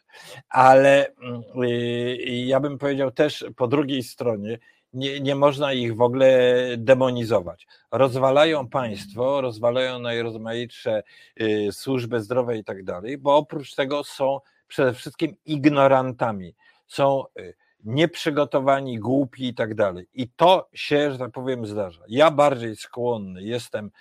ale 0.50 1.16
mm, 1.16 1.42
y, 1.64 2.18
ja 2.26 2.60
bym 2.60 2.78
powiedział 2.78 3.12
też 3.12 3.46
po 3.56 3.68
drugiej 3.68 4.04
stronie, 4.04 4.58
nie, 4.94 5.20
nie 5.20 5.36
można 5.36 5.74
ich 5.74 5.96
w 5.96 6.02
ogóle 6.02 6.54
demonizować. 6.78 7.68
Rozwalają 7.92 8.70
państwo, 8.70 9.42
rozwalają 9.42 10.00
najrozmaitsze 10.00 11.04
y, 11.42 11.70
służby 11.72 12.22
zdrowe 12.22 12.58
i 12.58 12.64
tak 12.64 12.84
dalej, 12.84 13.18
bo 13.18 13.38
oprócz 13.38 13.76
tego 13.76 14.04
są 14.04 14.40
przede 14.68 14.94
wszystkim 14.94 15.36
ignorantami, 15.46 16.56
są 16.88 17.24
y, 17.40 17.54
nieprzygotowani, 17.84 19.00
głupi 19.00 19.48
i 19.48 19.54
tak 19.54 19.76
dalej. 19.76 20.08
I 20.14 20.30
to 20.30 20.70
się, 20.74 21.12
że 21.12 21.18
tak 21.18 21.32
powiem, 21.32 21.66
zdarza. 21.66 22.04
Ja 22.08 22.32
bardziej 22.32 22.76
skłonny 22.76 23.44
jestem, 23.44 23.92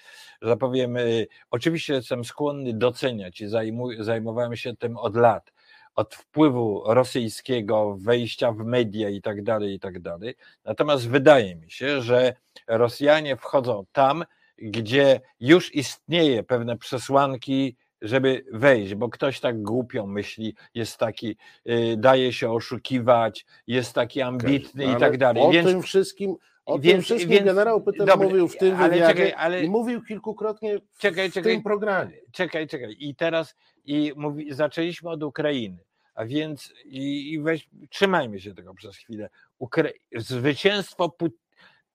że 0.42 0.50
tak 0.50 0.58
powiem, 0.58 0.96
y, 0.96 1.26
oczywiście 1.50 1.94
jestem 1.94 2.24
skłonny 2.24 2.72
doceniać 2.74 3.40
i 3.40 3.48
zajmuj, 3.48 3.96
zajmowałem 4.00 4.56
się 4.56 4.76
tym 4.76 4.96
od 4.96 5.16
lat, 5.16 5.52
od 5.96 6.14
wpływu 6.14 6.82
rosyjskiego, 6.86 7.96
wejścia 8.00 8.52
w 8.52 8.56
media 8.64 9.08
i 9.08 9.22
tak 9.22 9.42
dalej, 9.42 9.74
i 9.74 9.80
tak 9.80 9.98
dalej. 10.00 10.34
Natomiast 10.64 11.08
wydaje 11.08 11.56
mi 11.56 11.70
się, 11.70 12.02
że 12.02 12.34
Rosjanie 12.68 13.36
wchodzą 13.36 13.84
tam, 13.92 14.24
gdzie 14.58 15.20
już 15.40 15.74
istnieje 15.74 16.42
pewne 16.42 16.76
przesłanki, 16.78 17.76
żeby 18.02 18.44
wejść, 18.52 18.94
bo 18.94 19.08
ktoś 19.08 19.40
tak 19.40 19.62
głupio 19.62 20.06
myśli, 20.06 20.54
jest 20.74 20.96
taki, 20.98 21.36
y, 21.68 21.94
daje 21.96 22.32
się 22.32 22.50
oszukiwać, 22.52 23.46
jest 23.66 23.92
taki 23.92 24.22
ambitny 24.22 24.84
i 24.84 24.86
Ale 24.86 25.00
tak 25.00 25.18
dalej. 25.18 25.42
O 25.42 25.50
Więc 25.50 25.68
tym 25.68 25.82
wszystkim, 25.82 26.36
o 26.66 26.72
tym 26.74 26.82
więc- 26.82 27.04
wszystkim 27.04 27.30
więc- 27.30 27.44
generał 27.44 27.82
Pytel 27.82 28.08
mówił 28.18 28.48
w 28.48 28.56
tym 28.56 28.76
ale 28.76 28.98
czekaj, 29.06 29.32
ale- 29.36 29.64
i 29.64 29.70
mówił 29.70 30.02
kilkukrotnie 30.02 30.78
w, 30.78 30.98
Czekaj, 30.98 31.30
w 31.30 31.34
czekaj. 31.34 31.52
tym 31.52 31.62
programie. 31.62 32.12
czekaj, 32.32 32.66
czekaj. 32.68 32.96
I 32.98 33.14
teraz 33.14 33.54
i 33.84 34.12
mówi, 34.16 34.54
zaczęliśmy 34.54 35.10
od 35.10 35.22
Ukrainy, 35.22 35.78
a 36.16 36.24
więc 36.24 36.72
i, 36.84 37.32
i 37.32 37.40
weź, 37.40 37.68
trzymajmy 37.90 38.40
się 38.40 38.54
tego 38.54 38.74
przez 38.74 38.96
chwilę. 38.96 39.28
Ukra 39.58 39.88
zwycięstwo 40.16 41.08
Put 41.08 41.32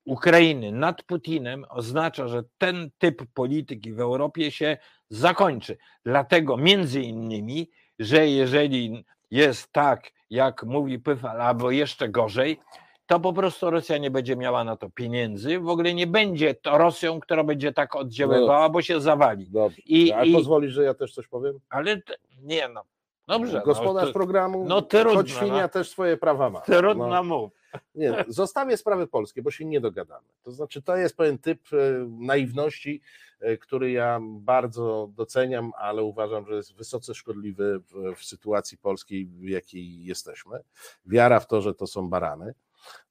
Ukrainy 0.04 0.72
nad 0.72 1.02
Putinem 1.02 1.64
oznacza, 1.68 2.28
że 2.28 2.42
ten 2.58 2.90
typ 2.98 3.22
polityki 3.34 3.92
w 3.92 4.00
Europie 4.00 4.50
się 4.50 4.76
zakończy. 5.08 5.76
Dlatego 6.04 6.56
między 6.56 7.00
innymi, 7.00 7.70
że 7.98 8.28
jeżeli 8.28 9.04
jest 9.30 9.72
tak, 9.72 10.10
jak 10.30 10.62
mówi 10.64 10.98
Pyfal, 10.98 11.40
albo 11.40 11.70
jeszcze 11.70 12.08
gorzej, 12.08 12.60
to 13.06 13.20
po 13.20 13.32
prostu 13.32 13.70
Rosja 13.70 13.98
nie 13.98 14.10
będzie 14.10 14.36
miała 14.36 14.64
na 14.64 14.76
to 14.76 14.90
pieniędzy, 14.90 15.58
w 15.60 15.68
ogóle 15.68 15.94
nie 15.94 16.06
będzie 16.06 16.54
to 16.54 16.78
Rosją, 16.78 17.20
która 17.20 17.44
będzie 17.44 17.72
tak 17.72 17.96
oddziaływała, 17.96 18.68
bo 18.68 18.82
się 18.82 19.00
zawali. 19.00 19.50
Dobrze. 19.50 19.82
I- 19.86 20.12
A 20.12 20.24
i- 20.24 20.32
pozwolisz, 20.32 20.72
że 20.72 20.82
ja 20.84 20.94
też 20.94 21.14
coś 21.14 21.28
powiem? 21.28 21.58
Ale 21.68 22.02
nie 22.42 22.68
no, 22.68 22.82
dobrze. 23.26 23.62
Gospodarz 23.64 24.02
no, 24.02 24.06
to, 24.06 24.12
programu, 24.12 24.64
no 24.68 24.82
trudno, 24.82 25.14
choć 25.14 25.30
świnia 25.30 25.62
no. 25.62 25.68
też 25.68 25.90
swoje 25.90 26.16
prawa 26.16 26.50
ma. 26.50 26.60
trudno 26.60 27.08
No. 27.08 27.22
mów. 27.22 27.52
Nie, 27.94 28.24
zostawię 28.28 28.76
sprawy 28.76 29.06
polskie, 29.06 29.42
bo 29.42 29.50
się 29.50 29.64
nie 29.64 29.80
dogadamy. 29.80 30.26
To 30.42 30.52
znaczy, 30.52 30.82
to 30.82 30.96
jest 30.96 31.16
pewien 31.16 31.38
typ 31.38 31.60
e, 31.72 31.76
naiwności, 32.08 33.00
e, 33.40 33.56
który 33.56 33.90
ja 33.90 34.20
bardzo 34.22 35.10
doceniam, 35.16 35.72
ale 35.78 36.02
uważam, 36.02 36.46
że 36.46 36.54
jest 36.54 36.74
wysoce 36.74 37.14
szkodliwy 37.14 37.80
w, 37.80 38.14
w 38.16 38.24
sytuacji 38.24 38.78
polskiej, 38.78 39.26
w 39.26 39.48
jakiej 39.48 40.04
jesteśmy. 40.04 40.58
Wiara 41.06 41.40
w 41.40 41.46
to, 41.46 41.60
że 41.60 41.74
to 41.74 41.86
są 41.86 42.08
barany. 42.08 42.54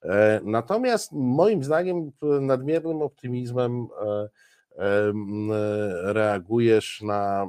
E, 0.03 0.41
Natomiast 0.43 1.11
moim 1.11 1.63
zdaniem 1.63 2.11
nadmiernym 2.21 3.01
optymizmem 3.01 3.87
em, 4.77 5.51
reagujesz 6.03 7.01
na 7.01 7.47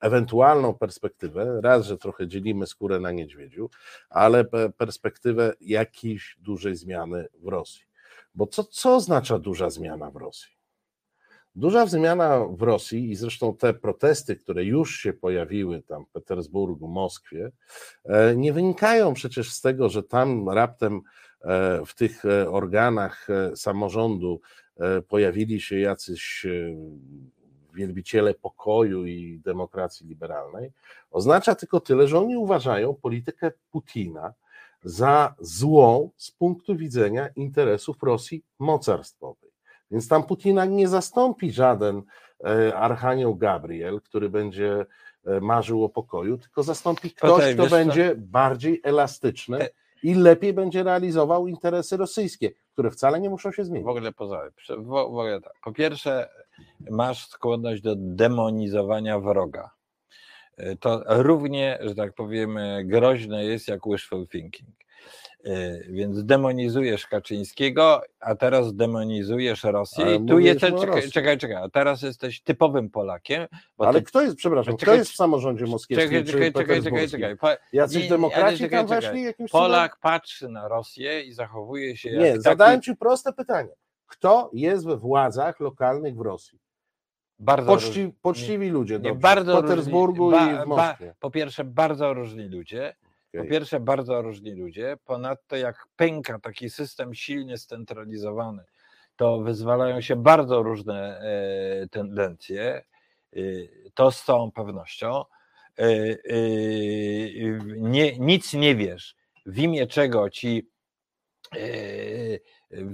ewentualną 0.00 0.74
perspektywę, 0.74 1.60
raz, 1.62 1.86
że 1.86 1.98
trochę 1.98 2.28
dzielimy 2.28 2.66
skórę 2.66 3.00
na 3.00 3.12
niedźwiedziu, 3.12 3.70
ale 4.10 4.44
pe- 4.44 4.72
perspektywę 4.72 5.52
jakiejś 5.60 6.36
dużej 6.40 6.76
zmiany 6.76 7.28
w 7.42 7.48
Rosji. 7.48 7.82
Bo 8.34 8.46
co, 8.46 8.64
co 8.64 8.96
oznacza 8.96 9.38
duża 9.38 9.70
zmiana 9.70 10.10
w 10.10 10.16
Rosji? 10.16 10.60
Duża 11.54 11.86
zmiana 11.86 12.46
w 12.50 12.62
Rosji 12.62 13.10
i 13.10 13.16
zresztą 13.16 13.56
te 13.56 13.74
protesty, 13.74 14.36
które 14.36 14.64
już 14.64 14.96
się 14.96 15.12
pojawiły 15.12 15.82
tam 15.82 16.04
w 16.04 16.10
Petersburgu, 16.10 16.88
Moskwie, 16.88 17.50
e, 18.04 18.36
nie 18.36 18.52
wynikają 18.52 19.14
przecież 19.14 19.52
z 19.52 19.60
tego, 19.60 19.88
że 19.88 20.02
tam 20.02 20.48
raptem 20.48 21.00
e, 21.40 21.86
w 21.86 21.94
tych 21.94 22.24
e, 22.24 22.50
organach 22.50 23.26
samorządu 23.54 24.40
pojawili 25.08 25.60
się 25.60 25.78
jacyś 25.78 26.46
wielbiciele 27.74 28.34
pokoju 28.34 29.06
i 29.06 29.40
demokracji 29.44 30.06
liberalnej. 30.06 30.72
Oznacza 31.10 31.54
tylko 31.54 31.80
tyle, 31.80 32.08
że 32.08 32.18
oni 32.18 32.36
uważają 32.36 32.94
politykę 32.94 33.52
Putina 33.70 34.32
za 34.84 35.34
złą 35.40 36.10
z 36.16 36.30
punktu 36.30 36.76
widzenia 36.76 37.28
interesów 37.36 38.02
Rosji 38.02 38.42
mocarstwowej. 38.58 39.50
Więc 39.90 40.08
tam 40.08 40.22
Putina 40.22 40.64
nie 40.64 40.88
zastąpi 40.88 41.52
żaden 41.52 42.02
e, 42.44 42.76
archanioł 42.76 43.36
Gabriel, 43.36 44.00
który 44.00 44.28
będzie 44.30 44.86
e, 45.26 45.40
marzył 45.40 45.84
o 45.84 45.88
pokoju, 45.88 46.38
tylko 46.38 46.62
zastąpi 46.62 47.10
ktoś, 47.10 47.54
kto 47.54 47.64
co? 47.64 47.70
będzie 47.70 48.14
bardziej 48.16 48.80
elastyczny 48.84 49.60
E- 49.62 49.70
i 50.02 50.14
lepiej 50.14 50.52
będzie 50.52 50.82
realizował 50.82 51.46
interesy 51.46 51.96
rosyjskie, 51.96 52.50
które 52.72 52.90
wcale 52.90 53.20
nie 53.20 53.30
muszą 53.30 53.52
się 53.52 53.62
W 53.62 53.66
zmienić. 53.66 53.88
ogóle 53.88 54.12
poza, 54.12 54.42
w, 54.78 54.84
w 54.84 54.92
ogóle 54.92 55.40
tak. 55.40 55.52
Po 55.64 55.72
pierwsze, 55.72 56.28
masz 56.90 57.26
skłonność 57.26 57.82
do 57.82 57.94
demonizowania 57.98 59.18
wroga. 59.20 59.70
E, 60.56 60.76
To 60.76 61.02
równie, 61.06 61.78
że 61.82 61.94
tak 61.94 62.12
powiem, 62.14 62.56
e, 62.58 62.84
groźne 62.84 63.44
jest 63.44 63.68
jak 63.68 63.80
wishful 63.86 64.26
thinking. 64.28 64.70
E, 65.44 65.80
Więc 65.88 66.24
demonizujesz 66.24 67.06
Kaczyńskiego, 67.06 68.02
a 68.20 68.34
teraz 68.34 68.74
demonizujesz 68.74 69.64
Rosję. 69.64 70.04
Ale 70.04 70.16
I 70.16 70.26
tu 70.26 70.38
jesteś, 70.38 70.72
czekaj, 70.80 71.10
czekaj, 71.10 71.38
czekaj, 71.38 71.56
a 71.56 71.68
teraz 71.68 72.02
jesteś 72.02 72.40
typowym 72.42 72.90
Polakiem. 72.90 73.46
Ale 73.78 73.98
ty, 74.00 74.02
kto 74.06 74.22
jest, 74.22 74.36
przepraszam, 74.36 74.76
kto 74.76 74.80
Czekaj, 74.86 74.98
jest 74.98 75.10
w 75.10 75.16
samorządzie 75.16 75.66
moskiewskim 75.66 76.10
czekaj, 76.10 76.24
czekaj, 76.32 76.52
czekaj, 76.52 76.82
czekaj, 76.82 77.08
czekaj. 77.08 77.36
Pa- 77.36 77.56
Jacyś 77.72 78.02
nie, 78.02 78.08
demokraci 78.08 78.58
czekaj, 78.58 78.78
tam 78.78 78.88
czekaj. 78.88 79.00
weszli 79.02 79.22
jakimś 79.22 79.50
cudem? 79.50 79.62
Polak 79.62 79.96
patrzy 80.00 80.48
na 80.48 80.68
Rosję 80.68 81.22
i 81.22 81.32
zachowuje 81.32 81.96
się 81.96 82.10
jak 82.10 82.20
Nie, 82.22 82.30
taki 82.30 82.42
zadałem 82.42 82.82
ci 82.82 82.96
proste 82.96 83.32
pytanie. 83.32 83.70
Kto 84.06 84.50
jest 84.52 84.86
we 84.86 84.96
władzach 84.96 85.60
lokalnych 85.60 86.16
w 86.16 86.20
Rosji? 86.20 86.58
Bardzo 87.40 87.72
Poczci, 87.72 88.12
poczciwi 88.22 88.68
ludzie 88.68 88.94
Nie, 88.94 89.00
dobrze, 89.00 89.20
bardzo 89.20 89.58
w 89.58 89.62
Petersburgu 89.62 90.30
różni, 90.30 90.48
i 90.48 90.52
ba, 90.52 90.64
w 90.64 90.68
ba, 90.68 90.86
Moskwie. 90.88 91.14
po 91.20 91.30
pierwsze, 91.30 91.64
bardzo 91.64 92.14
różni 92.14 92.48
ludzie. 92.48 92.94
Po 93.32 93.38
Okej. 93.38 93.50
pierwsze, 93.50 93.80
bardzo 93.80 94.22
różni 94.22 94.50
ludzie. 94.54 94.96
Ponadto, 95.04 95.56
jak 95.56 95.86
pęka 95.96 96.38
taki 96.38 96.70
system 96.70 97.14
silnie 97.14 97.58
scentralizowany, 97.58 98.64
to 99.16 99.40
wyzwalają 99.40 100.00
się 100.00 100.16
bardzo 100.16 100.62
różne 100.62 101.20
e, 101.20 101.88
tendencje. 101.88 102.84
E, 103.36 103.40
to 103.94 104.10
z 104.10 104.24
całą 104.24 104.50
pewnością. 104.50 105.24
E, 105.78 105.82
e, 105.84 106.16
nie, 107.76 108.18
nic 108.18 108.54
nie 108.54 108.76
wiesz, 108.76 109.14
w 109.46 109.58
imię 109.58 109.86
czego 109.86 110.30
ci 110.30 110.62
w- 110.62 110.79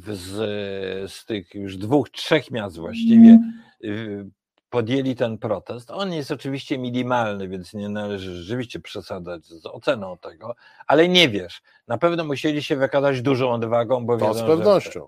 z, 0.08 1.12
z 1.12 1.24
tych 1.24 1.54
już 1.54 1.76
dwóch, 1.76 2.10
trzech 2.10 2.50
miast 2.50 2.78
właściwie 2.78 3.38
y, 3.84 4.26
podjęli 4.70 5.14
ten 5.14 5.38
protest. 5.38 5.90
On 5.90 6.12
jest 6.12 6.30
oczywiście 6.30 6.78
minimalny, 6.78 7.48
więc 7.48 7.74
nie 7.74 7.88
należy 7.88 8.42
rzeczywiście 8.42 8.80
przesadzać 8.80 9.44
z 9.44 9.66
oceną 9.66 10.18
tego, 10.18 10.54
ale 10.86 11.08
nie 11.08 11.28
wiesz. 11.28 11.62
Na 11.88 11.98
pewno 11.98 12.24
musieli 12.24 12.62
się 12.62 12.76
wykazać 12.76 13.22
dużą 13.22 13.50
odwagą, 13.50 14.06
bo 14.06 14.18
To 14.18 14.34
z 14.34 14.42
pewnością. 14.42 15.06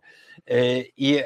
Y, 0.50 0.84
I, 0.96 1.22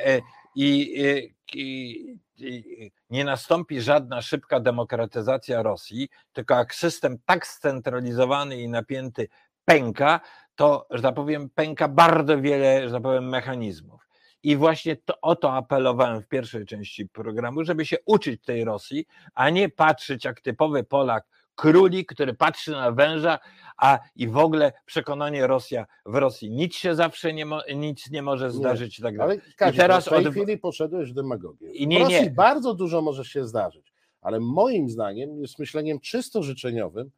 i, 0.54 0.92
i, 0.94 1.34
i, 1.54 2.18
i 2.38 2.92
nie 3.10 3.24
nastąpi 3.24 3.80
żadna 3.80 4.22
szybka 4.22 4.60
demokratyzacja 4.60 5.62
Rosji, 5.62 6.08
tylko 6.32 6.54
jak 6.54 6.74
system 6.74 7.18
tak 7.26 7.46
scentralizowany 7.46 8.60
i 8.60 8.68
napięty 8.68 9.28
pęka, 9.64 10.20
to, 10.56 10.86
że 10.90 11.02
tak 11.02 11.14
powiem, 11.14 11.50
pęka 11.54 11.88
bardzo 11.88 12.40
wiele, 12.40 12.88
że 12.88 12.94
tak 12.94 13.02
powiem, 13.02 13.28
mechanizmów. 13.28 14.08
I 14.42 14.56
właśnie 14.56 14.96
to, 14.96 15.14
o 15.22 15.36
to 15.36 15.52
apelowałem 15.52 16.22
w 16.22 16.28
pierwszej 16.28 16.66
części 16.66 17.08
programu, 17.08 17.64
żeby 17.64 17.86
się 17.86 17.96
uczyć 18.06 18.42
tej 18.44 18.64
Rosji, 18.64 19.06
a 19.34 19.50
nie 19.50 19.68
patrzeć 19.68 20.24
jak 20.24 20.40
typowy 20.40 20.84
Polak, 20.84 21.24
królik, 21.54 22.12
który 22.14 22.34
patrzy 22.34 22.70
na 22.70 22.92
węża, 22.92 23.38
a 23.76 23.98
i 24.16 24.28
w 24.28 24.36
ogóle 24.36 24.72
przekonanie 24.86 25.46
Rosja 25.46 25.86
w 26.06 26.14
Rosji 26.14 26.50
nic 26.50 26.74
się 26.74 26.94
zawsze 26.94 27.32
nie, 27.32 27.46
mo, 27.46 27.60
nic 27.76 28.10
nie 28.10 28.22
może 28.22 28.50
zdarzyć 28.50 28.98
i 28.98 29.02
tak 29.02 29.16
dalej. 29.16 29.40
Ale 29.40 29.54
Kazik, 29.56 29.80
teraz 29.80 30.06
w 30.06 30.10
tej 30.10 30.26
od- 30.26 30.32
chwili 30.34 30.58
poszedłeś 30.58 31.10
w 31.10 31.14
demagogię. 31.14 31.70
I 31.70 31.84
w 31.86 31.88
nie, 31.88 31.98
Rosji 31.98 32.22
nie. 32.22 32.30
bardzo 32.30 32.74
dużo 32.74 33.02
może 33.02 33.24
się 33.24 33.46
zdarzyć, 33.46 33.92
ale 34.20 34.40
moim 34.40 34.90
zdaniem 34.90 35.40
jest 35.40 35.58
myśleniem 35.58 36.00
czysto 36.00 36.42
życzeniowym 36.42 37.10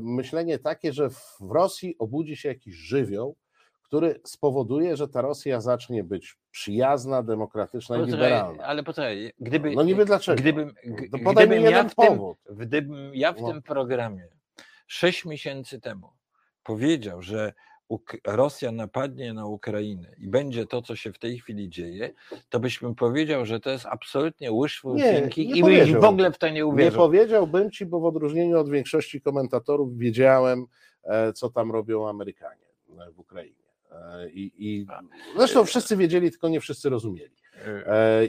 myślenie 0.00 0.58
takie, 0.58 0.92
że 0.92 1.10
w 1.10 1.50
Rosji 1.50 1.96
obudzi 1.98 2.36
się 2.36 2.48
jakiś 2.48 2.74
żywioł, 2.74 3.36
który 3.82 4.20
spowoduje, 4.24 4.96
że 4.96 5.08
ta 5.08 5.20
Rosja 5.22 5.60
zacznie 5.60 6.04
być 6.04 6.36
przyjazna, 6.50 7.22
demokratyczna 7.22 7.96
i 7.96 8.00
Poczekaj, 8.00 8.20
liberalna. 8.20 8.64
Ale 8.64 8.82
poczekaj, 8.82 9.32
gdyby. 9.38 9.70
No 9.70 9.82
niby 9.82 10.04
dlaczego? 10.04 10.42
Gdybym, 10.42 10.74
No 11.12 11.18
podaj 11.24 11.44
mi 11.44 11.48
gdybym 11.56 11.64
ja 11.64 11.70
jeden 11.70 11.86
tym, 11.86 11.94
powód. 11.96 12.38
gdybym 12.50 13.14
ja 13.14 13.32
w 13.32 13.40
No. 13.40 13.48
tym 13.52 13.62
programie 13.62 14.28
sześć 14.86 15.24
miesięcy 15.24 15.80
temu 15.80 16.10
powiedział, 16.62 17.22
że 17.22 17.52
Rosja 18.26 18.72
napadnie 18.72 19.32
na 19.32 19.46
Ukrainę 19.46 20.14
i 20.18 20.28
będzie 20.28 20.66
to, 20.66 20.82
co 20.82 20.96
się 20.96 21.12
w 21.12 21.18
tej 21.18 21.38
chwili 21.38 21.68
dzieje, 21.68 22.14
to 22.48 22.60
byś 22.60 22.82
mi 22.82 22.94
powiedział, 22.94 23.46
że 23.46 23.60
to 23.60 23.70
jest 23.70 23.86
absolutnie 23.86 24.50
wishful 24.62 24.94
Nie, 24.94 25.20
thinking 25.20 25.54
nie 25.54 25.60
i 25.60 25.62
byś 25.62 25.92
w 25.92 26.04
ogóle 26.04 26.32
w 26.32 26.38
to 26.38 26.46
nie 26.46 26.52
Nie 26.52 26.66
uwierzył. 26.66 26.98
powiedziałbym 27.00 27.70
ci, 27.70 27.86
bo 27.86 28.00
w 28.00 28.04
odróżnieniu 28.04 28.58
od 28.58 28.70
większości 28.70 29.20
komentatorów 29.20 29.98
wiedziałem, 29.98 30.66
e, 31.04 31.32
co 31.32 31.50
tam 31.50 31.72
robią 31.72 32.08
Amerykanie 32.08 32.66
e, 32.98 33.10
w 33.12 33.18
Ukrainie. 33.18 33.66
E, 33.92 34.30
I, 34.30 34.52
i 34.58 34.86
zresztą 35.36 35.64
wszyscy 35.64 35.96
wiedzieli, 35.96 36.30
tylko 36.30 36.48
nie 36.48 36.60
wszyscy 36.60 36.90
rozumieli, 36.90 37.36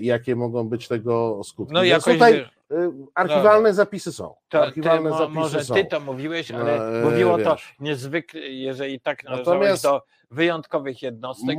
jakie 0.01 0.35
mogą 0.35 0.69
być 0.69 0.87
tego 0.87 1.41
skutki. 1.43 1.73
No 1.73 1.81
Więc 1.81 1.91
jakoś 1.91 2.13
tutaj 2.13 2.33
e, 2.71 2.91
archiwalne 3.15 3.73
zapisy 3.73 4.11
są. 4.11 4.27
to, 4.27 4.37
ty, 4.49 4.57
Archiwalne 4.57 5.09
mo, 5.09 5.17
zapisy 5.17 5.39
może 5.39 5.63
są. 5.63 5.73
ty 5.73 5.85
to 5.85 5.99
mówiłeś, 5.99 6.51
ale 6.51 6.77
No, 6.77 6.99
e, 6.99 7.03
mówiło 7.03 7.37
to 7.37 7.51
wiesz. 7.55 7.75
niezwykle, 7.79 8.41
jeżeli 8.41 8.99
tak 8.99 9.23
należałeś 9.23 9.81
do 9.81 10.01
wyjątkowych 10.31 11.01
jednostek. 11.01 11.57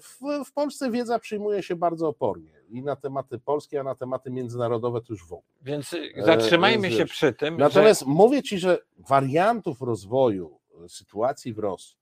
W, 0.00 0.44
w 0.44 0.52
Polsce 0.52 0.90
wiedza 0.90 1.18
przyjmuje 1.18 1.62
się 1.62 1.76
bardzo 1.76 2.08
opornie 2.08 2.50
i 2.68 2.82
na 2.82 2.96
tematy 2.96 3.38
polskie, 3.38 3.80
a 3.80 3.82
na 3.82 3.94
tematy 3.94 4.30
międzynarodowe 4.30 5.00
to 5.00 5.06
już 5.12 5.22
w 5.22 5.32
ogóle. 5.32 5.48
Więc 5.62 5.96
zatrzymajmy 6.18 6.88
więc 6.88 6.98
się 6.98 7.04
przy 7.06 7.32
tym, 7.32 7.54
że 7.54 7.58
Natomiast 7.64 8.06
mówię 8.06 8.42
ci, 8.42 8.58
że 8.58 8.78
wariantów 8.98 9.80
rozwoju 9.82 10.58
e, 10.84 10.88
sytuacji 10.88 11.52
w 11.54 11.58
Rosji 11.58 11.96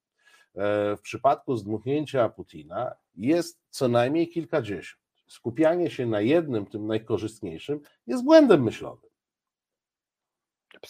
e, 0.55 0.97
w 0.97 1.01
przypadku 1.03 1.57
zdmuchnięcia 1.57 2.29
Putina 2.29 2.93
jest 3.17 3.61
co 3.71 3.89
najmniej 3.89 4.29
kilkadziesiąt. 4.29 5.03
Skupianie 5.27 5.91
się 5.91 6.07
na 6.07 6.21
jednym, 6.21 6.67
tym 6.67 6.87
najkorzystniejszym, 6.87 7.81
jest 8.07 8.25
błędem 8.25 8.63
myślowym. 8.63 9.11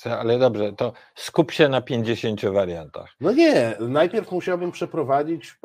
Ale 0.04 0.38
dobrze, 0.38 0.72
to 0.72 0.92
skup 1.14 1.50
się 1.50 1.68
na 1.68 1.82
50 1.82 2.44
wariantach. 2.44 3.16
No 3.20 3.32
nie, 3.32 3.76
najpierw 3.80 4.32
musiałbym 4.32 4.72
przeprowadzić 4.72 5.58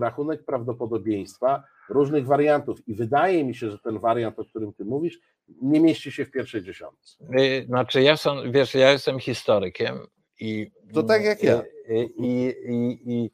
rachunek 0.00 0.44
prawdopodobieństwa 0.44 1.64
różnych 1.88 2.26
wariantów 2.26 2.88
i 2.88 2.94
wydaje 2.94 3.44
mi 3.44 3.54
się, 3.54 3.70
że 3.70 3.78
ten 3.78 3.98
wariant, 3.98 4.38
o 4.38 4.44
którym 4.44 4.72
ty 4.72 4.84
mówisz, 4.84 5.18
nie 5.62 5.80
mieści 5.80 6.12
się 6.12 6.24
w 6.24 6.30
pierwszej 6.30 6.62
dziesiątce. 6.62 7.24
Y, 7.38 7.64
Znaczy, 7.66 8.02
ja 8.02 8.16
są, 8.16 8.52
wiesz, 8.52 8.74
ja 8.74 8.92
jestem 8.92 9.18
historykiem 9.18 9.98
i. 10.40 10.70
To 10.94 11.02
tak 11.02 11.24
jak 11.24 11.42
ja. 11.42 11.62
I, 11.88 12.10
i, 12.18 12.54
i, 12.72 12.98
i 13.06 13.24
e, 13.26 13.30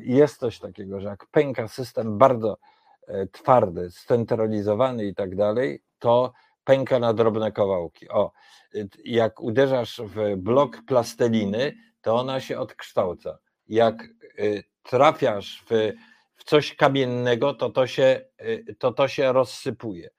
jest 0.00 0.38
coś 0.38 0.58
takiego, 0.58 1.00
że 1.00 1.08
jak 1.08 1.26
pęka 1.26 1.68
system 1.68 2.18
bardzo 2.18 2.58
e, 3.06 3.26
twardy, 3.26 3.90
scentralizowany 3.90 5.06
i 5.06 5.14
tak 5.14 5.36
dalej, 5.36 5.82
to 5.98 6.32
pęka 6.64 6.98
na 6.98 7.12
drobne 7.12 7.52
kawałki. 7.52 8.08
O, 8.08 8.32
y, 8.74 8.88
jak 9.04 9.40
uderzasz 9.40 10.00
w 10.04 10.36
blok 10.36 10.82
plasteliny, 10.86 11.74
to 12.02 12.14
ona 12.14 12.40
się 12.40 12.58
odkształca. 12.58 13.38
Jak 13.68 14.02
y, 14.38 14.64
trafiasz 14.82 15.64
w, 15.70 15.92
w 16.34 16.44
coś 16.44 16.76
kamiennego, 16.76 17.54
to 17.54 17.70
to 17.70 17.86
się, 17.86 18.20
y, 18.40 18.76
to 18.78 18.92
to 18.92 19.08
się 19.08 19.32
rozsypuje. 19.32 20.10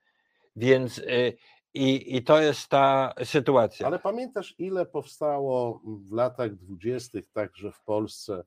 Więc 0.55 1.01
i, 1.73 2.15
i 2.15 2.23
to 2.23 2.41
jest 2.41 2.69
ta 2.69 3.13
sytuacja. 3.23 3.87
Ale 3.87 3.99
pamiętasz, 3.99 4.55
ile 4.57 4.85
powstało 4.85 5.81
w 5.85 6.13
latach 6.13 6.55
dwudziestych, 6.55 7.31
także 7.31 7.71
w 7.71 7.81
Polsce, 7.81 8.33
e, 8.33 8.43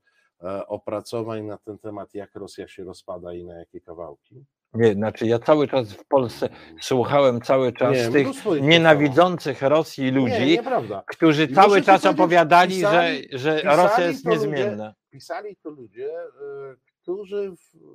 opracowań 0.66 1.44
na 1.44 1.58
ten 1.58 1.78
temat, 1.78 2.14
jak 2.14 2.34
Rosja 2.34 2.68
się 2.68 2.84
rozpada 2.84 3.32
i 3.34 3.44
na 3.44 3.58
jakie 3.58 3.80
kawałki? 3.80 4.44
Nie, 4.74 4.92
znaczy 4.92 5.26
ja 5.26 5.38
cały 5.38 5.68
czas 5.68 5.92
w 5.92 6.04
Polsce 6.04 6.48
słuchałem 6.80 7.40
cały 7.40 7.72
czas 7.72 7.96
Nie, 7.96 8.08
tych 8.08 8.24
mnóstwo 8.24 8.56
ich 8.56 8.62
nienawidzących 8.62 9.62
Rosji 9.62 10.10
ludzi, 10.10 10.46
Nie, 10.46 10.62
którzy 11.06 11.44
I 11.44 11.54
cały 11.54 11.68
muszę 11.68 11.80
ci 11.80 11.86
czas 11.86 12.06
opowiadali, 12.06 12.74
pisali- 12.74 13.28
że, 13.32 13.38
że 13.38 13.56
pisali 13.56 13.76
Rosja 13.82 14.06
jest 14.06 14.24
to 14.24 14.30
ludzie- 14.30 14.40
niezmienna. 14.46 14.94
Pisali 15.10 15.56
to 15.56 15.70
ludzie, 15.70 16.10
e, 16.12 16.76
którzy 17.02 17.52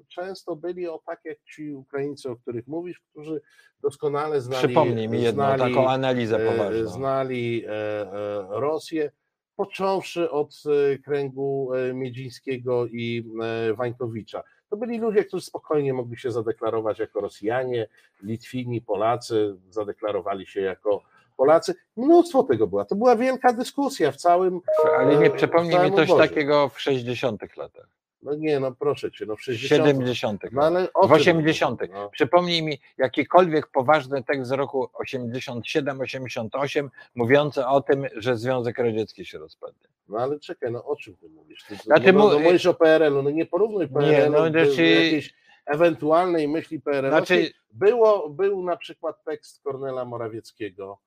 często 0.07 0.55
byli 0.55 0.87
o 0.87 1.01
tak 1.05 1.19
jak 1.25 1.37
ci 1.55 1.71
Ukraińcy, 1.73 2.29
o 2.29 2.35
których 2.35 2.67
mówisz, 2.67 3.01
którzy 3.11 3.41
doskonale 3.81 4.41
znali, 4.41 4.65
Przypomnij 4.67 5.09
mi 5.09 5.21
jedną 5.21 5.43
znali, 5.43 5.73
taką 5.73 5.89
analizę 5.89 6.37
e, 6.37 6.51
poważną. 6.51 6.87
znali 6.87 7.65
e, 7.65 7.71
e, 7.71 8.47
Rosję, 8.49 9.11
począwszy 9.55 10.31
od 10.31 10.63
e, 10.93 10.97
kręgu 10.97 11.73
e, 11.73 11.93
Miedzińskiego 11.93 12.87
i 12.87 13.23
e, 13.69 13.73
Wańkowicza. 13.73 14.43
To 14.69 14.77
byli 14.77 14.99
ludzie, 14.99 15.25
którzy 15.25 15.45
spokojnie 15.45 15.93
mogli 15.93 16.17
się 16.17 16.31
zadeklarować 16.31 16.99
jako 16.99 17.21
Rosjanie, 17.21 17.87
Litwini, 18.23 18.81
Polacy, 18.81 19.55
zadeklarowali 19.69 20.47
się 20.47 20.61
jako 20.61 21.03
Polacy. 21.37 21.75
Mnóstwo 21.97 22.43
tego 22.43 22.67
była. 22.67 22.85
To 22.85 22.95
była 22.95 23.15
wielka 23.15 23.53
dyskusja 23.53 24.11
w 24.11 24.15
całym. 24.15 24.61
Ale 24.97 25.17
nie 25.17 25.29
przypomnij 25.29 25.79
mi 25.79 25.95
coś 25.95 26.09
obozie. 26.09 26.29
takiego 26.29 26.69
w 26.69 26.81
60 26.81 27.57
latach, 27.57 27.87
No 28.25 28.35
nie, 28.35 28.59
no 28.59 28.71
proszę 28.71 29.11
cię, 29.11 29.25
no 29.25 29.35
w 29.35 29.41
60. 29.41 29.85
70 29.87 30.41
No 30.51 30.61
ale 30.63 30.93
o 30.93 31.07
w 31.07 31.11
czym 31.11 31.37
80. 31.37 31.81
mówię, 31.81 31.93
no? 31.93 32.09
Przypomnij 32.09 32.63
mi 32.63 32.79
jakikolwiek 32.97 33.67
poważny 33.67 34.23
tekst 34.23 34.49
z 34.49 34.51
roku 34.51 34.89
87-88 35.03 36.89
mówiący 37.15 37.65
o 37.65 37.81
tym, 37.81 38.05
że 38.15 38.37
Związek 38.37 38.77
Radziecki 38.77 39.25
się 39.25 39.37
rozpadnie. 39.39 39.87
No 40.09 40.17
ale 40.17 40.39
czekaj, 40.39 40.71
no 40.71 40.85
o 40.85 40.95
czym 40.95 41.15
ty 41.15 41.29
mówisz? 41.29 41.63
Ty, 41.63 41.75
A 41.89 41.99
ty 41.99 42.13
no, 42.13 42.29
no, 42.29 42.39
mówisz 42.39 42.65
o 42.65 42.73
PRL-u, 42.73 43.21
no 43.23 43.29
nie 43.29 43.45
porównuj 43.45 43.87
PRL-u 43.87 44.31
no, 44.31 44.49
do, 44.49 44.65
znaczy- 44.65 44.87
jakiejś 44.87 45.33
ewentualnej 45.65 46.47
myśli 46.47 46.81
PRL-u. 46.81 47.09
Znaczy- 47.09 47.51
Było, 47.71 48.29
był 48.29 48.63
na 48.63 48.77
przykład 48.77 49.23
tekst 49.23 49.63
Kornela 49.63 50.05
Morawieckiego 50.05 50.99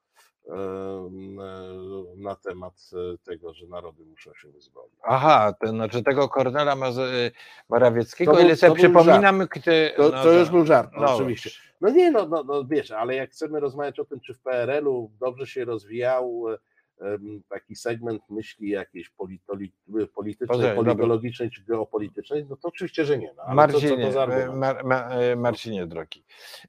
na 2.16 2.34
temat 2.34 2.90
e, 2.92 3.18
tego, 3.18 3.54
że 3.54 3.66
narody 3.66 4.04
muszą 4.04 4.34
się 4.34 4.48
wyzwolić. 4.48 4.94
Aha, 5.02 5.54
to 5.60 5.68
znaczy 5.68 6.02
tego 6.02 6.28
Kornela 6.28 6.76
Maze- 6.76 7.30
Morawieckiego, 7.68 8.32
To 8.32 8.40
ile 8.40 8.56
sobie 8.56 8.74
przypominam, 8.74 9.46
gdy... 9.50 9.92
To, 9.96 10.02
no 10.02 10.22
to 10.22 10.32
już 10.32 10.50
był 10.50 10.66
żart, 10.66 10.90
No, 10.96 11.14
oczywiście. 11.14 11.50
No 11.80 11.90
nie, 11.90 12.10
no, 12.10 12.26
no, 12.28 12.44
no 12.44 12.64
wiesz, 12.64 12.90
ale 12.90 13.14
jak 13.14 13.30
chcemy 13.30 13.60
rozmawiać 13.60 14.00
o 14.00 14.04
tym, 14.04 14.20
czy 14.20 14.34
w 14.34 14.40
PRL-u 14.40 15.10
dobrze 15.20 15.46
się 15.46 15.64
rozwijał 15.64 16.44
taki 17.48 17.76
segment 17.76 18.22
myśli 18.30 18.68
jakiejś 18.68 19.08
politoli, 19.10 19.72
politycznej, 20.14 20.48
Poczekaj, 20.48 20.76
dobra. 20.76 20.94
politologicznej 20.94 21.50
czy 21.50 21.64
geopolitycznej, 21.64 22.46
no 22.50 22.56
to 22.56 22.68
oczywiście, 22.68 23.04
że 23.04 23.18
nie. 23.18 23.34
No, 23.36 23.54
Marcinie, 23.54 24.06
to, 24.06 24.12
co 24.12 24.26
to? 24.26 24.56
Mar, 24.56 24.84
Ma- 24.84 25.08
e, 25.08 25.36
Marcinie 25.36 25.86
drogi, 25.86 26.24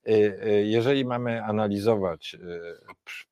e, 0.08 0.12
e, 0.44 0.50
jeżeli 0.64 1.06
mamy 1.06 1.44
analizować 1.44 2.36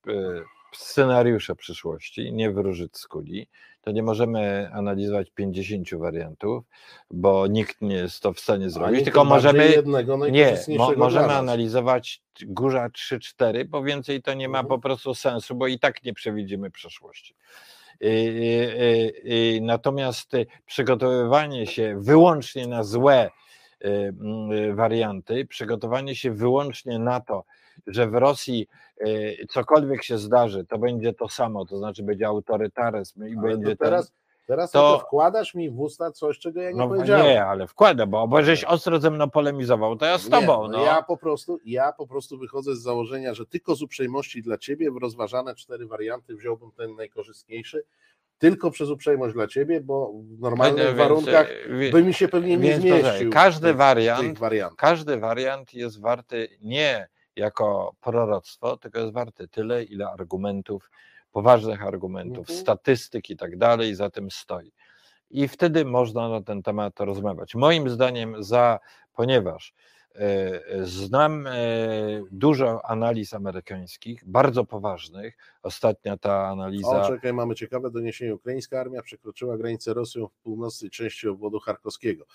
e, 0.07 0.13
e, 0.13 0.41
scenariusze 0.75 1.55
przyszłości, 1.55 2.33
nie 2.33 2.51
wróżyć 2.51 2.97
z 2.97 3.07
kuli, 3.07 3.47
to 3.87 3.91
nie 3.91 4.03
możemy 4.03 4.69
analizować 4.73 5.31
50 5.31 5.95
wariantów, 5.95 6.63
bo 7.11 7.47
nikt 7.47 7.81
nie 7.81 7.95
jest 7.95 8.19
to 8.19 8.33
w 8.33 8.39
stanie 8.39 8.63
Ani 8.63 8.71
zrobić, 8.73 9.03
tylko 9.03 9.25
możemy 9.25 9.69
jednego 9.69 10.27
nie, 10.27 10.57
mo, 10.77 10.91
możemy 10.97 11.33
analizować 11.33 12.21
górza 12.45 12.87
3-4, 12.87 13.65
bo 13.65 13.83
więcej 13.83 14.21
to 14.21 14.33
nie 14.33 14.49
ma 14.49 14.59
Mhm. 14.59 14.69
po 14.69 14.79
prostu 14.79 15.15
sensu, 15.15 15.55
bo 15.55 15.67
i 15.67 15.79
tak 15.79 16.03
nie 16.03 16.13
przewidzimy 16.13 16.71
przyszłości. 16.71 17.35
Y, 18.03 18.07
y, 18.07 18.09
y, 18.09 19.57
y, 19.57 19.61
Natomiast 19.61 20.33
y, 20.33 20.45
przygotowywanie 20.65 21.67
się 21.67 21.97
wyłącznie 22.01 22.67
na 22.67 22.83
złe 22.83 23.29
y, 23.85 23.87
mm, 23.87 24.75
warianty, 24.75 25.45
przygotowanie 25.45 26.15
się 26.15 26.31
wyłącznie 26.31 26.99
na 26.99 27.19
to, 27.19 27.43
że 27.87 28.07
w 28.07 28.13
Rosji 28.13 28.67
y, 28.71 28.86
cokolwiek 29.49 30.03
się 30.03 30.17
zdarzy, 30.17 30.65
to 30.65 30.77
będzie 30.77 31.13
to 31.13 31.29
samo, 31.29 31.65
to 31.65 31.77
znaczy 31.77 32.03
będzie 32.03 32.27
autorytaryzm 32.27 33.27
i 33.27 33.37
Ale 33.37 33.41
będzie 33.41 33.75
to 33.75 33.83
teraz, 33.85 34.11
teraz 34.47 34.71
to- 34.71 34.99
wkładasz 34.99 35.55
mi 35.55 35.69
w 35.69 35.79
usta 35.79 36.11
coś, 36.11 36.39
czego 36.39 36.61
ja 36.61 36.71
nie 36.71 36.77
no 36.77 36.87
powiedziałem. 36.87 37.25
nie, 37.25 37.45
ale 37.45 37.67
wkłada, 37.67 38.05
bo, 38.05 38.27
bo 38.27 38.43
żeś 38.43 38.63
ostro 38.63 38.99
ze 38.99 39.11
mną 39.11 39.29
polemizował, 39.29 39.95
to 39.95 40.05
ja 40.05 40.17
z 40.17 40.29
tobą. 40.29 40.63
Nie, 40.63 40.69
no. 40.77 40.83
Ja 40.85 41.01
po 41.03 41.17
prostu, 41.17 41.59
ja 41.65 41.93
po 41.93 42.07
prostu 42.07 42.37
wychodzę 42.37 42.75
z 42.75 42.81
założenia, 42.81 43.33
że 43.33 43.45
tylko 43.45 43.75
z 43.75 43.81
uprzejmości 43.81 44.41
dla 44.41 44.57
ciebie 44.57 44.91
w 44.91 44.97
rozważane 44.97 45.55
cztery 45.55 45.85
warianty 45.87 46.35
wziąłbym 46.35 46.71
ten 46.71 46.95
najkorzystniejszy. 46.95 47.83
Tylko 48.39 48.71
przez 48.71 48.89
uprzejmość 48.89 49.33
dla 49.33 49.47
ciebie, 49.47 49.81
bo 49.81 50.11
w 50.37 50.39
normalnych 50.39 50.85
Więc, 50.85 50.97
warunkach 50.97 51.47
by 51.91 52.03
mi 52.03 52.13
się 52.13 52.27
pewnie 52.27 52.57
nie 52.57 52.75
zmieścił. 52.75 53.31
każdy 53.31 53.73
wariant- 53.73 54.75
każdy 54.77 55.17
wariant 55.17 55.73
jest 55.73 56.01
warty 56.01 56.47
nie 56.61 57.07
jako 57.37 57.95
proroctwo, 58.01 58.77
tylko 58.77 58.99
jest 58.99 59.13
warty 59.13 59.47
tyle, 59.47 59.83
ile 59.83 60.09
argumentów, 60.09 60.91
poważnych 61.31 61.83
argumentów, 61.83 62.39
Mhm. 62.49 62.59
statystyk 62.59 63.29
i 63.29 63.37
tak 63.37 63.57
dalej 63.57 63.95
za 63.95 64.09
tym 64.09 64.31
stoi. 64.31 64.71
I 65.29 65.47
wtedy 65.47 65.85
można 65.85 66.29
na 66.29 66.41
ten 66.41 66.63
temat 66.63 66.99
rozmawiać. 66.99 67.55
Moim 67.55 67.89
zdaniem, 67.89 68.43
za, 68.43 68.79
ponieważ 69.13 69.73
e, 70.15 70.85
znam 70.85 71.47
e, 71.47 71.51
dużo 72.31 72.85
analiz 72.85 73.33
amerykańskich, 73.33 74.25
bardzo 74.25 74.65
poważnych. 74.65 75.37
Ostatnia 75.63 76.17
ta 76.17 76.47
analiza. 76.47 77.01
O, 77.01 77.07
czekaj, 77.07 77.33
mamy 77.33 77.55
ciekawe 77.55 77.91
doniesienie. 77.91 78.35
Ukraińska 78.35 78.79
armia 78.79 79.01
przekroczyła 79.01 79.57
granicę 79.57 79.93
Rosją 79.93 80.27
w 80.27 80.33
północnej 80.33 80.91
części 80.91 81.27
obwodu 81.27 81.59
charkowskiego. 81.59 82.25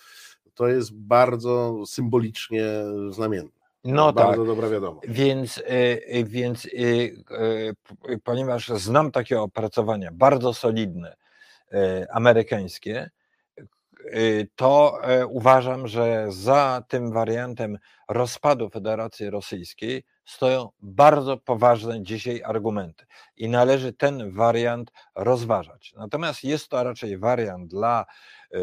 To 0.54 0.68
jest 0.68 0.94
bardzo 0.94 1.86
symbolicznie 1.86 2.64
znamienne. 3.10 3.61
No 3.84 4.12
tak. 4.12 4.26
bardzo 4.26 4.44
dobra 4.44 4.68
wiadomość. 4.68 5.08
Więc, 5.08 5.58
y, 5.58 5.62
y, 6.14 6.24
więc 6.24 6.66
y, 6.66 7.24
ponieważ 8.24 8.68
znam 8.68 9.10
takie 9.10 9.40
opracowania 9.40 10.10
bardzo 10.12 10.54
solidne, 10.54 11.16
amerykańskie, 12.10 13.10
to 14.56 14.98
y, 15.20 15.26
uważam, 15.26 15.88
że 15.88 16.26
za 16.28 16.82
tym 16.88 17.12
wariantem 17.12 17.78
rozpadu 18.08 18.70
Federacji 18.70 19.30
Rosyjskiej 19.30 20.04
stoją 20.24 20.68
bardzo 20.80 21.36
poważne 21.36 22.02
dzisiaj 22.02 22.42
argumenty 22.44 23.06
i 23.36 23.48
należy 23.48 23.92
ten 23.92 24.32
wariant 24.32 24.92
rozważać. 25.14 25.94
Natomiast 25.96 26.44
jest 26.44 26.68
to 26.68 26.84
raczej 26.84 27.18
wariant 27.18 27.70
dla 27.70 28.06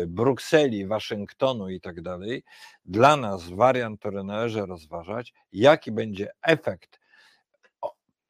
Brukseli, 0.08 0.88
Waszyngtonu 0.88 1.70
i 1.70 1.82
tak 1.82 2.02
dalej. 2.02 2.44
Dla 2.86 3.18
nas 3.18 3.50
wariant, 3.50 4.00
który 4.00 4.24
należy 4.24 4.66
rozważać, 4.66 5.34
jaki 5.52 5.92
będzie 5.92 6.32
efekt 6.42 7.00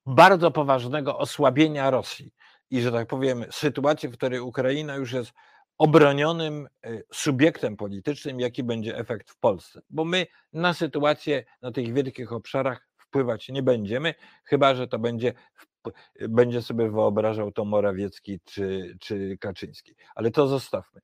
bardzo 0.06 0.52
poważnego 0.52 1.18
osłabienia 1.18 1.90
Rosji 1.90 2.34
i, 2.70 2.82
że 2.82 2.92
tak 2.92 3.08
powiem, 3.08 3.46
sytuacji, 3.52 4.10
w 4.10 4.14
której 4.18 4.40
Ukraina 4.40 4.96
już 4.96 5.12
jest 5.12 5.32
obronionym 5.78 6.68
y, 6.86 7.04
subiektem 7.14 7.78
politycznym, 7.78 8.40
jaki 8.40 8.64
będzie 8.64 8.98
efekt 8.98 9.30
w 9.32 9.40
Polsce. 9.40 9.82
Bo 9.90 10.06
my 10.06 10.28
na 10.54 10.74
sytuację 10.74 11.44
na 11.62 11.72
tych 11.72 11.94
wielkich 11.94 12.34
obszarach 12.34 12.90
wpływać 12.98 13.50
nie 13.50 13.64
będziemy, 13.64 14.14
chyba 14.44 14.76
że 14.76 14.88
to 14.88 15.00
będzie, 15.00 15.34
wp- 15.54 15.94
będzie 16.30 16.62
sobie 16.62 16.90
wyobrażał 16.90 17.52
to 17.52 17.66
Morawiecki 17.66 18.40
czy, 18.46 18.98
czy 19.00 19.38
Kaczyński. 19.38 19.96
Ale 20.16 20.32
to 20.32 20.48
zostawmy. 20.48 21.02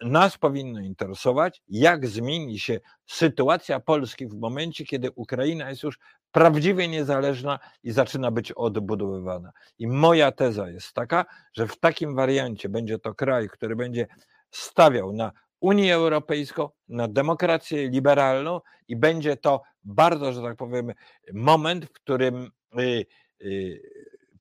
Nas 0.00 0.38
powinno 0.38 0.80
interesować, 0.80 1.62
jak 1.68 2.06
zmieni 2.06 2.58
się 2.58 2.80
sytuacja 3.06 3.80
Polski 3.80 4.26
w 4.26 4.34
momencie, 4.34 4.84
kiedy 4.84 5.10
Ukraina 5.10 5.70
jest 5.70 5.82
już 5.82 5.98
prawdziwie 6.32 6.88
niezależna 6.88 7.58
i 7.82 7.90
zaczyna 7.92 8.30
być 8.30 8.52
odbudowywana. 8.52 9.52
I 9.78 9.86
moja 9.86 10.32
teza 10.32 10.68
jest 10.68 10.92
taka, 10.92 11.24
że 11.52 11.66
w 11.66 11.80
takim 11.80 12.14
wariancie 12.14 12.68
będzie 12.68 12.98
to 12.98 13.14
kraj, 13.14 13.48
który 13.48 13.76
będzie 13.76 14.06
stawiał 14.50 15.12
na 15.12 15.32
Unię 15.60 15.94
Europejską, 15.94 16.68
na 16.88 17.08
demokrację 17.08 17.88
liberalną 17.88 18.60
i 18.88 18.96
będzie 18.96 19.36
to 19.36 19.62
bardzo, 19.84 20.32
że 20.32 20.42
tak 20.42 20.56
powiem, 20.56 20.92
moment, 21.32 21.84
w 21.84 21.92
którym 21.92 22.50
y, 22.78 23.06
y, 23.42 23.82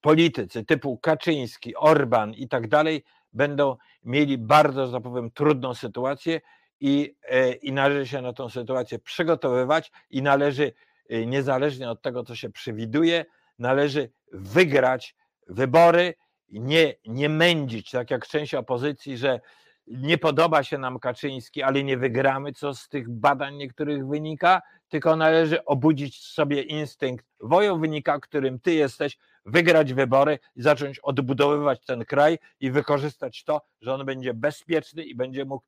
politycy 0.02 0.66
typu 0.66 0.98
Kaczyński, 0.98 1.76
Orban 1.76 2.34
i 2.34 2.48
tak 2.48 2.68
dalej 2.68 3.04
będą 3.38 3.78
mieli 4.04 4.38
bardzo, 4.38 4.88
że 4.88 4.94
tak 4.94 5.04
powiem, 5.04 5.32
trudną 5.32 5.74
sytuację 5.74 6.42
i, 6.80 7.16
e, 7.24 7.52
i 7.52 7.72
należy 7.72 8.08
się 8.08 8.22
na 8.22 8.34
tą 8.34 8.50
sytuację 8.50 9.00
przygotowywać 9.00 9.92
i 10.10 10.22
należy, 10.22 10.74
y, 11.12 11.26
niezależnie 11.26 11.90
od 11.90 12.02
tego, 12.02 12.24
co 12.24 12.36
się 12.36 12.50
przewiduje, 12.50 13.26
należy 13.60 14.10
wygrać 14.32 15.16
wybory, 15.48 16.14
nie, 16.50 16.96
nie 17.06 17.30
mędzić, 17.30 17.92
tak 17.92 18.12
jak 18.12 18.28
część 18.28 18.56
opozycji, 18.56 19.18
że 19.18 19.40
nie 19.88 20.18
podoba 20.18 20.64
się 20.64 20.78
nam 20.78 21.00
Kaczyński, 21.00 21.64
ale 21.64 21.84
nie 21.84 21.98
wygramy, 21.98 22.54
co 22.54 22.74
z 22.74 22.90
tych 22.90 23.10
badań 23.10 23.56
niektórych 23.56 24.08
wynika, 24.08 24.62
tylko 24.90 25.16
należy 25.16 25.66
obudzić 25.66 26.24
sobie 26.24 26.62
instynkt. 26.62 27.26
Wojownika, 27.40 28.20
którym 28.20 28.60
ty 28.60 28.74
jesteś, 28.74 29.18
wygrać 29.48 29.94
wybory 29.94 30.40
i 30.56 30.62
zacząć 30.62 31.00
odbudowywać 31.00 31.86
ten 31.86 32.06
kraj 32.06 32.40
i 32.60 32.72
wykorzystać 32.72 33.44
to, 33.44 33.62
że 33.82 33.94
on 33.94 34.06
będzie 34.06 34.34
bezpieczny 34.34 35.04
i 35.04 35.16
będzie 35.16 35.46
mógł 35.46 35.66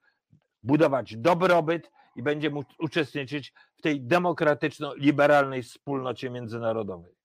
budować 0.64 1.18
dobrobyt 1.18 1.92
i 2.16 2.24
będzie 2.24 2.50
mógł 2.50 2.72
uczestniczyć 2.80 3.54
w 3.78 3.82
tej 3.82 4.02
demokratyczno-liberalnej 4.02 5.64
wspólnocie 5.64 6.30
międzynarodowej. 6.30 7.16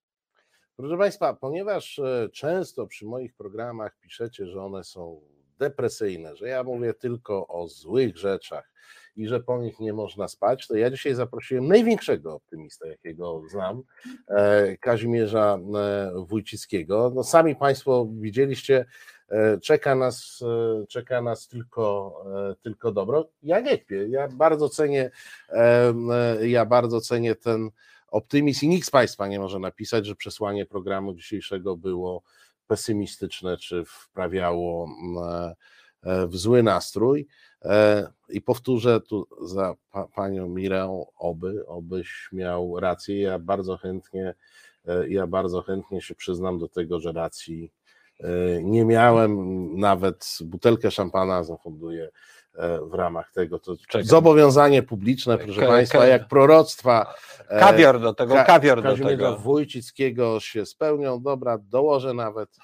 Proszę 0.77 0.99
Państwa, 0.99 1.35
ponieważ 1.35 1.99
e, 1.99 2.29
często 2.33 2.87
przy 2.87 3.07
moich 3.07 3.35
programach 3.35 3.99
piszecie, 4.01 4.47
że 4.47 4.63
one 4.63 4.85
są 4.85 5.21
depresyjne, 5.59 6.37
że 6.37 6.49
ja 6.49 6.65
mówię 6.65 6.95
tylko 6.95 7.47
o 7.47 7.69
złych 7.69 8.17
rzeczach 8.17 8.71
i 9.17 9.29
że 9.29 9.41
po 9.41 9.59
nich 9.59 9.81
nie 9.81 9.93
można 9.93 10.29
spać, 10.29 10.67
to 10.67 10.77
ja 10.77 10.91
dzisiaj 10.91 11.15
zaprosiłem 11.15 11.69
największego 11.69 12.35
optymistę, 12.35 12.89
jakiego 12.89 13.43
znam, 13.51 13.83
e, 14.29 14.77
Kazimierza 14.77 15.59
e, 15.75 16.13
Wójcickiego. 16.27 17.13
No 17.15 17.25
sami 17.25 17.57
Państwo 17.57 18.09
widzieliście, 18.21 18.85
e, 19.29 19.61
czeka 19.61 19.95
nas, 19.95 20.45
czeka 20.89 21.23
nas 21.23 21.49
tylko, 21.49 22.15
tylko 22.63 22.93
dobro. 22.93 23.29
Ja 23.43 23.61
nie 23.61 23.79
kpię, 23.79 24.09
ja 24.09 24.29
bardzo 24.29 24.69
cenię, 24.69 25.11
ja 26.43 26.67
bardzo 26.67 27.01
cenię 27.01 27.35
ten 27.35 27.71
optymizm 28.09 28.67
i 28.67 28.69
nikt 28.69 28.87
z 28.87 28.91
Państwa 28.91 29.29
nie 29.29 29.39
może 29.39 29.59
napisać, 29.59 30.07
że 30.07 30.17
przesłanie 30.17 30.67
programu 30.67 31.15
dzisiejszego 31.15 31.77
było 31.77 32.23
pesymistyczne, 32.67 33.57
czy 33.57 33.85
wprawiało 33.85 34.89
w 36.29 36.37
zły 36.37 36.63
nastrój. 36.63 37.27
E, 37.65 38.07
I 38.29 38.41
powtórzę 38.41 39.01
tu 39.01 39.27
za 39.43 39.75
pa, 39.91 40.07
panią 40.07 40.49
Mirę, 40.49 41.05
oby, 41.19 41.67
obyś 41.67 42.29
miał 42.33 42.81
rację. 42.81 43.21
Ja 43.21 43.39
bardzo 43.39 43.77
chętnie, 43.77 44.35
e, 44.89 45.09
ja 45.09 45.27
bardzo 45.27 45.63
chętnie 45.63 46.01
się 46.03 46.15
przyznam 46.15 46.59
do 46.59 46.69
tego, 46.69 47.01
że 47.01 47.13
racji 47.13 47.73
nie 48.63 48.85
miałem, 48.85 49.31
nawet 49.81 50.39
butelkę 50.45 50.91
szampana 50.91 51.45
zafunduję 51.45 52.11
e, 52.55 52.79
w 52.81 52.95
ramach 52.95 53.33
tego. 53.33 53.59
To 53.59 53.77
Czekam. 53.77 54.05
zobowiązanie 54.07 54.83
publiczne, 54.83 55.39
proszę 55.39 55.61
Ka- 55.61 55.67
Państwa, 55.67 56.07
jak 56.07 56.29
proroctwa. 56.29 57.15
e, 57.49 57.61
Kawior 57.61 58.01
do 58.01 58.15
tego, 58.15 58.35
Ka- 58.35 58.45
kawior 58.45 58.83
do 58.83 58.97
tego. 58.97 59.37
Wójcickiego 59.37 60.41
się 60.41 60.67
spełnią. 60.67 61.23
Dobra, 61.23 61.59
dołożę 61.59 62.15
nawet, 62.15 62.57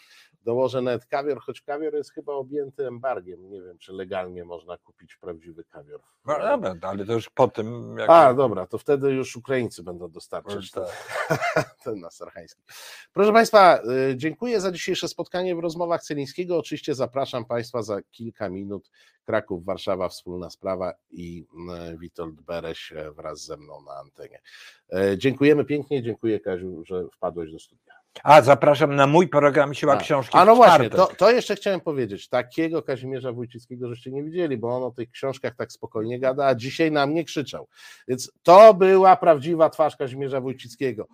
dołożę 0.45 0.82
nawet 0.82 1.07
kawior, 1.07 1.41
choć 1.41 1.61
kawior 1.61 1.95
jest 1.95 2.12
chyba 2.12 2.32
objęty 2.32 2.86
embargiem. 2.86 3.51
Nie 3.51 3.62
wiem, 3.62 3.78
czy 3.78 3.93
legalnie 3.93 4.45
można 4.45 4.78
kupić 4.78 5.16
prawdziwy 5.16 5.64
kawior. 5.64 6.01
No, 6.26 6.34
dobra, 6.38 6.74
ale 6.82 7.07
to 7.07 7.12
już 7.12 7.30
po 7.30 7.49
tym. 7.49 7.97
Jak... 7.99 8.11
A, 8.11 8.34
dobra, 8.34 8.66
to 8.66 8.78
wtedy 8.78 9.11
już 9.11 9.36
Ukraińcy 9.36 9.82
będą 9.82 10.11
dostarczać 10.11 10.70
Tak. 10.70 10.86
ten 11.84 12.01
nasarchański. 12.01 12.62
Proszę 13.12 13.32
Państwa, 13.32 13.82
y, 14.11 14.16
dziękuję 14.16 14.61
za 14.61 14.72
dzisiejsze 14.72 15.09
spotkanie 15.09 15.57
w 15.57 15.59
rozmowach 15.59 16.03
Celińskiego. 16.03 16.59
Oczywiście 16.59 16.95
zapraszam 16.95 17.45
Państwa 17.45 17.82
za 17.82 18.03
kilka 18.03 18.49
minut. 18.49 18.91
Kraków, 19.24 19.64
Warszawa, 19.64 20.09
wspólna 20.09 20.51
sprawa 20.51 20.93
i 21.11 21.47
y, 21.93 21.99
Witold 21.99 22.41
Bereś 22.41 22.93
e, 22.93 23.12
wraz 23.12 23.45
ze 23.45 23.57
mną 23.57 23.82
na 23.82 23.93
antenie. 23.93 24.41
E, 24.93 25.18
Dziękujemy 25.18 25.64
pięknie, 25.64 26.03
dziękuję 26.03 26.41
Kaziu, 26.41 26.84
że 26.84 27.05
wpadłeś 27.09 27.53
do 27.53 27.59
studia. 27.59 27.99
A, 28.24 28.42
zapraszam 28.42 28.96
na 28.96 29.06
mój 29.06 29.28
program 29.28 29.74
Siła 29.74 29.94
A, 29.94 29.96
Książki. 29.96 30.38
A 30.38 30.44
no 30.44 30.56
właśnie, 30.56 30.90
to, 30.90 31.06
to 31.06 31.30
jeszcze 31.30 31.56
chciałem 31.56 31.80
powiedzieć. 31.80 32.28
Takiego 32.28 32.82
Kazimierza 32.82 33.32
Wójcickiego 33.32 33.88
żeście 33.88 34.11
nie 34.11 34.22
widzieli, 34.22 34.56
bo 34.56 34.76
on 34.76 34.82
o 34.82 34.90
tych 34.90 35.11
książkach 35.11 35.54
tak 35.56 35.72
spokojnie 35.72 36.20
gada, 36.20 36.46
a 36.46 36.54
dzisiaj 36.54 36.92
na 36.92 37.06
mnie 37.06 37.24
krzyczał. 37.24 37.68
Więc 38.08 38.32
to 38.42 38.74
była 38.74 39.16
prawdziwa 39.16 39.70
twarz 39.70 39.96
Kazimierza 39.96 40.40
Wójcickiego. 40.40 41.06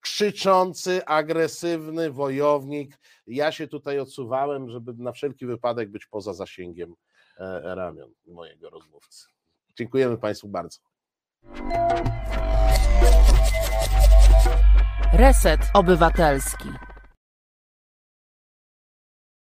Krzyczący, 0.00 1.04
agresywny 1.06 2.10
wojownik. 2.10 2.98
Ja 3.26 3.52
się 3.52 3.68
tutaj 3.68 3.98
odsuwałem, 3.98 4.70
żeby 4.70 4.94
na 4.98 5.12
wszelki 5.12 5.46
wypadek 5.46 5.90
być 5.90 6.06
poza 6.06 6.34
zasięgiem 6.34 6.94
e, 7.38 7.74
ramion 7.74 8.12
mojego 8.26 8.70
rozmówcy. 8.70 9.26
Dziękujemy 9.76 10.18
Państwu 10.18 10.48
bardzo. 10.48 10.78
Reset 15.12 15.60
Obywatelski. 15.74 16.91